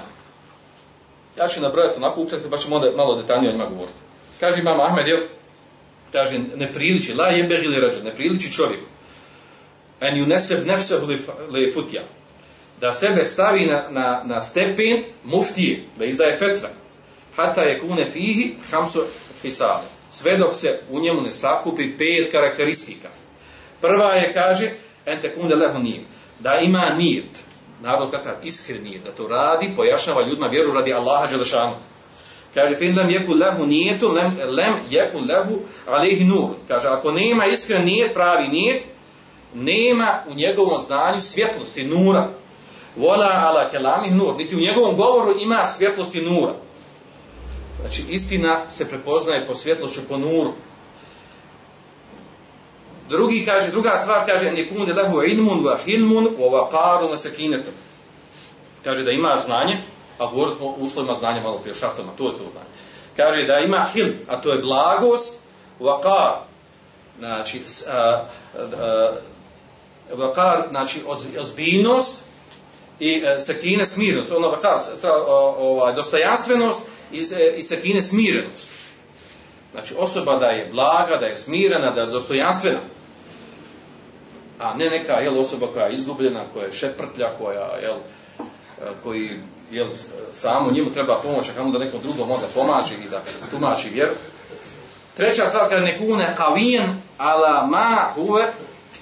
Ja 1.38 1.48
ću 1.48 1.60
nabrojati 1.60 1.98
onako 1.98 2.20
ukratko, 2.20 2.50
pa 2.50 2.56
ćemo 2.56 2.76
onda 2.76 2.90
malo 2.96 3.14
detaljnije 3.14 3.50
o 3.50 3.52
njima 3.52 3.66
govoriti. 3.66 3.98
Kaže 4.40 4.58
imam 4.58 4.80
Ahmed, 4.80 5.06
jel? 5.06 5.20
Kaže, 6.16 6.38
ne 6.56 6.72
priliči, 6.72 7.14
la 7.14 7.26
jember 7.28 7.64
ili 7.64 7.80
rađa, 7.80 8.02
ne 8.02 8.14
priliči 8.14 8.52
čovjeku. 8.52 8.86
En 10.00 10.16
ju 10.16 10.26
neseb 10.26 10.68
li 11.50 11.72
futja. 11.74 12.02
Da 12.80 12.92
sebe 12.92 13.24
stavi 13.24 13.66
na, 13.66 13.82
na, 13.90 14.22
na 14.24 14.40
stepen 14.42 15.04
muftije, 15.24 15.82
da 15.98 16.04
izdaje 16.04 16.38
fetve. 16.38 16.68
Hata 17.36 17.62
je 17.62 17.80
kune 17.80 18.06
fihi, 18.12 18.54
hamso 18.70 19.04
fisale. 19.42 19.84
Sve 20.10 20.36
dok 20.36 20.54
se 20.54 20.78
u 20.90 21.00
njemu 21.00 21.20
ne 21.20 21.32
sakupi 21.32 21.96
pet 21.98 22.32
karakteristika. 22.32 23.08
Prva 23.80 24.12
je, 24.12 24.32
kaže, 24.32 24.70
en 25.06 25.20
tekunde 25.20 25.54
lehu 25.54 25.78
nijet. 25.78 26.06
Da 26.40 26.58
ima 26.58 26.94
nijet. 26.98 27.44
Narod 27.82 28.10
kakav 28.10 28.34
iskren 28.42 28.82
nijet. 28.82 29.04
Da 29.04 29.10
to 29.10 29.28
radi, 29.28 29.70
pojašnjava 29.76 30.26
ljudima 30.26 30.46
vjeru 30.46 30.72
radi 30.72 30.94
Allaha 30.94 31.26
Đelešanu. 31.26 31.76
Kaže, 32.56 32.76
fin 32.76 32.96
lem 32.96 33.10
jeku 33.10 33.34
lehu 33.34 33.66
nijetu, 33.66 34.08
lem, 34.08 34.32
lem 34.48 34.74
jeku 34.90 35.20
lehu 35.28 35.60
alihi 35.86 36.24
nur. 36.24 36.50
Kaže, 36.68 36.88
ako 36.88 37.12
nema 37.12 37.46
iskren 37.46 37.84
nijet, 37.84 38.14
pravi 38.14 38.48
nijet, 38.48 38.82
nema 39.54 40.22
u 40.28 40.34
njegovom 40.34 40.80
znanju 40.80 41.20
svjetlosti, 41.20 41.84
nura. 41.84 42.28
Vola 42.96 43.42
ala 43.44 43.68
kelamih 43.70 44.14
nur. 44.14 44.36
Niti 44.36 44.56
u 44.56 44.60
njegovom 44.60 44.96
govoru 44.96 45.34
ima 45.40 45.66
svjetlosti 45.66 46.20
nura. 46.20 46.54
Znači, 47.80 48.02
istina 48.08 48.70
se 48.70 48.88
prepoznaje 48.88 49.46
po 49.46 49.54
svjetlošću, 49.54 50.00
po 50.08 50.18
nuru. 50.18 50.52
Drugi 53.08 53.44
kaže, 53.44 53.70
druga 53.70 53.98
stvar 54.02 54.26
kaže, 54.26 54.52
nekune 54.52 54.92
lehu 54.92 55.22
ilmun 55.22 55.64
wa 55.64 55.76
hilmun 55.84 56.28
wa 56.38 56.50
waqarun 56.50 57.10
wa 57.10 57.16
sakinatun. 57.16 57.72
Kaže 58.84 59.02
da 59.02 59.10
ima 59.10 59.40
znanje, 59.44 59.76
a 60.18 60.26
govorili 60.26 60.56
smo 60.56 60.66
uslovima 60.66 61.14
znanja 61.14 61.42
malo 61.42 61.58
prije 61.58 61.74
šaftoma, 61.74 62.12
to 62.18 62.24
je 62.24 62.32
to 62.32 62.44
znanje. 62.52 62.66
Kaže 63.16 63.46
da 63.46 63.58
ima 63.58 63.86
hilm, 63.92 64.14
a 64.28 64.40
to 64.40 64.52
je 64.52 64.62
blagost, 64.62 65.34
waqar, 65.80 66.36
znači, 67.18 67.62
waqar, 70.12 70.70
znači 70.70 71.00
ozbiljnost 71.38 72.16
i 73.00 73.22
uh, 73.22 73.42
sakine 73.42 73.86
smirenost, 73.86 74.32
ono 74.32 74.48
waqar, 74.48 74.78
ovaj, 75.58 75.94
dostojanstvenost 75.94 76.82
i, 77.12 77.24
i 77.56 77.62
sakine 77.62 78.02
smirenost. 78.02 78.68
Znači 79.72 79.94
osoba 79.98 80.38
da 80.38 80.46
je 80.46 80.68
blaga, 80.72 81.16
da 81.16 81.26
je 81.26 81.36
smirena, 81.36 81.90
da 81.90 82.00
je 82.00 82.06
dostojanstvena 82.06 82.78
a 84.58 84.74
ne 84.74 84.90
neka 84.90 85.12
jel, 85.12 85.38
osoba 85.38 85.66
koja 85.66 85.86
je 85.86 85.94
izgubljena, 85.94 86.44
koja 86.52 86.66
je 86.66 86.72
šeprtlja, 86.72 87.30
koja 87.38 87.70
jel, 87.82 87.96
koji 89.02 89.30
jel, 89.70 89.86
samo 90.32 90.70
njemu 90.70 90.90
treba 90.90 91.20
pomoć, 91.22 91.48
a 91.48 91.52
kamo 91.52 91.70
da 91.70 91.78
nekom 91.78 92.00
drugom 92.02 92.30
onda 92.30 92.46
pomaže 92.54 92.94
i 92.94 93.08
da 93.08 93.22
tumači 93.50 93.88
vjeru. 93.88 94.12
Treća 95.16 95.48
stvar, 95.48 95.68
kaže 95.68 95.84
nekune 95.84 96.34
kavijen 96.36 97.02
ala 97.18 97.66
ma 97.66 98.10
huve 98.14 98.52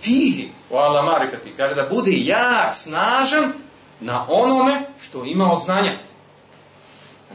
fihi 0.00 0.48
o 0.70 0.76
ala 0.76 1.02
marifati. 1.02 1.52
Kaže 1.56 1.74
da 1.74 1.88
bude 1.90 2.12
jak, 2.12 2.74
snažan 2.74 3.52
na 4.00 4.26
onome 4.28 4.82
što 5.02 5.24
ima 5.24 5.52
od 5.52 5.62
znanja. 5.62 5.92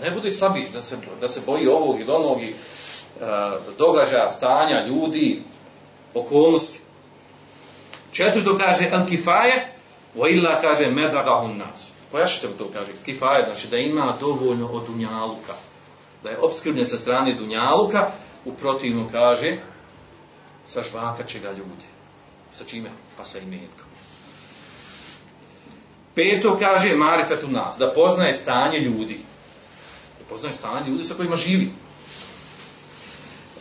Ne 0.03 0.11
bude 0.11 0.31
slabiš, 0.31 0.69
da 0.69 0.81
se, 0.81 0.97
da 1.21 1.27
se 1.27 1.41
boji 1.45 1.67
ovog 1.67 1.99
i 1.99 2.11
onog 2.11 2.41
i 2.41 2.53
uh, 2.53 3.27
događaja, 3.77 4.29
stanja, 4.29 4.85
ljudi, 4.85 5.41
okolnosti. 6.13 6.79
Četvrto 8.11 8.57
kaže 8.57 8.89
el 8.91 9.05
kifaje, 9.05 9.73
o 10.17 10.27
illa 10.27 10.61
kaže 10.61 10.89
medagahun 10.89 11.57
nas. 11.57 11.91
Pojašnite 12.11 12.47
mu 12.47 12.53
to, 12.57 12.71
kaže, 12.73 12.91
kifajet, 13.05 13.45
znači 13.45 13.67
da 13.67 13.77
ima 13.77 14.13
dovoljno 14.19 14.67
od 14.67 14.85
dunjaluka. 14.87 15.53
Da 16.23 16.29
je 16.29 16.39
obskrbljen 16.41 16.85
sa 16.85 16.97
strane 16.97 17.35
dunjaluka, 17.35 18.11
u 18.45 18.53
protivnom 18.53 19.09
kaže, 19.11 19.57
sa 20.67 20.81
žvaka 20.83 21.23
će 21.23 21.39
ga 21.39 21.49
ljudi. 21.49 21.89
Sa 22.53 22.63
čime? 22.63 22.89
Pa 23.17 23.25
sa 23.25 23.39
imetkom. 23.39 23.87
Peto 26.15 26.57
kaže 26.59 26.95
marifetu 26.95 27.47
nas, 27.47 27.77
da 27.77 27.93
poznaje 27.93 28.33
stanje 28.33 28.79
ljudi. 28.79 29.19
Da 30.19 30.25
poznaje 30.29 30.53
stanje 30.53 30.89
ljudi 30.89 31.03
sa 31.03 31.13
kojima 31.13 31.35
živi. 31.35 31.69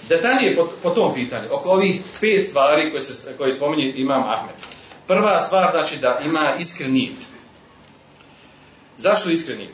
Detaljnije 0.09 0.57
po, 0.57 0.69
po 0.83 0.91
tom 0.91 1.15
pitanju, 1.15 1.49
oko 1.51 1.71
ovih 1.71 2.01
pet 2.21 2.49
stvari 2.49 2.91
koje, 2.91 3.03
se, 3.03 3.37
koje 3.39 3.55
spominje 3.55 3.93
Imam 3.97 4.23
Ahmed. 4.23 4.55
Prva 5.07 5.41
stvar 5.41 5.71
znači 5.73 5.97
da 5.97 6.21
ima 6.25 6.55
iskren 6.59 6.93
nit. 6.93 7.17
Zašto 8.99 9.31
iskren 9.31 9.59
nit? 9.59 9.71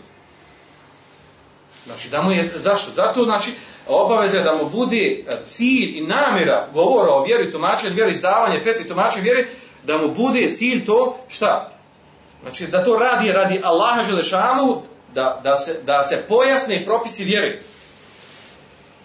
Znači 1.87 2.09
da 2.09 2.23
mu 2.23 2.33
je, 2.33 2.51
zašto? 2.57 2.91
Zato 2.93 3.25
znači 3.25 3.51
obaveza 3.89 4.37
je 4.37 4.43
da 4.43 4.55
mu 4.55 4.71
bude 4.71 5.25
cilj 5.45 5.99
i 5.99 6.07
namjera 6.07 6.69
govora 6.73 7.11
o 7.11 7.25
vjeri, 7.25 7.53
tumačenju 7.53 7.95
vjeri, 7.95 8.13
izdavanje 8.13 8.61
fetvi, 8.61 8.89
tumačenju 8.89 9.25
vjeri, 9.25 9.49
da 9.83 9.99
mu 9.99 10.15
bude 10.15 10.53
cilj 10.53 10.87
to 10.87 11.17
šta? 11.29 11.71
Znači 12.43 12.67
da 12.67 12.85
to 12.85 12.99
radi 12.99 13.33
radi 13.33 13.61
Allaha 13.63 14.03
Želešanu, 14.03 14.83
da, 15.15 15.41
da, 15.45 15.57
se, 15.57 15.81
da 15.83 16.05
se 16.07 16.25
pojasne 16.29 16.85
propisi 16.85 17.25
vjeri. 17.25 17.59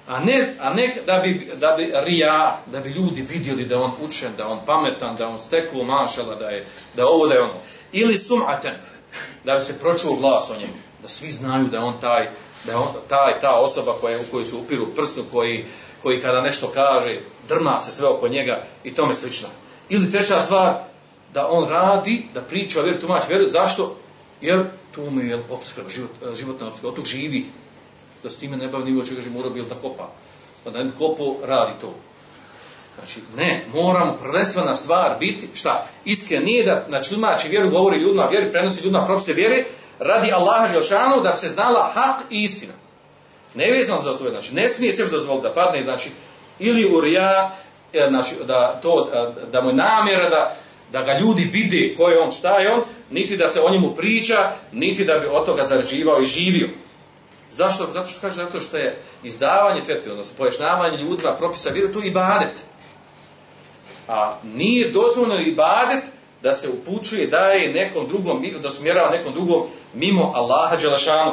A 0.07 0.19
ne, 0.19 0.55
a 0.61 0.73
ne 0.73 0.95
da 1.05 1.17
bi, 1.17 1.51
da 1.55 1.75
bi 1.77 1.91
rija, 2.05 2.59
da 2.65 2.79
bi 2.79 2.89
ljudi 2.89 3.21
vidjeli 3.21 3.65
da 3.65 3.81
on 3.81 3.91
učen, 4.01 4.31
da 4.37 4.47
on 4.47 4.59
pametan, 4.65 5.15
da 5.15 5.27
on 5.27 5.39
steklo 5.39 5.83
mašala, 5.83 6.35
da 6.35 6.49
je, 6.49 6.65
da 6.95 7.07
ovo, 7.07 7.27
da 7.27 7.33
je 7.33 7.41
ono. 7.41 7.53
Ili 7.91 8.17
sumaten, 8.17 8.73
da 9.43 9.55
bi 9.55 9.63
se 9.63 9.79
pročuo 9.79 10.15
glas 10.15 10.49
o 10.49 10.55
njemu, 10.55 10.73
da 11.01 11.07
svi 11.07 11.31
znaju 11.31 11.67
da 11.67 11.77
je 11.77 11.83
on 11.83 11.93
taj, 12.01 12.29
da 12.65 12.71
je 12.71 12.77
on 12.77 12.87
taj, 13.09 13.39
ta 13.41 13.55
osoba 13.55 13.93
koja, 14.01 14.19
u 14.19 14.31
koju 14.31 14.45
se 14.45 14.55
upiru 14.55 14.87
prstnu, 14.95 15.23
koji, 15.31 15.65
koji 16.03 16.21
kada 16.21 16.41
nešto 16.41 16.67
kaže, 16.67 17.17
drma 17.47 17.79
se 17.79 17.91
sve 17.91 18.07
oko 18.07 18.27
njega 18.27 18.59
i 18.83 18.95
tome 18.95 19.15
slično. 19.15 19.47
Ili 19.89 20.11
treća 20.11 20.41
stvar, 20.41 20.73
da 21.33 21.47
on 21.47 21.69
radi, 21.69 22.25
da 22.33 22.41
priča 22.41 22.79
o 22.79 22.83
vjeru, 22.83 22.99
tumači 22.99 23.27
vjeru, 23.29 23.47
zašto? 23.47 23.95
Jer 24.41 24.65
tu 24.95 25.01
mu 25.11 25.21
je 25.21 25.39
obskrba, 25.49 25.89
život, 25.89 26.11
životna 26.35 26.67
obskrba, 26.67 26.89
od 26.89 26.95
tog 26.95 27.05
živi, 27.05 27.45
da 28.23 28.29
s 28.29 28.35
time 28.35 28.57
ne 28.57 28.67
bavi 28.67 28.91
nivo 28.91 29.05
čega 29.05 29.21
mora 29.29 29.49
bil 29.49 29.65
da 29.69 29.75
kopa. 29.75 30.09
Pa 30.63 30.69
da 30.69 30.83
ne 30.83 30.91
kopo 30.97 31.35
radi 31.43 31.71
to. 31.81 31.93
Znači, 32.97 33.19
ne, 33.37 33.65
moramo 33.73 34.17
prvenstvena 34.21 34.75
stvar 34.75 35.15
biti, 35.19 35.47
šta? 35.55 35.87
Iskren 36.05 36.43
nije 36.43 36.65
da, 36.65 36.85
znači, 36.87 37.09
tumači 37.09 37.47
vjeru, 37.47 37.69
govori 37.69 37.97
ljudima 37.97 38.25
vjeri, 38.25 38.51
prenosi 38.51 38.83
ljudima 38.83 39.05
propise 39.05 39.33
vjere, 39.33 39.63
radi 39.99 40.31
Allaha 40.31 40.73
Želšanu 40.73 41.21
da 41.21 41.31
bi 41.31 41.37
se 41.37 41.49
znala 41.49 41.91
hak 41.93 42.31
i 42.31 42.43
istina. 42.43 42.73
Nevezano 43.55 44.01
za 44.01 44.15
svoje, 44.15 44.31
znači, 44.31 44.53
ne 44.53 44.69
smije 44.69 44.93
sebi 44.93 45.11
dozvoliti 45.11 45.47
da 45.47 45.53
padne, 45.53 45.83
znači, 45.83 46.09
ili 46.59 46.95
u 46.95 47.01
rija, 47.01 47.55
znači, 48.09 48.35
da, 48.47 48.79
to, 48.81 49.09
da 49.51 49.61
mu 49.61 49.69
je 49.69 49.75
namjera 49.75 50.29
da, 50.29 50.55
da 50.91 51.03
ga 51.03 51.19
ljudi 51.19 51.49
vide 51.53 51.95
ko 51.95 52.09
je 52.09 52.19
on, 52.19 52.31
šta 52.31 52.59
je 52.59 52.73
on, 52.73 52.81
niti 53.09 53.37
da 53.37 53.47
se 53.47 53.61
o 53.61 53.71
njemu 53.71 53.95
priča, 53.95 54.51
niti 54.71 55.05
da 55.05 55.19
bi 55.19 55.27
od 55.31 55.45
toga 55.45 55.65
zarađivao 55.65 56.21
i 56.21 56.25
živio. 56.25 56.69
Zašto? 57.51 57.87
Zato 57.93 58.07
što 58.07 58.21
kaže 58.21 58.35
zato 58.35 58.59
što 58.59 58.77
je 58.77 58.97
izdavanje 59.23 59.81
fetve, 59.81 60.11
odnosno 60.11 60.37
pojašnjavanje 60.37 60.97
ljudima 60.97 61.31
propisa 61.31 61.69
vjere, 61.69 61.93
tu 61.93 62.03
ibadet. 62.03 62.63
A 64.09 64.37
nije 64.43 64.89
dozvoljeno 64.89 65.41
ibadet 65.41 66.03
da 66.41 66.53
se 66.53 66.69
upućuje, 66.69 67.27
daje 67.27 67.73
nekom 67.73 68.07
drugom, 68.07 68.45
da 68.63 68.69
smjerava 68.69 69.09
nekom 69.09 69.33
drugom 69.33 69.63
mimo 69.93 70.31
Allaha 70.35 70.75
Đelešanu. 70.75 71.31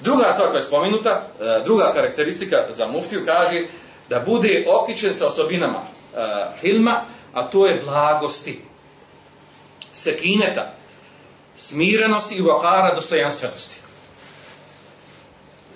Druga 0.00 0.32
stvar 0.32 0.48
koja 0.48 0.58
je 0.58 0.62
spomenuta, 0.62 1.22
druga 1.64 1.92
karakteristika 1.92 2.56
za 2.70 2.86
muftiju 2.86 3.24
kaže 3.24 3.62
da 4.08 4.20
bude 4.20 4.66
okičen 4.68 5.14
sa 5.14 5.26
osobinama 5.26 5.82
hilma, 6.60 7.00
a 7.34 7.42
to 7.42 7.66
je 7.66 7.80
blagosti, 7.84 8.60
sekineta, 9.92 10.72
smirenosti 11.56 12.34
i 12.34 12.42
vakara 12.42 12.94
dostojanstvenosti 12.94 13.76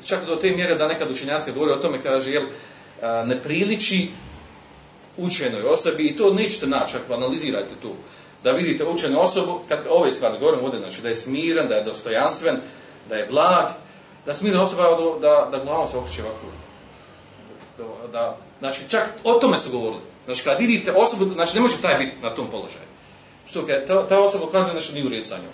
čak 0.06 0.26
do 0.26 0.36
te 0.36 0.50
mjere 0.50 0.74
da 0.74 0.88
nekad 0.88 1.10
učenjacka 1.10 1.52
govori 1.52 1.72
o 1.72 1.76
tome, 1.76 2.02
kaže, 2.02 2.30
jel, 2.30 2.44
ne 3.24 3.38
priliči 3.42 4.08
učenoj 5.20 5.62
osobi 5.62 6.06
i 6.06 6.16
to 6.16 6.32
nećete 6.32 6.66
naći 6.66 6.96
ako 6.96 7.14
analizirate 7.14 7.74
tu. 7.82 7.92
Da 8.44 8.52
vidite 8.52 8.84
učenu 8.84 9.20
osobu, 9.20 9.60
kad 9.68 9.86
ove 9.90 10.12
stvari 10.12 10.38
govorim 10.38 10.64
ovdje, 10.64 10.80
znači 10.80 11.02
da 11.02 11.08
je 11.08 11.14
smiren, 11.14 11.68
da 11.68 11.74
je 11.74 11.84
dostojanstven, 11.84 12.56
da 13.08 13.16
je 13.16 13.26
blag, 13.26 13.66
da 14.26 14.34
smiren 14.34 14.60
osoba 14.60 14.82
da, 15.20 15.48
da 15.50 15.64
glavom 15.64 15.88
se 15.88 15.96
okreće 15.96 16.22
ovako. 16.22 16.46
Da, 17.78 18.08
da, 18.12 18.36
znači 18.58 18.80
čak 18.88 19.10
o 19.24 19.32
tome 19.34 19.58
su 19.58 19.70
govorili. 19.70 20.02
Znači 20.24 20.44
kad 20.44 20.60
vidite 20.60 20.92
osobu, 20.92 21.24
znači 21.24 21.54
ne 21.54 21.60
može 21.60 21.82
taj 21.82 21.98
biti 21.98 22.12
na 22.22 22.34
tom 22.34 22.50
položaju. 22.50 22.90
Što 23.50 23.66
kad 23.66 23.86
ta, 23.86 24.08
ta 24.08 24.20
osoba 24.20 24.46
kaže 24.52 24.74
nešto 24.74 24.94
nije 24.94 25.06
u 25.06 25.08
redu 25.08 25.24
sa 25.24 25.36
njom. 25.36 25.52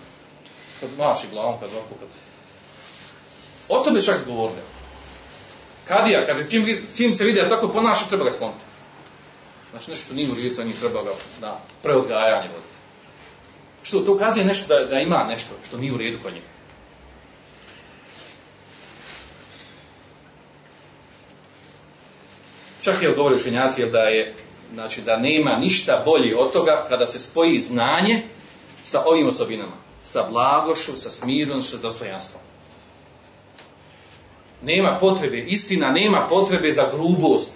Kad 0.81 0.89
maši 0.99 1.27
glavom, 1.33 1.61
kad 1.61 1.69
ovako, 1.73 1.95
kad, 2.01 2.09
O 3.69 3.85
tome 3.85 4.03
čak 4.03 4.27
govorili. 4.27 4.61
Kadija, 5.89 6.27
kaže, 6.27 6.51
čim, 6.51 6.87
čim 6.97 7.15
se 7.15 7.25
vidi 7.25 7.41
da 7.41 7.49
tako 7.49 7.69
ponaša, 7.69 8.09
treba 8.09 8.25
ga 8.25 8.31
skloniti. 8.31 8.61
Znači 9.77 9.91
nešto 9.91 10.15
nije 10.15 10.31
u 10.31 10.35
rijecu, 10.35 10.65
njih 10.65 10.79
treba 10.81 11.03
ga 11.03 11.11
na 11.41 11.55
preodgajanje 11.83 12.49
voditi. 12.49 12.77
Što 13.83 14.01
to 14.01 14.13
ukazuje 14.13 14.45
nešto 14.45 14.75
da, 14.75 14.85
da 14.85 15.01
ima 15.01 15.25
nešto 15.29 15.55
što 15.67 15.79
nije 15.79 15.93
u 15.93 15.97
redu 15.97 16.19
kod 16.23 16.33
njega. 16.35 16.47
Čak 22.81 23.03
je 23.03 23.15
govori 23.15 23.35
učenjaci 23.35 23.87
da 23.87 23.99
je 23.99 24.35
znači 24.75 25.03
da 25.03 25.17
nema 25.17 25.57
ništa 25.57 26.03
bolje 26.05 26.37
od 26.37 26.53
toga 26.53 26.85
kada 26.89 27.07
se 27.07 27.19
spoji 27.19 27.61
znanje 27.61 28.23
sa 28.83 29.03
ovim 29.07 29.29
osobinama, 29.29 29.77
sa 30.03 30.27
blagošću, 30.31 30.97
sa 30.97 31.11
smirnošću, 31.11 31.71
sa 31.71 31.83
dostojanstvom. 31.83 32.43
Nema 34.63 34.99
potrebe, 35.01 35.39
istina 35.39 35.91
nema 35.91 36.27
potrebe 36.31 36.73
za 36.73 36.91
grubost 36.97 37.51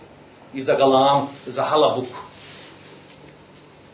i 0.54 0.60
za 0.60 0.74
galamu, 0.74 1.28
za 1.46 1.62
halabuku. 1.62 2.18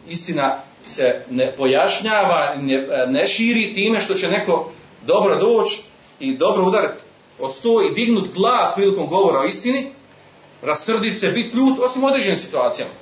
Istina 0.08 0.58
se 0.84 1.24
ne 1.30 1.52
pojašnjava, 1.56 2.54
ne, 2.56 3.06
ne 3.06 3.26
širi 3.26 3.74
time 3.74 4.00
što 4.00 4.14
će 4.14 4.28
neko 4.28 4.70
dobro 5.06 5.36
doći 5.36 5.82
i 6.20 6.36
dobro 6.36 6.66
udariti 6.66 7.02
od 7.38 7.54
sto 7.54 7.82
i 7.82 7.94
dignut 7.94 8.28
glas 8.34 8.74
prilikom 8.74 9.06
govora 9.06 9.40
o 9.40 9.44
istini, 9.44 9.92
rasrditi 10.62 11.18
se, 11.18 11.28
biti 11.28 11.56
ljut, 11.56 11.78
osim 11.78 12.04
određenim 12.04 12.38
situacijama. 12.38 12.92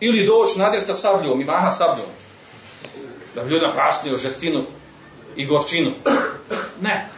Ili 0.00 0.26
doći 0.26 0.58
nadjesta 0.58 0.94
sabljom 0.94 1.40
i 1.40 1.44
maha 1.44 1.70
sabljom. 1.70 2.06
Da 3.34 3.42
bi 3.42 3.50
ljudi 3.50 3.66
napasnio 3.66 4.16
žestinu 4.16 4.62
i 5.36 5.46
gorčinu. 5.46 5.90
Ne 6.80 7.08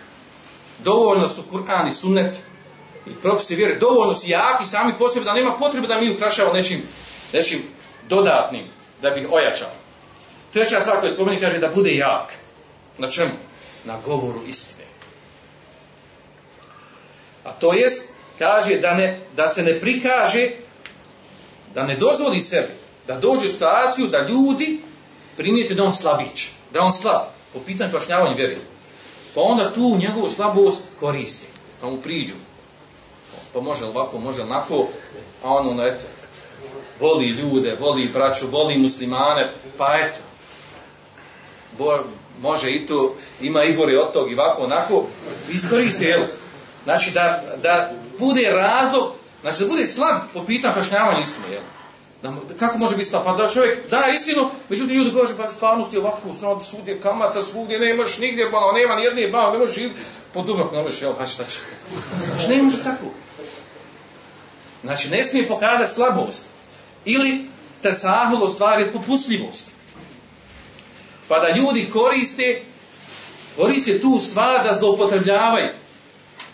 dovoljno 0.85 1.29
su 1.29 1.43
Kur'an 1.53 1.89
i 1.89 1.93
sunnet 1.93 2.43
i 3.07 3.15
propisi 3.23 3.57
vjere, 3.57 3.75
dovoljno 3.79 4.15
su 4.15 4.29
jaki 4.29 4.65
sami 4.65 4.93
po 4.99 5.09
sebi 5.09 5.25
da 5.25 5.35
nema 5.35 5.57
potrebe 5.59 5.87
da 5.87 6.01
mi 6.01 6.15
ukrašavamo 6.15 6.55
nečim, 6.55 6.83
nečim 7.33 7.63
dodatnim, 8.09 8.65
da 9.03 9.11
bi 9.11 9.21
ih 9.21 9.33
ojačao. 9.33 9.71
Treća 10.53 10.81
stvar 10.81 11.01
koja 11.01 11.13
spomeni 11.13 11.41
kaže 11.41 11.59
da 11.59 11.69
bude 11.69 11.97
jak. 11.97 12.33
Na 12.99 13.11
čemu? 13.11 13.33
Na 13.85 13.99
govoru 14.05 14.41
istine. 14.49 14.85
A 17.45 17.53
to 17.53 17.73
jest, 17.73 18.09
kaže 18.39 18.75
da, 18.75 18.95
ne, 18.95 19.19
da 19.37 19.49
se 19.49 19.63
ne 19.63 19.81
prikaže, 19.81 20.51
da 21.75 21.83
ne 21.83 21.97
dozvoli 21.97 22.41
sebi, 22.41 22.73
da 23.07 23.21
dođe 23.21 23.47
u 23.47 23.51
situaciju 23.51 24.07
da 24.07 24.27
ljudi 24.29 24.81
primijete 25.37 25.75
da 25.75 25.85
on 25.85 25.93
slabić, 25.93 26.49
da 26.73 26.81
on 26.81 26.93
slab, 26.93 27.23
po 27.53 27.61
pitanju 27.61 27.93
pašnjavanja 27.93 28.35
vjeri. 28.35 28.59
Pa 29.35 29.41
onda 29.41 29.73
tu 29.75 29.97
njegovu 29.99 30.31
slabost 30.31 30.83
koristi. 31.01 31.47
Pa 31.81 31.87
mu 31.87 31.97
priđu. 31.97 32.35
Pa 33.57 33.63
može 33.63 33.85
ovako, 33.85 34.19
može 34.19 34.43
onako, 34.43 34.87
a 35.45 35.55
ono, 35.55 35.75
no 35.75 35.87
eto, 35.87 36.05
voli 37.01 37.29
ljude, 37.29 37.77
voli 37.81 38.11
braću, 38.13 38.47
voli 38.51 38.79
muslimane, 38.79 39.51
pa 39.79 39.97
eto, 39.99 40.19
bo, 41.79 42.05
može 42.41 42.71
i 42.71 42.87
tu, 42.87 43.15
ima 43.41 43.65
igore 43.65 43.99
od 43.99 44.13
tog 44.13 44.31
i 44.31 44.35
ovako, 44.35 44.63
onako, 44.63 45.05
iskoristi, 45.51 46.05
jel? 46.05 46.23
Znači 46.85 47.11
da, 47.11 47.43
da 47.63 47.93
bude 48.19 48.51
razlog, 48.51 49.13
znači 49.41 49.61
da 49.61 49.67
bude 49.67 49.87
slab 49.87 50.21
po 50.35 50.45
pitanju 50.45 50.75
kašnjavanja 50.75 51.21
istine, 51.21 51.53
jel? 51.53 51.63
Da, 52.23 52.33
kako 52.59 52.79
može 52.79 52.97
biti? 52.97 53.11
Pa 53.25 53.33
da 53.33 53.49
čovjek 53.49 53.91
da 53.91 54.05
istinu, 54.17 54.51
međutim 54.69 54.97
ljudi 54.97 55.17
kaže, 55.17 55.37
pa 55.37 55.51
stvarnost 55.51 55.93
je 55.93 55.99
ovako, 55.99 56.33
stvarno 56.35 56.63
svudje 56.63 57.01
kamata, 57.01 57.43
svudje, 57.43 57.79
nemaš 57.81 58.19
nigdje, 58.19 58.51
pa 58.51 58.73
nema 58.73 58.95
ni 58.95 59.03
jedne 59.03 59.29
ba, 59.29 59.51
ne 59.51 59.59
možeš 59.59 59.77
po 60.35 60.43
dubroku 60.43 60.77
ne 60.77 60.83
možeš, 60.83 61.03
jel, 61.03 61.13
pa 61.19 61.27
šta 61.27 61.45
će? 61.45 61.59
Znači 62.31 62.49
ne 62.49 62.63
može 62.63 62.83
tako. 62.85 63.05
Znači 64.85 65.09
ne 65.09 65.25
smije 65.25 65.49
pokazati 65.49 65.95
slabost. 65.95 66.43
Ili 67.05 67.45
te 67.83 67.93
sahulo 67.93 68.49
stvari 68.49 68.93
popustljivost. 68.93 69.67
Pa 71.29 71.39
da 71.39 71.57
ljudi 71.57 71.91
koriste 71.93 72.63
koriste 73.57 74.01
tu 74.01 74.21
stvar 74.21 74.65
da 74.65 74.79
zloupotrebljavaju. 74.79 75.69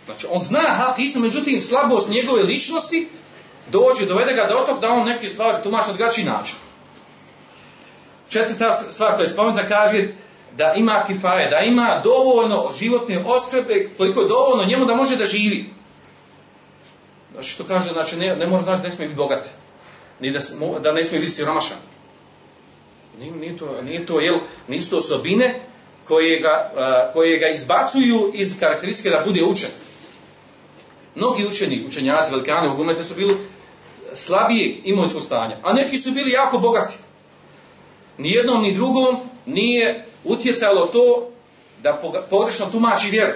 Znači, 0.05 0.27
on 0.31 0.41
zna 0.41 0.75
hak 0.77 0.99
istinu, 0.99 1.25
međutim, 1.25 1.61
slabost 1.61 2.09
njegove 2.09 2.43
ličnosti 2.43 3.09
dođe, 3.71 4.07
dovede 4.07 4.33
ga 4.33 4.47
do 4.47 4.65
tog 4.67 4.81
da 4.81 4.91
on 4.91 5.09
neke 5.09 5.29
stvari 5.29 5.63
tumači 5.63 5.91
na 5.91 5.97
drugačiji 5.97 6.25
način. 6.25 6.55
Četvrta 8.29 8.83
stvar 8.91 9.15
koja 9.15 9.25
je 9.25 9.31
spomenuta 9.31 9.69
kaže 9.69 10.09
da 10.57 10.73
ima 10.77 11.05
kifaje, 11.07 11.51
da 11.51 11.59
ima 11.59 12.01
dovoljno 12.05 12.71
životne 12.79 13.19
oskrbe, 13.27 13.89
koliko 13.97 14.21
je 14.21 14.29
dovoljno 14.29 14.65
njemu 14.65 14.85
da 14.85 14.95
može 14.95 15.17
da 15.17 15.25
živi. 15.25 15.71
Znači 17.33 17.49
što 17.49 17.65
kaže, 17.65 17.93
znači 17.93 18.17
ne, 18.17 18.37
ne 18.37 18.47
mora 18.47 18.63
znači 18.63 18.83
da 18.83 18.89
ne 18.89 18.95
smije 18.95 19.09
biti 19.09 19.17
bogat, 19.17 19.49
ni 20.21 20.31
da, 20.31 20.41
da 20.81 20.93
ne 20.93 21.05
smije 21.05 21.21
biti 21.21 21.33
siromašan. 21.33 21.77
Nije, 23.19 23.33
nije, 23.33 23.59
to, 23.59 23.83
nije 23.83 24.07
to, 24.07 24.21
jel, 24.21 24.39
nisu 24.69 24.91
to 24.91 24.97
osobine 24.97 25.61
koje 26.05 26.41
ga, 26.41 26.73
koje 27.13 27.39
ga 27.39 27.49
izbacuju 27.49 28.31
iz 28.35 28.61
karakteristike 28.61 29.11
da 29.11 29.25
bude 29.27 29.43
učen. 29.43 29.71
Mnogi 31.15 31.47
učeni, 31.47 31.85
učenjaci, 31.89 32.31
velikani, 32.31 32.69
ugumete 32.69 33.05
su 33.05 33.15
bili 33.15 33.37
slabijeg 34.15 34.77
imovinskog 34.85 35.23
stanja, 35.23 35.57
a 35.63 35.73
neki 35.73 35.99
su 35.99 36.11
bili 36.11 36.31
jako 36.31 36.59
bogati. 36.59 36.95
Ni 38.19 38.31
jednom 38.31 38.63
ni 38.63 38.75
drugom 38.75 39.17
nije 39.47 40.07
utjecalo 40.25 40.87
to 40.87 41.29
da 41.83 42.01
pogrešno 42.31 42.67
tumači 42.67 43.11
vjeru. 43.11 43.33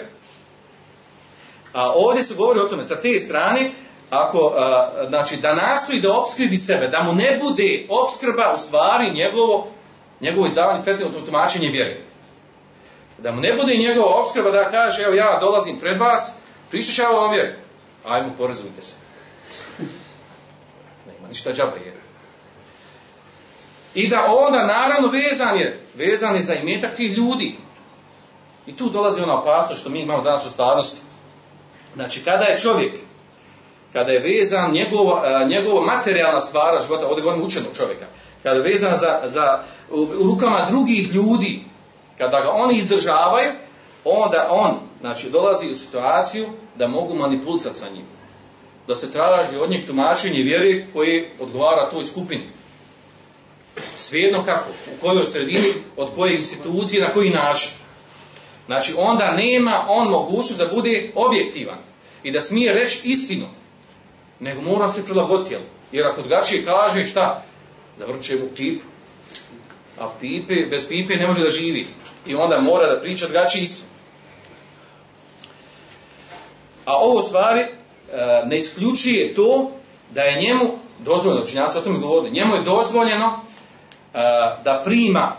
A 1.72 1.92
ovdje 1.94 2.22
se 2.22 2.34
govori 2.34 2.60
o 2.60 2.68
tome 2.68 2.84
sa 2.84 2.96
te 2.96 3.18
strane, 3.18 3.70
ako, 4.10 4.52
a, 4.56 4.90
znači, 5.08 5.36
da 5.36 5.54
nastoji 5.54 6.00
da 6.00 6.12
opskrbi 6.12 6.58
sebe, 6.58 6.88
da 6.88 7.02
mu 7.02 7.12
ne 7.12 7.40
bude 7.42 7.86
opskrba 7.88 8.52
u 8.54 8.58
stvari 8.58 9.10
njegovo, 9.10 9.68
njegovo 10.20 10.46
izdavanje 10.46 10.82
fetnog 10.82 11.12
tumačenje 11.26 11.68
vjere. 11.68 12.00
Da 13.18 13.32
mu 13.32 13.40
ne 13.40 13.56
bude 13.56 13.76
njegova 13.76 14.14
opskrba 14.14 14.50
da 14.50 14.70
kaže, 14.70 15.02
evo 15.02 15.14
ja 15.14 15.38
dolazim 15.40 15.80
pred 15.80 15.98
vas, 15.98 16.32
pričaš 16.70 16.98
o 16.98 17.28
vjeru. 17.28 17.52
Ajmo, 18.06 18.32
porezujte 18.38 18.82
se. 18.82 18.94
Nema 21.06 21.28
ništa 21.28 21.52
džaba 21.52 21.76
jer. 21.84 21.94
I 23.94 24.08
da 24.08 24.26
onda 24.28 24.66
naravno 24.66 25.08
vezan 25.08 25.58
je, 25.58 25.86
vezan 25.94 26.34
je 26.36 26.42
za 26.42 26.54
imetak 26.54 26.94
tih 26.94 27.12
ljudi. 27.12 27.56
I 28.66 28.76
tu 28.76 28.90
dolazi 28.90 29.22
ona 29.22 29.40
opasnost 29.40 29.80
što 29.80 29.90
mi 29.90 30.00
imamo 30.00 30.22
danas 30.22 30.46
u 30.46 30.48
stvarnosti. 30.48 31.00
Znači, 31.94 32.24
kada 32.24 32.44
je 32.44 32.58
čovjek, 32.58 32.98
kada 33.92 34.12
je 34.12 34.20
vezan 34.20 34.72
njegova, 34.72 35.44
njegova 35.44 35.86
materijalna 35.96 36.40
stvara 36.40 36.82
života, 36.82 37.06
ovdje 37.06 37.22
govorim 37.22 37.44
učenog 37.44 37.76
čovjeka, 37.76 38.06
kada 38.42 38.56
je 38.56 38.72
vezan 38.72 38.96
za, 38.96 39.20
za, 39.24 39.62
u 39.90 40.06
rukama 40.24 40.66
drugih 40.70 41.14
ljudi, 41.14 41.64
kada 42.18 42.40
ga 42.40 42.50
oni 42.50 42.78
izdržavaju, 42.78 43.52
onda 44.04 44.48
on 44.50 44.80
znači, 45.06 45.30
dolazi 45.30 45.70
u 45.70 45.76
situaciju 45.76 46.46
da 46.76 46.88
mogu 46.88 47.14
manipulisati 47.14 47.78
sa 47.78 47.86
njim. 47.94 48.04
Da 48.86 48.94
se 48.94 49.12
traži 49.12 49.56
od 49.56 49.70
njeg 49.70 49.86
tumačenje 49.86 50.42
vjere 50.42 50.86
koje 50.92 51.30
odgovara 51.40 51.90
toj 51.90 52.06
skupini. 52.06 52.44
Svijedno 53.96 54.44
kako, 54.44 54.68
u 54.70 55.00
kojoj 55.00 55.26
sredini, 55.26 55.72
od 55.96 56.14
koje 56.14 56.36
institucije, 56.36 57.02
na 57.02 57.12
koji 57.12 57.30
način. 57.30 57.70
Znači, 58.66 58.94
onda 58.96 59.32
nema 59.32 59.86
on 59.88 60.08
mogućnost 60.08 60.58
da 60.58 60.66
bude 60.66 61.10
objektivan 61.14 61.78
i 62.22 62.30
da 62.30 62.40
smije 62.40 62.72
reći 62.72 63.00
istinu, 63.04 63.46
nego 64.40 64.60
mora 64.60 64.92
se 64.92 65.04
prilagoditi. 65.04 65.56
Jer 65.92 66.06
ako 66.06 66.22
drugačije 66.22 66.64
kaže 66.64 67.06
šta, 67.06 67.44
zavrće 67.98 68.36
mu 68.36 68.48
pipu. 68.56 68.84
A 70.00 70.08
pipe, 70.20 70.54
bez 70.70 70.88
pipe 70.88 71.16
ne 71.16 71.26
može 71.26 71.44
da 71.44 71.50
živi. 71.50 71.86
I 72.26 72.34
onda 72.34 72.60
mora 72.60 72.86
da 72.86 73.00
priča 73.00 73.26
drugačije 73.26 73.62
istinu. 73.62 73.95
A 76.86 76.96
ovo 76.96 77.22
stvari 77.22 77.60
e, 77.60 77.68
ne 78.44 78.58
isključuje 78.58 79.34
to 79.34 79.70
da 80.10 80.22
je 80.22 80.40
njemu 80.40 80.64
dozvoljeno, 80.98 81.42
učinjaci 81.42 81.78
o 81.78 81.80
tome 81.80 81.98
govorili, 81.98 82.30
njemu 82.30 82.54
je 82.54 82.62
dozvoljeno 82.62 83.26
e, 83.26 84.18
da 84.64 84.82
prima 84.84 85.36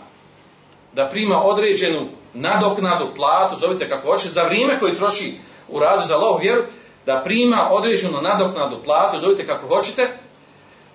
da 0.92 1.06
prima 1.06 1.42
određenu 1.42 2.06
nadoknadu, 2.34 3.06
platu, 3.16 3.56
zovite 3.60 3.88
kako 3.88 4.10
hoće, 4.10 4.28
za 4.28 4.42
vrijeme 4.42 4.78
koje 4.78 4.96
troši 4.96 5.34
u 5.68 5.78
radu 5.78 6.06
za 6.06 6.14
Allah 6.14 6.40
vjeru, 6.40 6.62
da 7.06 7.22
prima 7.24 7.68
određenu 7.70 8.20
nadoknadu, 8.22 8.76
platu, 8.84 9.20
zovite 9.20 9.46
kako 9.46 9.68
hoćete, 9.68 10.08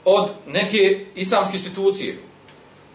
od 0.05 0.29
neke 0.47 1.05
islamske 1.15 1.57
institucije, 1.57 2.17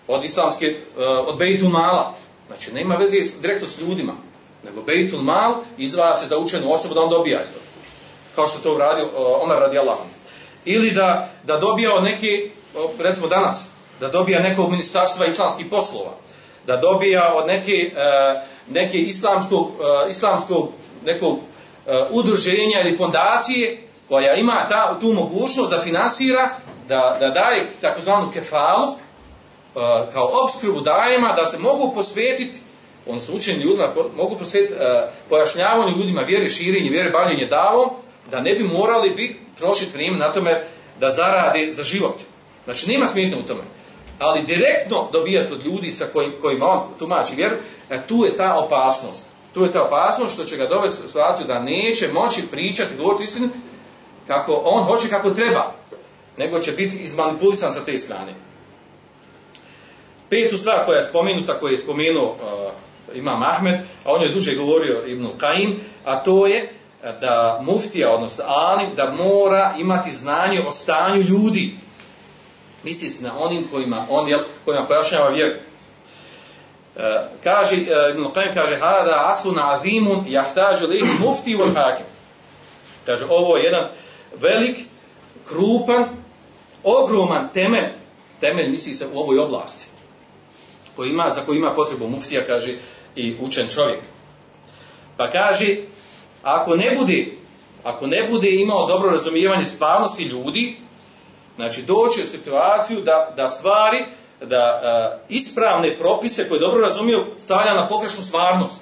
od 0.08 0.24
islamske, 0.24 0.66
e, 0.66 1.06
od 1.06 1.38
Bejtul 1.38 1.68
Mala. 1.68 2.14
Znači, 2.46 2.72
nema 2.72 2.94
veze 2.94 3.16
direktno 3.40 3.68
s 3.68 3.80
ljudima, 3.80 4.12
nego 4.64 4.82
Bejtul 4.82 5.22
Mal 5.22 5.54
izdvaja 5.78 6.16
se 6.16 6.26
za 6.26 6.38
učenu 6.38 6.72
osobu 6.72 6.94
da 6.94 7.00
on 7.00 7.10
dobija 7.10 7.42
isto. 7.42 7.58
Kao 8.34 8.46
što 8.46 8.58
to 8.58 8.74
uradio 8.74 9.04
uh, 9.04 9.42
Omer 9.42 9.58
radi 9.58 9.78
Allah. 9.78 9.96
Ili 10.64 10.90
da, 10.90 11.28
da 11.44 11.56
dobija 11.56 11.94
od 11.94 12.04
neki, 12.04 12.50
recimo 12.98 13.26
danas, 13.26 13.66
da 14.00 14.08
dobija 14.08 14.40
nekog 14.40 14.70
ministarstva 14.70 15.26
islamskih 15.26 15.66
poslova, 15.70 16.10
da 16.66 16.76
dobija 16.76 17.34
od 17.34 17.46
neke, 17.46 17.92
neke 18.68 18.98
islamskog, 18.98 19.60
uh, 19.66 20.10
islamskog 20.10 20.68
nekog 21.04 21.38
udruženja 22.10 22.80
ili 22.80 22.96
fondacije 22.96 23.88
koja 24.08 24.34
ima 24.34 24.66
ta, 24.68 24.98
tu 25.00 25.12
mogućnost 25.12 25.70
da 25.70 25.80
finansira, 25.80 26.50
da, 26.88 27.16
da 27.20 27.30
daje 27.30 27.66
takozvanu 27.80 28.30
kefalu, 28.30 28.94
kao 30.12 30.30
obskrbu 30.44 30.80
dajema, 30.80 31.32
da 31.32 31.46
se 31.46 31.58
mogu 31.58 31.94
posvetiti 31.94 32.60
oni 33.08 33.20
su 33.20 33.34
učeni 33.34 33.62
ljudima, 33.62 33.88
mogu 34.16 34.36
posvetiti 34.38 34.74
uh, 34.74 34.80
pojašnjavanju 35.28 35.96
ljudima 35.96 36.20
vjere, 36.20 36.48
širenje 36.48 36.90
vjere, 36.90 37.10
bavljenje 37.10 37.46
davom, 37.46 37.90
da 38.30 38.40
ne 38.40 38.54
bi 38.54 38.64
morali 38.64 39.10
bi 39.10 39.40
trošiti 39.58 39.92
vrijeme 39.92 40.18
na 40.18 40.32
tome 40.32 40.62
da 41.00 41.10
zarade 41.10 41.72
za 41.72 41.82
život. 41.82 42.20
Znači, 42.64 42.88
nema 42.88 43.06
smetnje 43.06 43.36
u 43.36 43.46
tome. 43.46 43.62
Ali 44.18 44.46
direktno 44.46 45.08
dobijati 45.12 45.52
od 45.52 45.66
ljudi 45.66 45.90
sa 45.90 46.06
kojim, 46.12 46.32
kojima 46.40 46.66
on 46.66 46.82
tumači 46.98 47.36
vjeru, 47.36 47.56
e, 47.90 48.02
tu 48.08 48.24
je 48.24 48.36
ta 48.36 48.54
opasnost. 48.54 49.24
Tu 49.54 49.62
je 49.62 49.72
ta 49.72 49.82
opasnost 49.82 50.34
što 50.34 50.44
će 50.44 50.56
ga 50.56 50.66
dovesti 50.66 51.04
u 51.04 51.06
situaciju 51.06 51.46
da 51.46 51.62
neće 51.62 52.08
moći 52.12 52.42
pričati, 52.50 52.96
govoriti 52.96 53.24
istinu, 53.24 53.48
kako 54.26 54.62
on 54.64 54.84
hoće 54.84 55.08
kako 55.08 55.30
treba, 55.30 55.74
nego 56.36 56.58
će 56.58 56.72
biti 56.72 56.96
izmanipulisan 56.96 57.74
sa 57.74 57.84
te 57.84 57.98
strane. 57.98 58.34
Petu 60.30 60.56
stvar 60.56 60.84
koja 60.84 60.98
je 60.98 61.04
spomenuta, 61.04 61.58
koju 61.58 61.72
je 61.72 61.78
spomenuo 61.78 62.24
uh, 62.24 62.72
Imam 63.14 63.42
Ahmed, 63.42 63.74
a 64.04 64.12
on 64.12 64.22
je 64.22 64.28
duže 64.28 64.54
govorio 64.54 65.06
Ibn 65.06 65.26
Qaim, 65.38 65.74
a 66.04 66.22
to 66.22 66.46
je 66.46 66.78
da 67.20 67.60
muftija, 67.62 68.10
odnosno 68.10 68.44
alim, 68.46 68.94
da 68.94 69.10
mora 69.10 69.74
imati 69.78 70.12
znanje 70.12 70.62
o 70.68 70.72
stanju 70.72 71.22
ljudi. 71.22 71.74
Misli 72.82 73.10
se 73.10 73.24
na 73.24 73.38
onim 73.38 73.68
kojima, 73.70 74.06
on, 74.10 74.28
jel, 74.28 74.40
kojima 74.64 74.86
pojašnjava 74.86 75.28
vjeru. 75.28 75.54
E, 76.96 77.28
kaže, 77.44 77.76
e, 77.76 78.10
Ibn 78.10 78.24
Qaim 78.24 78.54
kaže, 78.54 78.76
hada 78.76 79.24
asuna 79.26 79.74
azimun 79.74 80.24
jahtađu 80.28 80.86
lih 80.86 81.04
mufti 81.20 81.56
wal 81.56 81.74
hakim. 81.74 82.06
Kaže, 83.06 83.26
ovo 83.30 83.56
je 83.56 83.64
jedan 83.64 83.88
velik, 84.40 84.78
krupan, 85.48 86.08
ogroman 86.84 87.48
temelj, 87.54 87.88
temelj 88.40 88.70
misli 88.70 88.94
se 88.94 89.06
u 89.12 89.18
ovoj 89.18 89.38
oblasti, 89.38 89.86
koji 90.96 91.10
ima, 91.10 91.30
za 91.34 91.40
koji 91.40 91.56
ima 91.56 91.70
potrebu 91.70 92.08
muftija, 92.08 92.46
kaže, 92.46 92.76
i 93.16 93.36
učen 93.40 93.68
čovjek. 93.68 94.00
Pa 95.16 95.30
kaže, 95.30 95.76
ako 96.42 96.76
ne 96.76 96.94
bude, 96.98 97.26
ako 97.84 98.06
ne 98.06 98.28
bude 98.30 98.50
imao 98.50 98.86
dobro 98.86 99.10
razumijevanje 99.10 99.66
stvarnosti 99.66 100.24
ljudi, 100.24 100.76
znači 101.56 101.82
doći 101.82 102.22
u 102.22 102.26
situaciju 102.26 103.00
da, 103.00 103.32
da 103.36 103.48
stvari, 103.48 104.04
da 104.40 104.56
a, 104.56 105.18
ispravne 105.28 105.96
propise 105.98 106.48
koje 106.48 106.60
dobro 106.60 106.80
razumiju 106.80 107.26
stavlja 107.38 107.74
na 107.74 107.88
pogrešnu 107.88 108.22
stvarnost. 108.22 108.80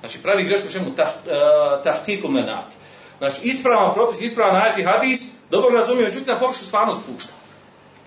Znači 0.00 0.22
pravi 0.22 0.44
grešku 0.44 0.68
čemu 0.68 0.94
tah, 0.96 1.08
tahkikum 1.84 2.32
menat. 2.32 2.64
Znači 3.18 3.40
ispravan 3.42 3.94
propis, 3.94 4.20
ispravan 4.20 4.56
ajati 4.56 4.82
hadis, 4.82 5.26
dobro 5.50 5.78
razumije, 5.78 6.06
međutim 6.06 6.34
na 6.34 6.38
pogrešnu 6.38 6.66
stvarnost 6.66 7.00
pušta. 7.12 7.32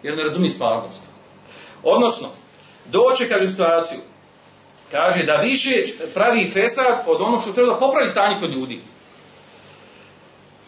Jer 0.03 0.17
ne 0.17 0.23
razumije 0.23 0.49
stvarnost. 0.49 1.01
Odnosno, 1.83 2.29
doće, 2.85 3.29
kaže, 3.29 3.47
situaciju 3.47 3.99
kaže 4.91 5.23
da 5.23 5.35
više 5.35 5.83
pravi 6.13 6.49
fesad 6.53 7.03
od 7.07 7.21
onog 7.21 7.41
što 7.41 7.53
treba 7.53 7.73
da 7.73 7.79
popravi 7.79 8.09
stanje 8.09 8.39
kod 8.39 8.53
ljudi. 8.53 8.79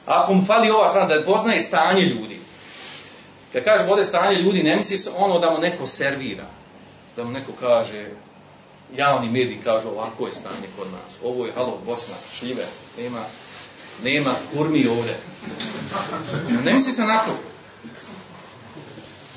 Ako 0.05 0.33
mu 0.33 0.45
fali 0.45 0.69
ova 0.69 0.89
strana 0.89 1.15
da 1.15 1.25
poznaje 1.25 1.61
stanje 1.61 2.01
ljudi. 2.01 2.39
Kad 3.53 3.63
kažem 3.63 3.89
ovdje 3.89 4.05
stanje 4.05 4.35
ljudi, 4.35 4.63
ne 4.63 4.75
misli 4.75 4.97
se 4.97 5.09
ono 5.17 5.39
da 5.39 5.49
mu 5.49 5.57
neko 5.57 5.87
servira. 5.87 6.45
Da 7.15 7.23
mu 7.23 7.31
neko 7.31 7.51
kaže, 7.59 8.09
javni 8.97 9.29
mediji 9.29 9.59
kažu 9.63 9.89
ovako 9.89 10.25
je 10.25 10.31
stanje 10.31 10.67
kod 10.77 10.87
nas. 10.91 11.17
Ovo 11.23 11.45
je, 11.45 11.51
halo, 11.51 11.79
Bosna, 11.85 12.15
šljive, 12.33 12.65
nema, 12.97 13.21
nema 14.03 14.31
kurmi 14.53 14.87
ovdje. 14.87 15.17
Ne 16.65 16.73
misli 16.73 16.91
se 16.91 17.03
na 17.03 17.17
to. 17.17 17.31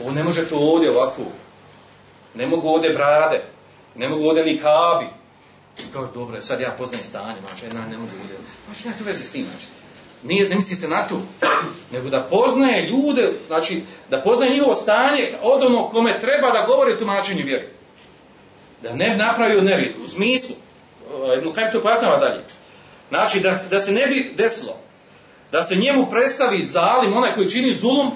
Ovo 0.03 0.11
ne 0.11 0.25
može 0.25 0.49
to 0.49 0.57
ovdje 0.59 0.91
ovako. 0.91 1.23
Ne 2.35 2.47
mogu 2.47 2.69
ovdje 2.69 2.91
brade. 2.91 3.43
Ne 3.97 4.09
mogu 4.09 4.29
ovdje 4.29 4.45
ni 4.45 4.59
kabi. 4.59 5.07
Kao 5.93 6.07
dobro, 6.15 6.43
sad 6.43 6.61
ja 6.61 6.75
poznajem 6.79 7.05
stanje, 7.05 7.37
znači, 7.49 7.77
ja 7.77 7.87
ne 7.87 7.97
mogu 7.97 8.13
ljude. 8.23 8.35
Znači, 8.67 8.85
nema 8.85 8.99
to 8.99 9.05
veze 9.05 9.25
s 9.25 9.31
tim, 9.31 9.47
znači. 9.51 9.67
Nije, 10.23 10.49
ne 10.49 10.57
misli 10.57 10.77
se 10.77 10.89
na 10.89 11.09
to, 11.09 11.23
nego 11.93 12.11
da 12.11 12.21
poznaje 12.21 12.89
ljude, 12.89 13.33
znači, 13.47 13.83
da 14.11 14.21
poznaje 14.21 14.53
njihovo 14.53 14.75
stanje 14.75 15.33
od 15.43 15.63
onog 15.63 15.91
kome 15.91 16.21
treba 16.21 16.51
da 16.51 16.67
govori 16.67 16.99
tumačenju 16.99 17.45
vjeri. 17.45 17.69
Da 18.83 18.95
ne 18.95 19.17
napravi 19.17 19.57
od 19.57 19.65
nered, 19.65 19.93
u 20.05 20.07
smislu, 20.07 20.57
Ibn 21.39 21.53
Hajm 21.55 21.73
to 21.73 21.81
pojasnava 21.81 22.19
dalje. 22.19 22.41
Znači, 23.09 23.41
da, 23.41 23.59
da 23.71 23.81
se 23.81 23.93
ne 23.93 24.07
bi 24.07 24.33
desilo, 24.37 24.77
da 25.53 25.63
se 25.63 25.77
njemu 25.77 26.07
predstavi 26.11 26.65
zalim, 26.65 27.17
onaj 27.17 27.35
koji 27.35 27.51
čini 27.51 27.75
zulum, 27.75 28.11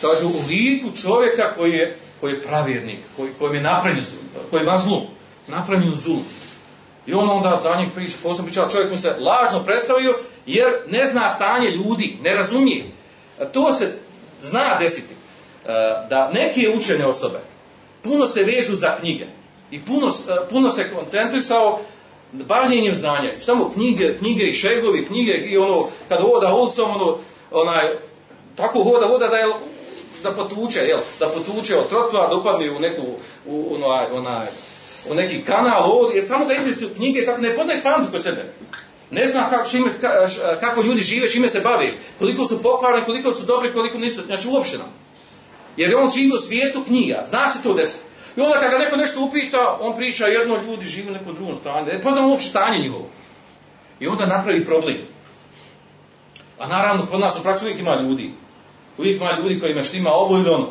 kaže 0.00 0.24
u 0.24 0.34
liku 0.48 0.96
čovjeka 1.02 1.52
koji 1.56 1.72
je, 1.72 1.96
koji 2.20 2.32
je 2.32 2.42
pravjernik, 2.42 2.98
koji, 3.16 3.30
kojem 3.38 3.54
je 3.54 3.62
napravljen 3.62 4.04
zulum, 4.04 4.24
koji 4.50 4.62
ima 4.62 4.76
zlum, 4.76 5.02
napravljen 5.48 5.96
zulum. 5.96 6.24
I 7.06 7.14
on 7.14 7.30
onda 7.30 7.60
za 7.62 7.80
njeg 7.80 7.88
priča, 7.94 8.16
posebno 8.22 8.46
priča, 8.46 8.68
čovjek 8.68 8.90
mu 8.90 8.96
se 8.96 9.16
lažno 9.20 9.64
predstavio, 9.64 10.18
jer 10.46 10.72
ne 10.88 11.06
zna 11.06 11.30
stanje 11.30 11.70
ljudi, 11.70 12.18
ne 12.22 12.34
razumije. 12.34 12.84
A 13.40 13.44
To 13.44 13.74
se 13.74 13.92
zna 14.42 14.78
desiti. 14.78 15.14
e, 15.66 15.68
Da 16.08 16.30
neke 16.32 16.70
učene 16.76 17.06
osobe 17.06 17.40
puno 18.02 18.26
se 18.26 18.44
vežu 18.44 18.76
za 18.76 18.96
knjige 18.96 19.24
i 19.70 19.80
puno, 19.80 20.08
e, 20.08 20.48
puno 20.50 20.70
se 20.70 20.90
koncentrisao 20.94 21.80
bavljenjem 22.32 22.94
znanja. 22.94 23.30
Samo 23.38 23.70
knjige, 23.70 24.16
knjige 24.18 24.44
i 24.44 24.52
šegovi, 24.52 25.06
knjige 25.06 25.32
i 25.32 25.58
ono, 25.58 25.86
kad 26.08 26.20
hoda 26.20 26.54
ulicom, 26.54 26.90
ono, 26.90 27.18
onaj, 27.50 27.88
tako 28.56 28.84
hoda, 28.84 29.06
hoda 29.06 29.28
da 29.28 29.36
je 29.36 29.46
da 30.22 30.32
potuče, 30.32 30.80
jel, 30.80 30.98
da 31.18 31.28
potuče 31.28 31.76
od 31.76 31.88
trotoara, 31.88 32.28
da 32.28 32.36
upadne 32.36 32.70
u 32.70 32.80
neku, 32.80 33.02
u, 33.46 33.74
onaj, 33.74 34.06
onaj, 34.12 34.46
u 35.10 35.14
neki 35.14 35.42
kanal 35.42 35.92
ovdje, 35.92 36.16
jer 36.16 36.26
samo 36.26 36.44
da 36.44 36.54
interesuju 36.54 36.94
knjige, 36.94 37.26
tako 37.26 37.40
ne 37.40 37.56
poznaje 37.56 37.78
stvarno 37.78 38.06
kod 38.12 38.22
sebe. 38.22 38.52
Ne 39.10 39.26
zna 39.26 39.50
kako, 39.50 39.68
šime, 39.68 39.90
kako 40.60 40.82
ljudi 40.82 41.00
žive, 41.00 41.28
čime 41.28 41.48
se 41.48 41.60
bave, 41.60 41.90
koliko 42.18 42.46
su 42.46 42.62
pokvarni, 42.62 43.04
koliko 43.04 43.32
su 43.34 43.46
dobri, 43.46 43.72
koliko 43.72 43.98
nisu, 43.98 44.22
znači 44.26 44.48
uopšte 44.48 44.78
nam. 44.78 44.92
Jer 45.76 45.94
on 45.96 46.10
živi 46.10 46.32
u 46.36 46.40
svijetu 46.40 46.84
knjiga, 46.84 47.24
zna 47.28 47.52
se 47.52 47.58
to 47.62 47.74
desiti. 47.74 48.04
I 48.36 48.40
onda 48.40 48.60
kada 48.60 48.78
neko 48.78 48.96
nešto 48.96 49.20
upita, 49.20 49.76
on 49.80 49.96
priča 49.96 50.26
jedno, 50.26 50.58
ljudi 50.66 50.86
žive 50.86 51.10
u 51.10 51.14
nekom 51.14 51.34
drugom 51.34 51.54
stanju, 51.60 51.86
ne 51.86 52.02
poznamo 52.02 52.28
uopće 52.28 52.48
stanje 52.48 52.78
njihovo. 52.78 53.08
I 54.00 54.06
onda 54.06 54.26
napravi 54.26 54.64
problem. 54.64 54.96
A 56.58 56.66
naravno, 56.66 57.06
kod 57.06 57.20
nas 57.20 57.38
u 57.38 57.42
praksi 57.42 57.64
uvijek 57.64 57.80
ima 57.80 58.00
ljudi. 58.00 58.30
Uvijek 58.98 59.16
ima 59.16 59.38
ljudi 59.42 59.60
kojima 59.60 59.82
štima 59.82 60.10
ovo 60.12 60.38
ili 60.38 60.48
ono. 60.50 60.68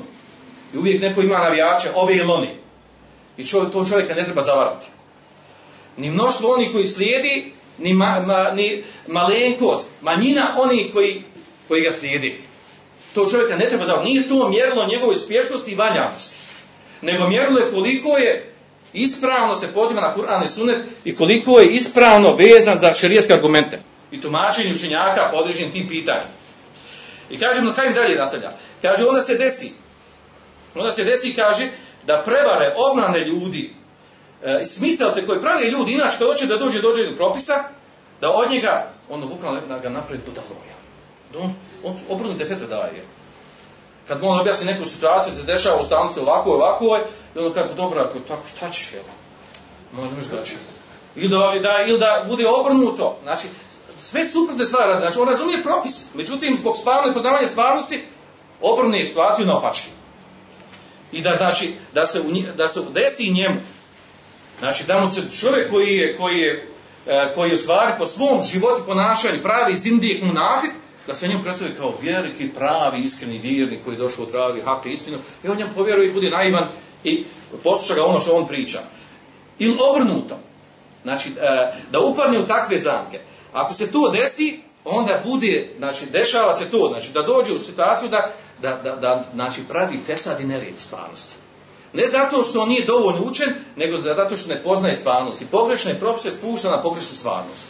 I 0.74 0.78
uvijek 0.78 1.02
neko 1.02 1.22
ima 1.22 1.38
navijače, 1.38 1.90
ove 1.96 2.16
ili 2.16 2.32
oni. 2.32 2.50
I 3.38 3.46
čovjek, 3.46 3.74
to 3.74 3.86
čovjeka 3.86 4.14
ne 4.14 4.24
treba 4.24 4.42
zavarati. 4.42 4.88
Ni 5.98 6.12
mnoštvo 6.12 6.54
oni 6.54 6.72
koji 6.72 6.86
slijedi, 6.86 7.54
ni, 7.78 7.94
ma, 7.94 8.24
ma- 8.28 8.52
ni 8.56 8.84
malenkost, 9.08 9.88
manjina 10.02 10.56
oni 10.58 10.90
koji, 10.94 11.24
koji 11.68 11.82
ga 11.82 11.92
slijedi. 11.92 12.42
To 13.14 13.30
čovjeka 13.30 13.56
ne 13.56 13.70
treba 13.70 13.86
zavarati. 13.86 14.10
Nije 14.10 14.28
to 14.28 14.50
mjerilo 14.50 14.86
njegove 14.86 15.16
uspješnosti 15.16 15.72
i 15.72 15.76
valjanosti. 15.76 16.38
Nego 17.02 17.28
mjerilo 17.28 17.60
je 17.60 17.72
koliko 17.72 18.18
je 18.18 18.54
ispravno 18.94 19.56
se 19.58 19.68
poziva 19.68 20.02
na 20.02 20.16
Kur'an 20.16 20.46
i 20.46 20.48
Sunnet 20.48 20.78
i 21.06 21.16
koliko 21.16 21.60
je 21.60 21.76
ispravno 21.76 22.36
vezan 22.36 22.80
za 22.80 22.94
šerijetske 22.94 23.34
argumente 23.34 23.80
i 24.12 24.22
tumačenje 24.22 24.74
učenjaka 24.74 25.30
po 25.32 25.44
tim 25.74 25.88
pitanjima. 25.88 26.30
I 27.30 27.40
kaže 27.40 27.62
na 27.62 27.74
kraju 27.74 27.94
dalje 27.94 28.16
nastavlja. 28.16 28.52
Kaže, 28.82 29.06
onda 29.06 29.22
se 29.22 29.36
desi, 29.36 29.74
onda 30.76 30.92
se 30.92 31.04
desi, 31.04 31.36
kaže, 31.36 31.70
da 32.08 32.24
prevare, 32.26 32.76
obmane 32.78 33.20
ljudi, 33.20 33.74
e, 34.44 34.60
i 34.62 34.66
smicalce 34.66 35.26
koji 35.26 35.42
pravi 35.42 35.68
ljudi, 35.68 35.94
inače 35.94 36.18
kad 36.18 36.28
hoće 36.28 36.46
da 36.46 36.58
dođe, 36.58 36.82
dođe 36.82 37.06
do 37.08 37.16
propisa, 37.16 37.64
da 38.22 38.32
od 38.32 38.52
njega, 38.52 38.92
ono 39.10 39.28
bukvalno 39.28 39.62
da 39.68 39.80
ga 39.80 39.90
napravi 39.90 40.22
do 40.26 40.32
daloja. 40.32 40.76
Da 41.34 41.40
on, 41.40 41.56
on 41.84 41.98
obrnute 42.10 42.46
daje. 42.46 43.04
Kad 44.08 44.22
mu 44.22 44.30
on 44.30 44.40
objasni 44.40 44.66
neku 44.66 44.86
situaciju, 44.86 45.34
da 45.34 45.40
se 45.40 45.46
dešava 45.46 45.82
u 45.82 45.86
stanici 45.86 46.20
ovako, 46.20 46.52
ovako, 46.52 47.00
i 47.36 47.40
onda 47.40 47.54
kaže, 47.54 47.68
pa 47.68 47.74
dobro, 47.74 48.02
ako 48.02 48.20
tako, 48.20 48.48
šta 48.48 48.70
ćeš, 48.70 48.94
evo? 48.94 49.12
Možda 49.92 50.16
nešto 50.16 50.30
drugačije. 50.32 50.58
Ili 51.16 51.30
da, 51.62 51.84
ili 51.88 52.00
da 52.00 52.26
bude 52.28 52.48
obrnuto. 52.48 53.18
Znači, 53.24 53.48
sve 54.02 54.26
suprotne 54.26 54.66
stvari 54.66 54.88
radi. 54.88 55.06
Znači, 55.06 55.20
on 55.20 55.30
razumije 55.30 55.64
propis. 55.64 56.06
Međutim, 56.14 56.58
zbog 56.58 56.78
stvarno 56.78 57.14
poznavanja 57.14 57.48
stvarnosti, 57.48 58.04
obrne 58.62 59.06
situaciju 59.06 59.46
na 59.46 59.58
opačke. 59.58 59.88
I 61.12 61.22
da, 61.22 61.36
znači, 61.38 61.74
da 61.94 62.06
se, 62.06 62.22
u 62.22 62.32
da 62.58 62.68
se 62.68 62.82
desi 62.94 63.32
njemu. 63.32 63.60
Znači, 64.60 64.84
da 64.84 65.00
mu 65.00 65.08
se 65.08 65.22
čovjek 65.40 65.70
koji 65.70 65.98
je, 65.98 66.18
koji 66.18 66.38
je, 66.38 66.68
e, 67.08 67.32
koji 67.36 67.50
je 67.50 67.56
u 67.56 67.58
stvari 67.58 67.94
po 67.98 68.06
svom 68.06 68.42
životu 68.44 68.84
ponašanju 68.86 69.44
pravi 69.44 69.76
zindijek 69.76 70.24
munafik, 70.24 70.72
da 71.08 71.16
se 71.16 71.28
njemu 71.28 71.44
predstavi 71.44 71.76
kao 71.76 71.94
veliki, 72.02 72.50
pravi, 72.50 73.02
iskreni 73.02 73.40
vjernik 73.40 73.84
koji 73.84 73.96
je 73.96 73.98
došao 73.98 74.26
traži 74.26 74.62
hak 74.62 74.86
i 74.86 74.90
istinu, 74.92 75.18
i 75.44 75.48
on 75.48 75.58
njemu 75.58 75.74
povjeruje 75.76 76.10
i 76.10 76.14
bude 76.14 76.30
naivan 76.30 76.68
i 77.04 77.24
posluša 77.64 77.96
ga 77.96 78.06
ono 78.06 78.20
što 78.20 78.36
on 78.36 78.48
priča. 78.48 78.80
Ili 79.60 79.78
obrnuto. 79.90 80.40
Znači, 81.04 81.30
e, 81.30 81.74
da 81.92 82.00
upadne 82.00 82.40
u 82.40 82.48
takve 82.48 82.80
zamke. 82.80 83.20
Ako 83.54 83.74
se 83.74 83.92
to 83.92 84.10
desi, 84.10 84.60
onda 84.86 85.22
bude, 85.26 85.70
znači, 85.78 86.06
dešava 86.06 86.58
se 86.58 86.66
to, 86.66 86.90
znači, 86.92 87.12
da 87.12 87.22
dođe 87.22 87.54
u 87.54 87.60
situaciju 87.60 88.10
da, 88.10 88.32
da, 88.62 88.80
da, 88.84 88.96
da 88.96 89.24
znači, 89.34 89.62
pravi 89.70 90.00
fesad 90.06 90.42
i 90.42 90.44
nered 90.44 90.74
u 90.78 90.82
stvarnosti. 90.82 91.36
Ne 91.94 92.08
zato 92.08 92.44
što 92.44 92.62
on 92.62 92.70
nije 92.70 92.86
dovoljno 92.86 93.22
učen, 93.24 93.54
nego 93.76 93.98
zato 93.98 94.38
što 94.38 94.50
ne 94.50 94.64
poznaje 94.64 94.96
stvarnost. 94.96 95.42
I 95.42 95.46
pogrešne 95.46 96.00
propise 96.00 96.32
spušta 96.32 96.70
na 96.70 96.82
pogrešnu 96.82 97.16
stvarnost. 97.16 97.66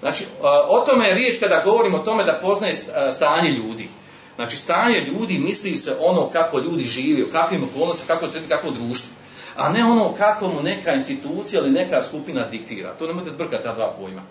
Znači, 0.00 0.24
o 0.68 0.84
tome 0.86 1.08
je 1.08 1.14
riječ 1.14 1.40
kada 1.40 1.62
govorimo 1.64 1.96
o 1.96 2.04
tome 2.04 2.24
da 2.24 2.38
poznaje 2.42 2.74
stanje 3.12 3.50
ljudi. 3.50 3.88
Znači, 4.36 4.56
stanje 4.56 5.00
ljudi 5.00 5.38
misli 5.38 5.76
se 5.76 5.96
ono 6.00 6.30
kako 6.30 6.58
ljudi 6.58 6.84
žive, 6.84 7.24
u 7.24 7.32
kakvim 7.32 7.64
okolnostima, 7.64 8.06
kako 8.06 8.28
se 8.28 8.40
kako 8.48 8.70
društvo. 8.70 9.10
A 9.56 9.68
ne 9.68 9.84
ono 9.84 10.14
kako 10.18 10.48
mu 10.48 10.62
neka 10.62 10.94
institucija 10.94 11.60
ili 11.60 11.70
neka 11.70 12.02
skupina 12.02 12.46
diktira. 12.46 12.94
To 12.98 13.06
nemojte 13.06 13.30
brkati 13.30 13.62
ta 13.62 13.74
dva 13.74 13.94
pojma. 14.00 14.22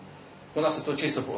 Kod 0.53 0.63
nas 0.63 0.75
se 0.75 0.83
to 0.83 0.95
često 0.95 1.21
uh, 1.21 1.29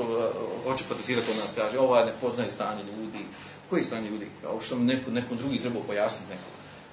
hoće 0.63 0.83
potizirati 0.89 1.27
kod 1.27 1.35
nas, 1.35 1.53
kaže, 1.55 1.79
ovaj 1.79 2.05
ne 2.05 2.11
poznaje 2.21 2.49
stanje 2.49 2.83
ljudi. 2.83 3.25
Koji 3.69 3.83
stanje 3.83 4.09
ljudi? 4.09 4.27
Kao 4.41 4.61
što 4.61 4.75
mu 4.75 4.85
neko, 4.85 5.11
nekom 5.11 5.37
drugi 5.37 5.59
treba 5.59 5.79
pojasniti 5.87 6.31
neko. 6.31 6.49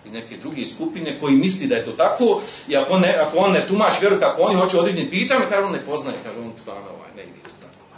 I 0.06 0.10
neke 0.10 0.36
druge 0.36 0.66
skupine 0.66 1.20
koji 1.20 1.36
misli 1.36 1.66
da 1.66 1.74
je 1.74 1.84
to 1.84 1.92
tako, 1.92 2.40
i 2.68 2.76
ako 2.76 2.98
ne, 2.98 3.16
ako 3.16 3.38
on 3.38 3.52
ne 3.52 3.66
tumači 3.66 4.00
vjeru 4.00 4.20
kako 4.20 4.42
oni 4.42 4.54
hoće 4.54 4.78
određenim 4.78 5.10
pitanje, 5.10 5.46
kaže 5.50 5.66
on 5.66 5.72
ne 5.72 5.84
poznaje, 5.86 6.18
kaže 6.24 6.38
on 6.40 6.52
stvarno 6.58 6.88
ovaj, 6.96 7.10
ne 7.16 7.22
ide 7.22 7.42
to 7.42 7.50
tako. 7.60 7.84
Pa. 7.90 7.96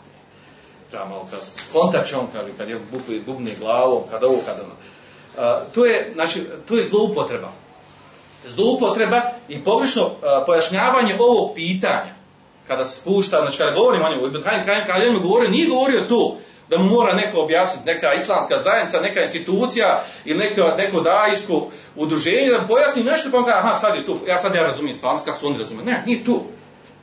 Treba 0.90 1.04
malo 1.04 1.28
kad 1.30 1.40
kontač 1.72 2.12
on 2.12 2.26
kaže, 2.32 2.50
kad 2.58 2.68
je 2.68 2.78
bubne, 3.26 3.54
glavom, 3.58 4.02
kad 4.10 4.24
ovo, 4.24 4.38
kad 4.46 4.60
ono. 4.60 4.74
A, 5.38 5.60
to 5.74 5.86
je, 5.86 6.10
znači, 6.14 6.42
to 6.68 6.76
je 6.76 6.84
zloupotreba. 6.84 7.52
Zloupotreba 8.46 9.22
i 9.48 9.64
pogrešno 9.64 10.10
a, 10.22 10.44
pojašnjavanje 10.46 11.16
ovog 11.18 11.54
pitanja 11.54 12.19
kada 12.70 12.84
spušta, 12.84 13.40
znači 13.40 13.58
kada 13.58 13.70
govorimo 13.70 14.04
o 14.06 14.10
njemu, 14.10 14.26
Ibn 14.26 14.42
Kajim 14.42 14.64
Kajim 14.64 14.84
Kajim 14.86 15.22
govorio, 15.22 15.50
nije 15.50 15.68
govorio 15.68 16.00
to 16.00 16.38
da 16.68 16.78
mu 16.78 16.84
mora 16.84 17.12
neko 17.12 17.40
objasniti, 17.40 17.86
neka 17.86 18.14
islamska 18.14 18.58
zajednica, 18.58 19.00
neka 19.00 19.22
institucija 19.22 20.04
ili 20.24 20.38
neko, 20.38 20.62
neko 20.78 21.00
dajsko 21.00 21.66
udruženje, 21.96 22.50
da 22.50 22.60
mu 22.60 22.68
pojasni 22.68 23.02
nešto, 23.02 23.30
pa 23.30 23.38
on 23.38 23.44
kaže, 23.44 23.58
aha, 23.58 23.78
sad 23.78 23.96
je 23.96 24.06
to, 24.06 24.18
ja 24.28 24.38
sad 24.38 24.54
ja 24.54 24.62
razumijem 24.62 24.96
stvarnost, 24.96 25.24
kako 25.24 25.38
se 25.38 25.46
oni 25.46 25.58
razumiju. 25.58 25.84
Ne, 25.84 26.02
nije 26.06 26.24
to. 26.24 26.42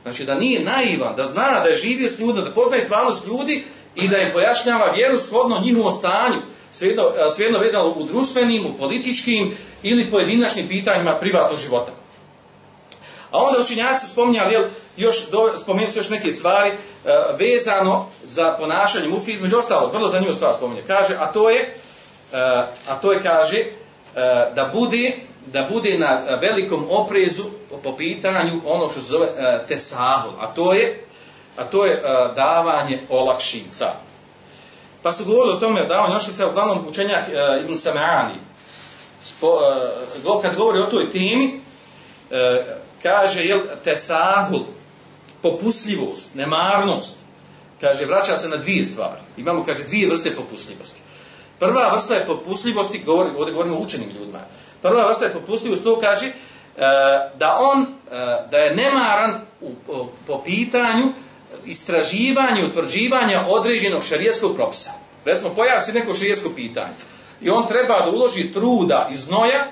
Znači 0.02 0.24
da 0.24 0.34
nije 0.34 0.64
naivan, 0.64 1.16
da 1.16 1.24
zna 1.24 1.60
da 1.62 1.68
je 1.68 1.76
živio 1.76 2.08
s 2.08 2.18
ljudima, 2.18 2.44
da 2.44 2.54
poznaje 2.54 2.82
stvarnost 2.82 3.26
ljudi 3.26 3.64
i 3.94 4.08
da 4.08 4.18
im 4.18 4.32
pojašnjava 4.32 4.92
vjeru 4.92 5.18
shodno 5.20 5.60
njihovom 5.64 5.92
stanju, 5.92 6.40
svejedno 7.34 7.58
vezano 7.58 7.88
u 7.88 8.04
društvenim, 8.04 8.66
u 8.66 8.78
političkim 8.78 9.56
ili 9.82 10.10
pojedinačnim 10.10 10.68
pitanjima 10.68 11.14
privatnog 11.14 11.58
života. 11.60 11.92
A 13.30 13.38
onda 13.38 13.60
učinjaci 13.60 14.06
su 14.06 14.12
spominjali, 14.12 14.52
jel, 14.52 14.64
još 14.96 15.16
spomenuli 15.62 15.92
su 15.92 15.98
još 15.98 16.08
neke 16.08 16.32
stvari 16.32 16.70
e, 16.70 16.76
vezano 17.38 18.06
za 18.24 18.56
ponašanje 18.58 19.08
mufti, 19.08 19.32
između 19.32 19.58
ostalog, 19.58 19.94
vrlo 19.94 20.08
zanimljivo 20.08 20.36
stvar 20.36 20.54
spominje. 20.54 20.82
Kaže, 20.86 21.16
a 21.18 21.32
to 21.32 21.50
je, 21.50 21.60
e, 21.60 22.38
a 22.88 22.94
to 23.00 23.12
je, 23.12 23.22
kaže, 23.22 23.58
e, 23.58 23.70
da 24.54 24.70
bude, 24.74 25.16
da 25.46 25.68
bude 25.72 25.98
na 25.98 26.38
velikom 26.40 26.86
oprezu 26.90 27.44
po 27.82 27.96
pitanju 27.96 28.60
ono 28.66 28.90
što 28.90 29.00
se 29.00 29.06
zove 29.06 29.26
e, 29.26 29.58
tesahul, 29.68 30.32
a 30.40 30.46
to 30.46 30.72
je, 30.72 31.04
a 31.56 31.64
to 31.64 31.86
je 31.86 31.92
e, 31.92 32.02
davanje 32.36 33.00
olakšica. 33.08 33.92
Pa 35.02 35.12
su 35.12 35.24
govorili 35.24 35.56
o 35.56 35.60
tome 35.60 35.86
davanju 35.86 36.10
olakšica, 36.10 36.48
uglavnom 36.48 36.86
učenjak 36.88 37.28
e, 37.28 37.60
Ibn 37.64 37.76
Sameani, 37.76 38.34
spo, 39.24 39.60
kad 40.42 40.56
govori 40.56 40.78
o 40.78 40.86
toj 40.86 41.12
temi, 41.12 41.60
kaže, 43.02 43.44
jel, 43.44 43.60
tesahul, 43.84 44.64
popustljivost, 45.42 46.34
nemarnost, 46.34 47.16
kaže, 47.80 48.04
vraća 48.04 48.38
se 48.38 48.48
na 48.48 48.56
dvije 48.56 48.84
stvari. 48.84 49.20
Imamo, 49.36 49.64
kaže, 49.64 49.82
dvije 49.82 50.08
vrste 50.08 50.36
popustljivosti. 50.36 51.00
Prva 51.58 51.94
vrsta 51.94 52.14
je 52.14 52.26
popustljivosti, 52.26 53.02
govori, 53.06 53.30
ovdje 53.38 53.52
govorimo 53.52 53.76
o 53.76 53.82
učenim 53.82 54.10
ljudima. 54.10 54.40
Prva 54.82 55.08
vrsta 55.08 55.24
je 55.24 55.32
popustljivost, 55.32 55.84
to 55.84 56.00
kaže, 56.00 56.32
da 57.38 57.58
on, 57.60 57.86
da 58.50 58.58
je 58.58 58.76
nemaran 58.76 59.40
po, 60.26 60.42
pitanju 60.44 61.12
istraživanja 61.64 62.66
utvrđivanja 62.66 63.44
određenog 63.48 64.04
šarijetskog 64.04 64.56
propisa. 64.56 64.90
Recimo, 65.24 65.50
pojavi 65.50 65.82
se 65.82 65.92
neko 65.92 66.14
šarijetsko 66.14 66.50
pitanje 66.56 66.92
i 67.40 67.50
on 67.50 67.66
treba 67.66 68.00
da 68.04 68.10
uloži 68.10 68.52
truda 68.52 69.08
i 69.12 69.16
znoja 69.16 69.70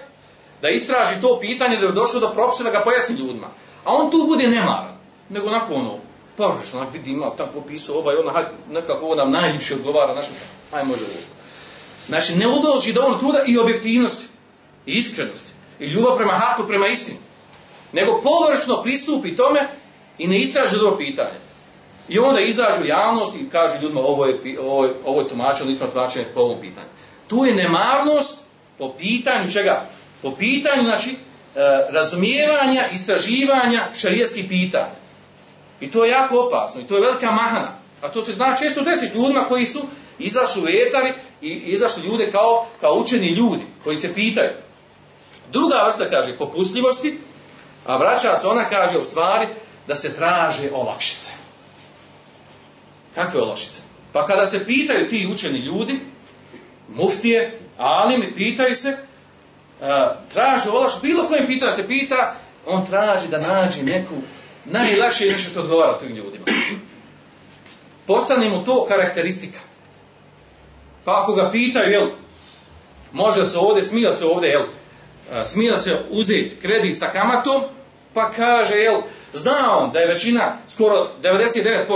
da 0.62 0.68
istraži 0.68 1.20
to 1.20 1.38
pitanje 1.40 1.76
da 1.76 1.86
bi 1.86 1.94
došlo 1.94 2.20
do 2.20 2.30
propisa 2.30 2.64
da 2.64 2.70
ga 2.70 2.84
pojasni 2.84 3.16
ljudima. 3.16 3.46
A 3.84 3.92
on 3.92 4.10
tu 4.10 4.26
bude 4.28 4.48
nemaran, 4.48 4.96
nego 5.30 5.48
onako 5.48 5.74
ono, 5.74 5.98
površno, 6.36 6.80
onak 6.80 6.92
vidi 6.92 7.10
ima 7.10 7.30
tamo 7.36 7.52
popisao 7.52 7.96
ovaj, 7.98 8.16
hajde, 8.32 8.50
nekako 8.70 9.04
ovo 9.04 9.14
nam 9.14 9.30
najljepše 9.30 9.74
odgovara, 9.74 10.14
našo, 10.14 10.30
aj 10.72 10.84
može 10.84 11.02
ovo. 11.04 11.36
Znači, 12.08 12.36
ne 12.36 12.46
uloži 12.46 12.92
dovoljno 12.92 13.18
truda 13.18 13.38
i 13.46 13.58
objektivnosti, 13.58 14.26
i 14.86 14.92
iskrenosti, 14.92 15.52
i 15.80 15.86
ljubav 15.86 16.16
prema 16.16 16.32
haku, 16.32 16.66
prema 16.66 16.88
istini. 16.88 17.18
Nego 17.92 18.20
površno 18.22 18.82
pristupi 18.82 19.36
tome 19.36 19.68
i 20.18 20.26
ne 20.26 20.40
istraži 20.40 20.76
dobro 20.76 20.96
pitanje. 20.96 21.38
I 22.08 22.18
onda 22.18 22.40
izađu 22.40 22.82
u 22.82 22.86
javnost 22.86 23.36
i 23.36 23.48
kaže 23.50 23.78
ljudima 23.82 24.00
ovo 24.00 24.26
je, 24.26 24.60
ovo 24.60 24.84
je, 24.84 24.94
ovo 25.04 25.20
je 25.20 25.28
tumačeno, 25.28 25.70
nismo 25.70 25.86
tumačeni 25.86 26.24
po 26.34 26.40
ovom 26.40 26.60
pitanju. 26.60 26.86
Tu 27.28 27.44
je 27.44 27.54
nemarnost 27.54 28.38
po 28.78 28.92
pitanju 28.98 29.52
čega? 29.52 29.86
Po 30.26 30.32
pitanju, 30.32 30.82
znači, 30.84 31.10
e, 31.10 31.16
razumijevanja, 31.90 32.84
istraživanja 32.92 33.88
šarijetskih 34.00 34.44
pitanja. 34.48 34.94
I 35.80 35.90
to 35.90 36.04
je 36.04 36.10
jako 36.10 36.46
opasno 36.46 36.80
i 36.80 36.86
to 36.86 36.94
je 36.94 37.00
velika 37.00 37.30
mahana. 37.30 37.68
A 38.02 38.08
to 38.08 38.22
se 38.22 38.32
zna 38.32 38.56
često 38.56 38.82
deset 38.82 39.14
ljudima 39.14 39.44
koji 39.48 39.66
su 39.66 39.82
izašli 40.18 40.62
u 40.62 40.66
etari 40.68 41.12
i 41.42 41.48
izašli 41.48 42.02
ljude 42.02 42.30
kao, 42.30 42.66
kao 42.80 42.94
učeni 42.94 43.28
ljudi 43.28 43.62
koji 43.84 43.96
se 43.96 44.14
pitaju. 44.14 44.50
Druga 45.52 45.82
vrsta 45.86 46.10
kaže 46.10 46.38
popustljivosti, 46.38 47.18
a 47.86 47.96
vraća 47.96 48.36
se 48.36 48.46
ona 48.46 48.64
kaže 48.64 48.98
u 48.98 49.04
stvari 49.04 49.46
da 49.86 49.96
se 49.96 50.14
traže 50.14 50.70
olakšice. 50.72 51.30
Kakve 53.14 53.40
olakšice? 53.40 53.80
Pa 54.12 54.26
kada 54.26 54.46
se 54.46 54.64
pitaju 54.64 55.08
ti 55.08 55.28
učeni 55.32 55.58
ljudi, 55.58 56.00
muftije, 56.88 57.60
alimi, 57.78 58.34
pitaju 58.34 58.76
se, 58.76 59.05
uh, 59.80 59.86
traže 60.32 60.70
olakšice, 60.70 61.06
bilo 61.06 61.28
kojem 61.28 61.46
pitaju 61.46 61.76
se 61.76 61.88
pita, 61.88 62.34
on 62.66 62.86
traži 62.86 63.28
da 63.28 63.38
nađe 63.38 63.82
neku, 63.82 64.14
najlakše 64.64 65.26
nešto 65.26 65.50
što 65.50 65.60
odgovara 65.60 65.98
tim 65.98 66.16
ljudima. 66.16 66.44
Postane 68.06 68.48
mu 68.48 68.64
to 68.64 68.86
karakteristika. 68.88 69.58
Pa 71.04 71.22
ako 71.22 71.34
ga 71.34 71.50
pitaju, 71.50 71.92
jel, 71.92 72.08
može 73.12 73.48
se 73.48 73.58
ovdje, 73.58 73.82
smije 73.82 74.14
se 74.14 74.24
ovdje, 74.24 74.50
jel, 74.50 74.62
smije 75.44 75.80
se 75.80 75.98
uzeti 76.10 76.56
kredit 76.62 76.98
sa 76.98 77.06
kamatom, 77.06 77.62
pa 78.14 78.30
kaže, 78.30 78.74
jel, 78.74 79.00
zna 79.32 79.78
on 79.78 79.92
da 79.92 79.98
je 79.98 80.06
većina, 80.06 80.56
skoro 80.68 81.08
99% 81.22 81.86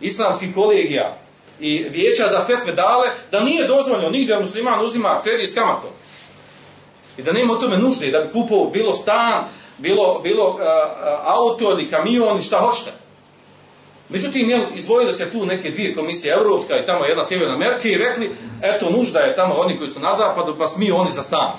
islamskih 0.00 0.54
kolegija 0.54 1.18
i 1.60 1.86
vijeća 1.90 2.28
za 2.28 2.44
fetve 2.44 2.72
dale, 2.72 3.10
da 3.30 3.40
nije 3.40 3.66
dozvoljeno 3.66 4.10
nigdje 4.10 4.38
musliman 4.38 4.84
uzima 4.84 5.20
kredit 5.24 5.50
s 5.50 5.54
kamatom. 5.54 5.90
I 7.20 7.22
da 7.22 7.32
nema 7.32 7.52
o 7.52 7.56
tome 7.56 7.78
nužde, 7.78 8.10
da 8.10 8.20
bi 8.20 8.32
kupao 8.32 8.70
bilo 8.72 8.92
stan, 8.92 9.44
bilo, 9.78 10.20
bilo 10.22 10.48
uh, 10.48 10.60
auto 11.24 11.70
ili 11.70 11.90
kamion 11.90 12.38
i 12.38 12.42
šta 12.42 12.58
hoćete. 12.58 12.90
Međutim, 14.08 14.50
jel, 14.50 14.62
izdvojili 14.74 15.12
se 15.12 15.30
tu 15.30 15.46
neke 15.46 15.70
dvije 15.70 15.94
komisije, 15.94 16.34
Evropska 16.34 16.78
i 16.78 16.86
tamo 16.86 17.04
jedna 17.04 17.24
Sjeverna 17.24 17.54
Amerika 17.54 17.88
i 17.88 17.98
rekli, 17.98 18.30
eto, 18.62 18.90
nužda 18.90 19.18
je 19.18 19.36
tamo 19.36 19.54
oni 19.54 19.78
koji 19.78 19.90
su 19.90 20.00
na 20.00 20.16
zapadu, 20.16 20.56
pa 20.58 20.68
smiju 20.68 20.96
oni 20.96 21.10
za 21.10 21.22
stan. 21.22 21.52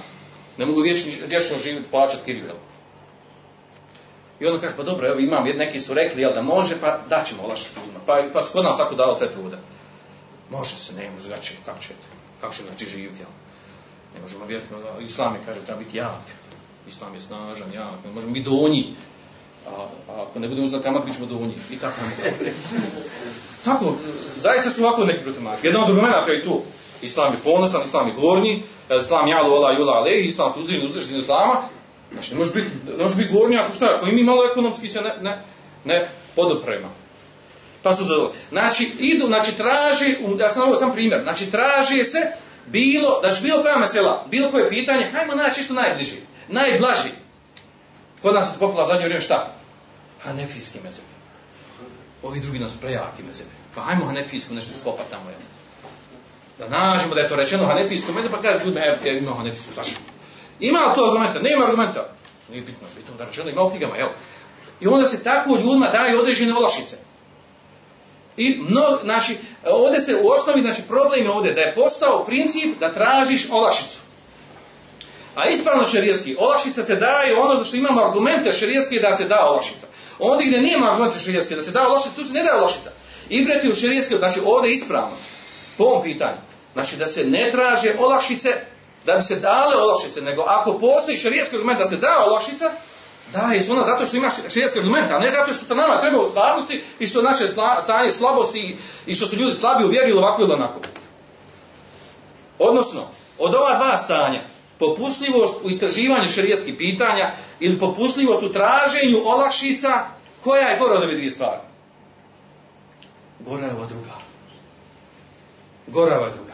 Ne 0.57 0.65
mogu 0.65 0.81
vječno, 1.27 1.57
živjeti, 1.63 1.89
plaćati 1.91 2.25
kiriju? 2.25 2.43
I 4.39 4.47
onda 4.47 4.61
kaže, 4.61 4.73
pa 4.77 4.83
dobro, 4.83 5.07
evo 5.07 5.19
imam, 5.19 5.43
neki 5.43 5.79
su 5.79 5.93
rekli, 5.93 6.21
jel 6.21 6.33
da 6.33 6.41
može, 6.41 6.75
pa 6.81 6.99
daćemo 7.09 7.43
olaš 7.43 7.61
ljudima. 7.75 7.99
Pa, 8.05 8.19
pa 8.33 8.43
su 8.43 8.51
kod 8.53 8.63
nas 8.63 8.77
tako 8.77 8.95
dalo 8.95 9.15
fetvu 9.19 9.49
da 9.49 9.57
može 10.49 10.75
se, 10.75 10.93
ne 10.93 11.09
može, 11.11 11.25
znači, 11.25 11.53
kako 11.65 11.79
će, 11.81 11.89
kako 12.41 12.53
će 12.53 12.63
znači 12.63 12.85
živjeti, 12.85 13.19
jel? 13.19 13.29
Ne 14.15 14.21
možemo 14.21 14.45
vjeriti, 14.45 14.67
islam 15.01 15.35
je, 15.35 15.41
kaže, 15.45 15.59
treba 15.59 15.79
biti 15.79 15.97
jak. 15.97 16.25
Islam 16.87 17.13
je 17.13 17.21
snažan, 17.21 17.73
jak, 17.73 18.05
ne 18.05 18.11
možemo 18.13 18.33
biti 18.33 18.49
donji. 18.49 18.93
A, 19.67 19.71
a 20.09 20.21
ako 20.21 20.39
ne 20.39 20.47
budemo 20.47 20.67
za 20.67 20.81
kamat, 20.81 21.05
bit 21.05 21.15
ćemo 21.15 21.25
donji. 21.25 21.53
I 21.71 21.77
tako 21.77 21.95
ne 22.01 22.33
Tako, 23.65 23.95
zaista 24.37 24.71
su 24.71 24.83
ovako 24.83 25.05
neki 25.05 25.23
protumači. 25.23 25.67
Jedan 25.67 25.83
od 25.83 25.89
argumenta 25.89 26.31
je 26.31 26.43
tu. 26.43 26.61
Islam 27.01 27.33
je 27.33 27.39
ponosan, 27.43 27.81
Islam 27.85 28.07
je 28.07 28.13
gornji, 28.13 28.63
Islam 29.01 29.27
jalu 29.27 29.53
ola 29.53 29.71
jula 29.71 29.93
ale, 29.93 30.19
Islam 30.19 30.53
su 30.53 30.61
uzeli 30.61 30.85
uzrešni 30.85 31.17
Islama, 31.17 31.61
Znači, 32.13 32.31
ne 32.31 32.37
može 32.37 32.51
biti, 32.53 32.69
ne 32.97 33.03
može 33.03 33.15
biti 33.15 33.33
gornji 33.33 33.57
ako 33.57 33.73
šta, 33.73 33.95
ako 33.95 34.07
i 34.07 34.11
mi 34.11 34.23
malo 34.23 34.45
ekonomski 34.51 34.87
se 34.87 35.01
ne, 35.01 35.13
ne, 35.21 35.41
ne 35.85 36.05
podoprema. 36.35 36.87
Pa 37.83 37.95
su 37.95 38.05
dole. 38.05 38.29
Znači, 38.49 38.91
idu, 38.99 39.27
znači, 39.27 39.51
traži, 39.57 40.15
ja 40.39 40.49
sam 40.49 40.61
ovo 40.61 40.75
sam 40.75 40.93
primjer, 40.93 41.21
znači, 41.23 41.51
traži 41.51 42.05
se 42.05 42.31
bilo, 42.65 43.19
znači, 43.19 43.41
bilo 43.41 43.61
koja 43.61 43.77
mesela, 43.77 44.25
bilo 44.31 44.51
koje 44.51 44.69
pitanje, 44.69 45.11
hajmo 45.13 45.35
naći 45.35 45.63
što 45.63 45.73
najbliži, 45.73 46.15
najblaži. 46.47 47.09
Kod 48.21 48.33
nas 48.33 48.45
je 48.45 48.59
popula 48.59 48.85
zadnje 48.85 49.03
vrijeme 49.03 49.21
šta? 49.21 49.53
Hanefijski 50.23 50.79
mezebe. 50.83 51.07
Ovi 52.23 52.39
drugi 52.39 52.59
nas 52.59 52.71
prejaki 52.81 53.23
mezebe. 53.27 53.49
Pa 53.75 53.81
hajmo 53.81 54.05
hanefijsku 54.05 54.53
nešto 54.53 54.77
skopat 54.77 55.09
tamo. 55.09 55.29
Ja. 55.29 55.35
Da 56.59 56.77
nađemo 56.77 57.15
da 57.15 57.21
je 57.21 57.29
to 57.29 57.35
rečeno 57.35 57.65
hanefijsko 57.65 58.11
mezebe, 58.11 58.35
pa 58.35 58.41
kaže 58.41 58.65
ljudima, 58.65 58.85
evo, 58.85 58.97
ja 59.05 59.17
imam 59.17 59.37
hanefijsku, 59.37 59.71
šta 59.71 59.81
Ima 60.59 60.79
li 60.79 60.95
to 60.95 61.05
argumenta? 61.05 61.39
Nema 61.39 61.65
argumenta. 61.65 62.13
Nije 62.49 62.61
bitno, 62.61 62.87
bitno 62.95 63.15
da 63.17 63.25
rečeno 63.25 63.49
ima 63.49 63.61
u 63.61 63.69
knjigama, 63.69 63.95
jel? 63.95 64.09
I 64.81 64.87
onda 64.87 65.07
se 65.07 65.23
tako 65.23 65.55
ljudima 65.55 65.87
daju 65.87 66.19
određene 66.19 66.57
olašice. 66.57 66.97
I 68.37 68.59
mno, 68.69 68.99
znači, 69.03 69.37
ovdje 69.65 70.01
se 70.01 70.15
u 70.15 70.27
osnovi, 70.27 70.61
znači, 70.61 70.81
problem 70.81 71.23
je 71.23 71.31
ovdje 71.31 71.53
da 71.53 71.61
je 71.61 71.75
postao 71.75 72.25
princip 72.25 72.79
da 72.79 72.93
tražiš 72.93 73.47
olašicu. 73.51 73.99
A 75.35 75.49
ispravno 75.49 75.85
šerijetski, 75.85 76.35
olašica 76.39 76.85
se 76.85 76.95
daje 76.95 77.39
ono 77.39 77.63
što 77.63 77.77
imamo 77.77 78.01
argumente 78.01 78.53
šerijetske 78.53 78.99
da 78.99 79.17
se 79.17 79.25
da 79.25 79.45
olašica. 79.49 79.87
Onda 80.19 80.45
gdje 80.45 80.61
nema 80.61 80.91
argumente 80.91 81.19
šerijetske 81.19 81.55
da 81.55 81.61
se 81.61 81.71
da 81.71 81.87
olašica, 81.87 82.15
tu 82.15 82.25
se 82.25 82.33
ne 82.33 82.43
da 82.43 82.57
olašica. 82.57 82.91
Ibreti 83.29 83.71
u 83.71 83.75
šerijetske, 83.75 84.17
znači 84.17 84.39
ovdje 84.45 84.71
je 84.71 84.75
ispravno. 84.75 85.15
Po 85.77 85.83
ovom 85.83 86.03
pitanju. 86.03 86.37
Znači 86.73 86.95
da 86.95 87.07
se 87.07 87.25
ne 87.25 87.51
traže 87.51 87.93
olakšice 87.99 88.53
da 89.05 89.15
bi 89.15 89.23
se 89.23 89.35
dale 89.35 89.75
olakšice, 89.75 90.21
nego 90.21 90.41
ako 90.41 90.79
postoji 90.79 91.17
šarijetski 91.17 91.55
argument 91.55 91.79
da 91.79 91.87
se 91.87 91.97
da 91.97 92.23
olakšica, 92.27 92.71
daje 93.33 93.61
se 93.61 93.71
ona 93.71 93.83
zato 93.83 94.07
što 94.07 94.17
ima 94.17 94.29
šarijetski 94.29 94.79
argument, 94.79 95.11
a 95.11 95.19
ne 95.19 95.31
zato 95.31 95.53
što 95.53 95.65
to 95.65 95.75
nama 95.75 96.01
treba 96.01 96.19
ostvarnuti 96.19 96.83
i 96.99 97.07
što 97.07 97.21
naše 97.21 97.47
stanje 97.83 98.11
slabosti 98.11 98.77
i 99.05 99.15
što 99.15 99.27
su 99.27 99.35
ljudi 99.35 99.55
slabi 99.55 99.83
uvjerili 99.83 100.17
ovako 100.17 100.41
ili 100.41 100.53
onako. 100.53 100.79
Odnosno, 102.59 103.07
od 103.39 103.55
ova 103.55 103.73
dva 103.77 103.97
stanja, 103.97 104.41
popustljivost 104.79 105.55
u 105.63 105.69
istraživanju 105.69 106.29
šarijetskih 106.29 106.75
pitanja 106.77 107.31
ili 107.59 107.79
popustljivost 107.79 108.43
u 108.43 108.51
traženju 108.51 109.21
olakšica, 109.25 110.05
koja 110.43 110.67
je 110.67 110.79
gora 110.79 110.93
od 110.93 111.03
ove 111.03 111.13
dvije 111.13 111.31
stvari? 111.31 111.59
Gora 113.39 113.65
je 113.65 113.73
ova 113.73 113.85
druga. 113.85 114.11
Gora 115.87 116.11
je 116.11 116.19
ova 116.19 116.29
druga. 116.29 116.53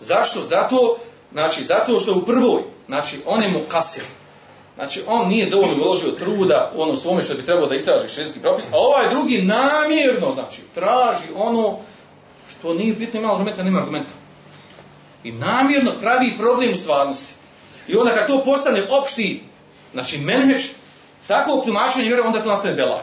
Zašto? 0.00 0.44
Zato 0.44 0.98
Znači, 1.32 1.64
zato 1.64 2.00
što 2.00 2.14
u 2.14 2.26
prvoj, 2.26 2.62
znači, 2.86 3.20
on 3.26 3.42
je 3.42 3.48
mu 3.48 3.58
kasir. 3.68 4.04
Znači, 4.78 5.02
on 5.06 5.28
nije 5.28 5.50
dovoljno 5.50 5.84
uložio 5.84 6.10
truda 6.10 6.72
u 6.74 6.82
ono 6.82 6.96
svome 6.96 7.22
što 7.22 7.34
bi 7.34 7.44
trebalo 7.44 7.66
da 7.66 7.74
istraži 7.74 8.08
šredski 8.08 8.40
propis, 8.40 8.64
a 8.72 8.76
ovaj 8.76 9.08
drugi 9.10 9.42
namjerno, 9.42 10.34
znači, 10.34 10.60
traži 10.74 11.24
ono 11.34 11.78
što 12.50 12.74
nije 12.74 12.94
bitno, 12.94 13.20
ima 13.20 13.32
argumenta, 13.32 13.62
nema 13.62 13.78
argumenta. 13.78 14.12
I 15.24 15.32
namjerno 15.32 15.92
pravi 16.00 16.34
problem 16.38 16.74
u 16.74 16.76
stvarnosti. 16.76 17.32
I 17.88 17.96
onda 17.96 18.14
kad 18.14 18.26
to 18.26 18.44
postane 18.44 18.82
opšti, 18.90 19.42
znači, 19.92 20.18
menheš, 20.18 20.72
takvo 21.26 21.62
tumačenje 21.66 22.04
vjera, 22.04 22.26
onda 22.26 22.42
to 22.42 22.48
nastaje 22.48 22.74
belaj. 22.74 23.02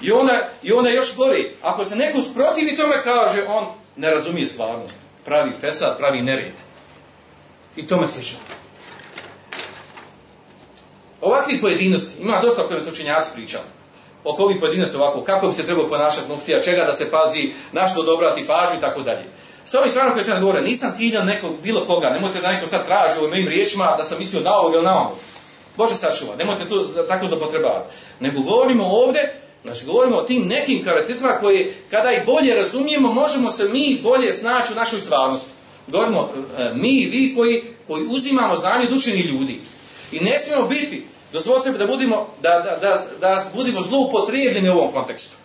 I 0.00 0.12
onda, 0.12 0.48
I 0.62 0.72
onda 0.72 0.90
još 0.90 1.16
gori, 1.16 1.50
ako 1.62 1.84
se 1.84 1.96
neko 1.96 2.22
sprotivi 2.22 2.76
tome, 2.76 3.02
kaže, 3.04 3.44
on 3.48 3.64
ne 3.96 4.10
razumije 4.10 4.46
stvarnost. 4.46 4.96
Pravi 5.24 5.50
fesad, 5.60 5.98
pravi 5.98 6.22
nered 6.22 6.52
i 7.76 7.86
tome 7.86 8.06
slično. 8.06 8.38
Ovakvi 11.20 11.60
pojedinosti, 11.60 12.22
ima 12.22 12.40
dosta 12.42 12.64
o 12.64 12.66
kojima 12.66 12.84
su 12.84 12.90
učenjaci 12.90 13.30
pričali. 13.34 13.64
Oko 14.24 14.42
ovih 14.42 14.56
pojedinosti 14.60 14.96
ovako, 14.96 15.20
kako 15.20 15.48
bi 15.48 15.54
se 15.54 15.66
trebao 15.66 15.88
ponašati 15.88 16.28
muftija, 16.28 16.62
čega 16.62 16.84
da 16.84 16.92
se 16.92 17.10
pazi, 17.10 17.52
na 17.72 17.88
što 17.88 18.02
dobrati 18.02 18.46
pažnju 18.46 18.78
i 18.78 18.80
tako 18.80 19.02
dalje. 19.02 19.24
S 19.64 19.74
ovim 19.74 19.90
stvarima 19.90 20.14
koje 20.14 20.24
sam 20.24 20.40
govorio, 20.40 20.62
nisam 20.62 20.92
ciljan 20.96 21.26
nekog, 21.26 21.52
bilo 21.62 21.84
koga, 21.86 22.10
nemojte 22.10 22.40
da 22.40 22.52
neko 22.52 22.66
sad 22.66 22.86
traži 22.86 23.14
u 23.24 23.28
mojim 23.28 23.48
riječima 23.48 23.94
da 23.98 24.04
sam 24.04 24.18
mislio 24.18 24.42
na 24.42 24.56
ovog 24.56 24.74
ili 24.74 24.84
na 24.84 25.00
ovog. 25.00 25.16
Bože 25.76 25.96
sačuva, 25.96 26.36
nemojte 26.36 26.68
to 26.68 26.84
tako 26.84 27.26
da 27.26 27.38
potrebavati. 27.38 27.94
Nego 28.20 28.40
govorimo 28.40 28.84
ovde, 28.86 29.32
znači 29.64 29.84
govorimo 29.84 30.16
o 30.16 30.22
tim 30.22 30.46
nekim 30.46 30.84
karakteristima 30.84 31.38
koje, 31.40 31.74
kada 31.90 32.12
i 32.12 32.24
bolje 32.26 32.54
razumijemo, 32.54 33.12
možemo 33.12 33.50
se 33.50 33.64
mi 33.64 34.00
bolje 34.02 34.32
snaći 34.32 34.72
u 34.72 34.76
našoj 34.76 35.00
stvarnosti 35.00 35.50
govorimo 35.90 36.28
e, 36.58 36.70
mi 36.74 36.88
i 36.88 37.06
vi 37.06 37.34
koji, 37.36 37.62
koji 37.86 38.06
uzimamo 38.06 38.56
znanje 38.56 38.86
od 38.86 38.96
učenih 38.96 39.26
ljudi. 39.26 39.60
I 40.12 40.20
ne 40.20 40.38
smijemo 40.38 40.66
biti, 40.66 41.06
dozvolite 41.32 41.64
sebi 41.64 41.78
da 41.78 41.86
budimo, 41.86 42.26
da, 42.42 42.50
da, 42.50 42.76
da, 42.88 43.06
da 43.20 43.44
budimo 43.54 43.82
zloupotrijebljeni 43.82 44.70
u 44.70 44.72
ovom 44.72 44.92
kontekstu. 44.92 45.36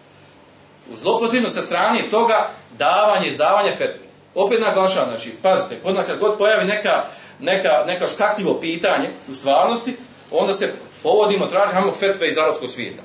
Zloupotrijebno 0.94 1.50
sa 1.50 1.62
strane 1.62 2.04
toga 2.12 2.50
davanje, 2.78 3.28
izdavanje 3.28 3.72
fetve. 3.72 4.04
Opet 4.36 4.62
naglašavam, 4.62 5.10
znači, 5.10 5.32
pazite, 5.42 5.80
kod 5.84 5.96
nas 5.96 6.06
kad 6.06 6.20
god 6.20 6.38
pojavi 6.38 6.66
neka, 6.66 7.04
neka, 7.40 7.84
neka 7.88 8.08
škakljivo 8.08 8.60
pitanje 8.62 9.10
u 9.30 9.34
stvarnosti, 9.34 9.98
onda 10.32 10.54
se 10.54 10.74
povodimo, 11.04 11.48
tražimo 11.48 11.94
fetve 12.00 12.30
iz 12.30 12.38
arabskog 12.38 12.70
svijeta. 12.70 13.02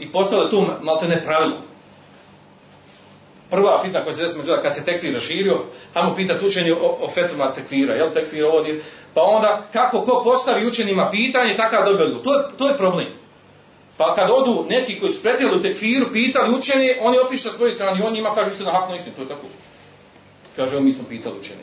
I 0.00 0.12
postalo 0.12 0.42
je 0.42 0.50
tu 0.50 0.66
malte 0.82 1.08
ne 1.08 1.24
pravilo. 1.24 1.56
Prva 3.50 3.82
fitna 3.82 4.04
koja 4.04 4.16
se 4.16 4.22
desila 4.22 4.42
među 4.42 4.52
kad 4.62 4.74
se 4.74 4.84
tekvir 4.84 5.14
raširio, 5.14 5.58
hajmo 5.94 6.14
pitati 6.16 6.46
učenje 6.46 6.72
o, 6.72 6.98
o 7.00 7.10
fetvama 7.14 7.52
tekvira, 7.52 7.94
jel 7.94 8.10
tekvir 8.14 8.44
ovdje, 8.44 8.82
pa 9.14 9.22
onda 9.22 9.66
kako 9.72 10.00
ko 10.02 10.22
postavi 10.24 10.66
učenima 10.66 11.10
pitanje, 11.10 11.56
takav 11.56 11.88
odgovor. 11.88 12.22
To 12.22 12.34
je, 12.34 12.44
to 12.58 12.68
je 12.68 12.76
problem. 12.76 13.06
Pa 13.96 14.14
kad 14.14 14.30
odu 14.30 14.66
neki 14.68 15.00
koji 15.00 15.12
su 15.12 15.22
pretjerali 15.22 15.58
u 15.58 15.62
tekfiru, 15.62 16.06
pitali 16.12 16.54
učenje, 16.58 16.96
oni 17.00 17.18
opišu 17.18 17.42
sa 17.42 17.56
svoje 17.56 17.74
strane, 17.74 18.04
on 18.04 18.12
njima 18.12 18.34
kaže 18.34 18.50
istina, 18.50 18.72
hakno 18.72 18.94
istinu, 18.94 19.14
to 19.16 19.22
je 19.22 19.28
tako. 19.28 19.46
Kaže, 20.56 20.80
mi 20.80 20.92
smo 20.92 21.04
pitali 21.08 21.34
učenje. 21.40 21.60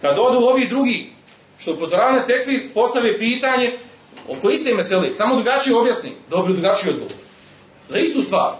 Kad 0.00 0.18
odu 0.18 0.38
ovi 0.38 0.68
drugi, 0.68 1.12
što 1.58 1.72
upozoravaju 1.72 2.16
na 2.16 2.26
tekfir, 2.26 2.68
postave 2.74 3.18
pitanje, 3.18 3.72
oko 4.28 4.50
iste 4.50 4.74
mesele, 4.74 5.12
samo 5.12 5.34
drugačije 5.34 5.76
objasni, 5.76 6.12
dobiju 6.30 6.56
drugačiji 6.56 6.90
odgovor. 6.90 7.12
Za 7.88 7.98
istu 7.98 8.22
stvar. 8.22 8.52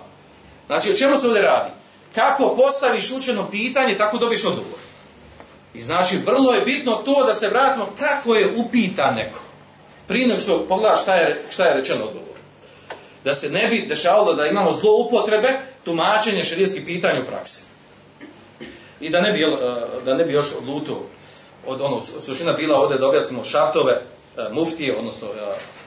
Znači, 0.67 0.91
o 0.91 0.97
čemu 0.97 1.21
se 1.21 1.27
ovdje 1.27 1.43
radi? 1.43 1.71
Kako 2.17 2.57
postaviš 2.57 3.11
učeno 3.11 3.51
pitanje, 3.51 3.99
tako 3.99 4.19
dobiš 4.19 4.45
odgovor. 4.45 4.79
I 5.75 5.83
znači, 5.83 6.19
vrlo 6.27 6.53
je 6.53 6.65
bitno 6.65 6.93
to 6.93 7.27
da 7.27 7.35
se 7.35 7.49
vratimo 7.49 7.87
kako 7.99 8.35
je 8.35 8.55
upita 8.57 9.11
neko. 9.11 9.39
Prije 10.09 10.29
nego 10.29 10.41
što 10.41 10.67
pogledaš 10.69 11.03
šta 11.03 11.15
je, 11.15 11.45
šta 11.51 11.65
je 11.65 11.75
rečeno 11.75 12.05
odgovor. 12.05 12.37
Da 13.25 13.35
se 13.35 13.51
ne 13.51 13.69
bi 13.69 13.87
dešavalo 13.89 14.35
da 14.35 14.47
imamo 14.47 14.73
zloupotrebe 14.73 15.49
tumačenje 15.85 16.45
šerijskih 16.45 16.83
pitanja 16.87 17.21
u 17.21 17.25
praksi. 17.25 17.63
I 19.01 19.11
da 19.11 19.21
ne 19.21 19.33
bi, 19.33 19.57
da 20.05 20.15
ne 20.15 20.25
bi 20.25 20.33
još 20.33 20.47
odluto 20.59 21.07
od 21.67 21.81
onog, 21.81 22.03
suština 22.25 22.53
bila 22.53 22.79
ovdje 22.79 22.99
da 22.99 23.09
objasnimo 23.09 23.45
šartove 23.45 24.03
muftije, 24.53 24.97
odnosno 24.97 25.29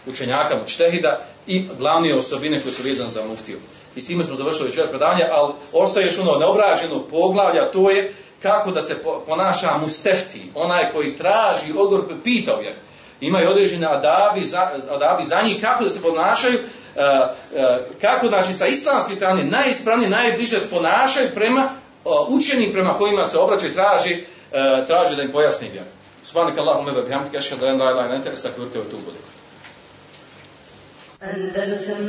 učenjaka 0.08 0.58
mučtehida 0.62 1.20
i 1.48 1.64
glavne 1.78 2.16
osobine 2.16 2.62
koje 2.62 2.74
su 2.74 2.84
vezane 2.84 3.12
za 3.12 3.22
muftiju. 3.26 3.58
I 3.97 4.01
s 4.01 4.07
time 4.07 4.25
smo 4.25 4.37
završili 4.37 4.69
večeras 4.69 4.91
predavanje, 4.91 5.25
ali 5.33 5.53
ostaje 5.73 6.07
još 6.07 6.19
ono 6.19 6.39
neobrađeno 6.39 7.03
poglavlja, 7.11 7.71
to 7.71 7.91
je 7.91 8.15
kako 8.43 8.71
da 8.71 8.83
se 8.83 8.97
ponaša 9.27 9.79
mustefti, 9.79 10.43
onaj 10.55 10.91
koji 10.93 11.17
traži 11.17 11.73
odgovor 11.77 12.07
koji 12.07 12.19
pita 12.25 12.57
u 12.57 12.63
Imaju 13.21 13.51
određene 13.51 13.87
adabi 13.87 14.47
za, 14.47 14.71
adabi 14.91 15.27
za 15.27 15.43
njih, 15.43 15.61
kako 15.61 15.85
da 15.85 15.91
se 15.91 16.03
ponašaju, 16.03 16.59
kako 18.01 18.27
znači 18.27 18.53
sa 18.55 18.67
islamske 18.67 19.15
strane 19.15 19.45
najispravnije, 19.45 20.11
najbliže 20.11 20.61
se 20.61 20.71
ponašaju 20.71 21.29
prema 21.35 21.69
učenim 22.29 22.73
prema 22.73 22.95
kojima 22.95 23.25
se 23.25 23.39
obraćaju 23.39 23.75
traži, 23.75 24.25
traži 24.87 25.17
da 25.17 25.23
im 25.23 25.33
pojasni 25.33 25.69
vjeru. 25.69 25.89
سبحانك 26.25 26.59
اللهم 26.59 26.89
وبحمدك 26.89 27.37
أشهد 27.37 27.63
أن 27.63 27.79
لا 27.79 27.91
إله 27.91 28.07
إلا 28.07 28.17
أنت 28.17 28.27
أستغفرك 28.27 28.77
وأتوب 28.77 29.05
إليك 29.09 29.29
أندلسن 31.23 32.09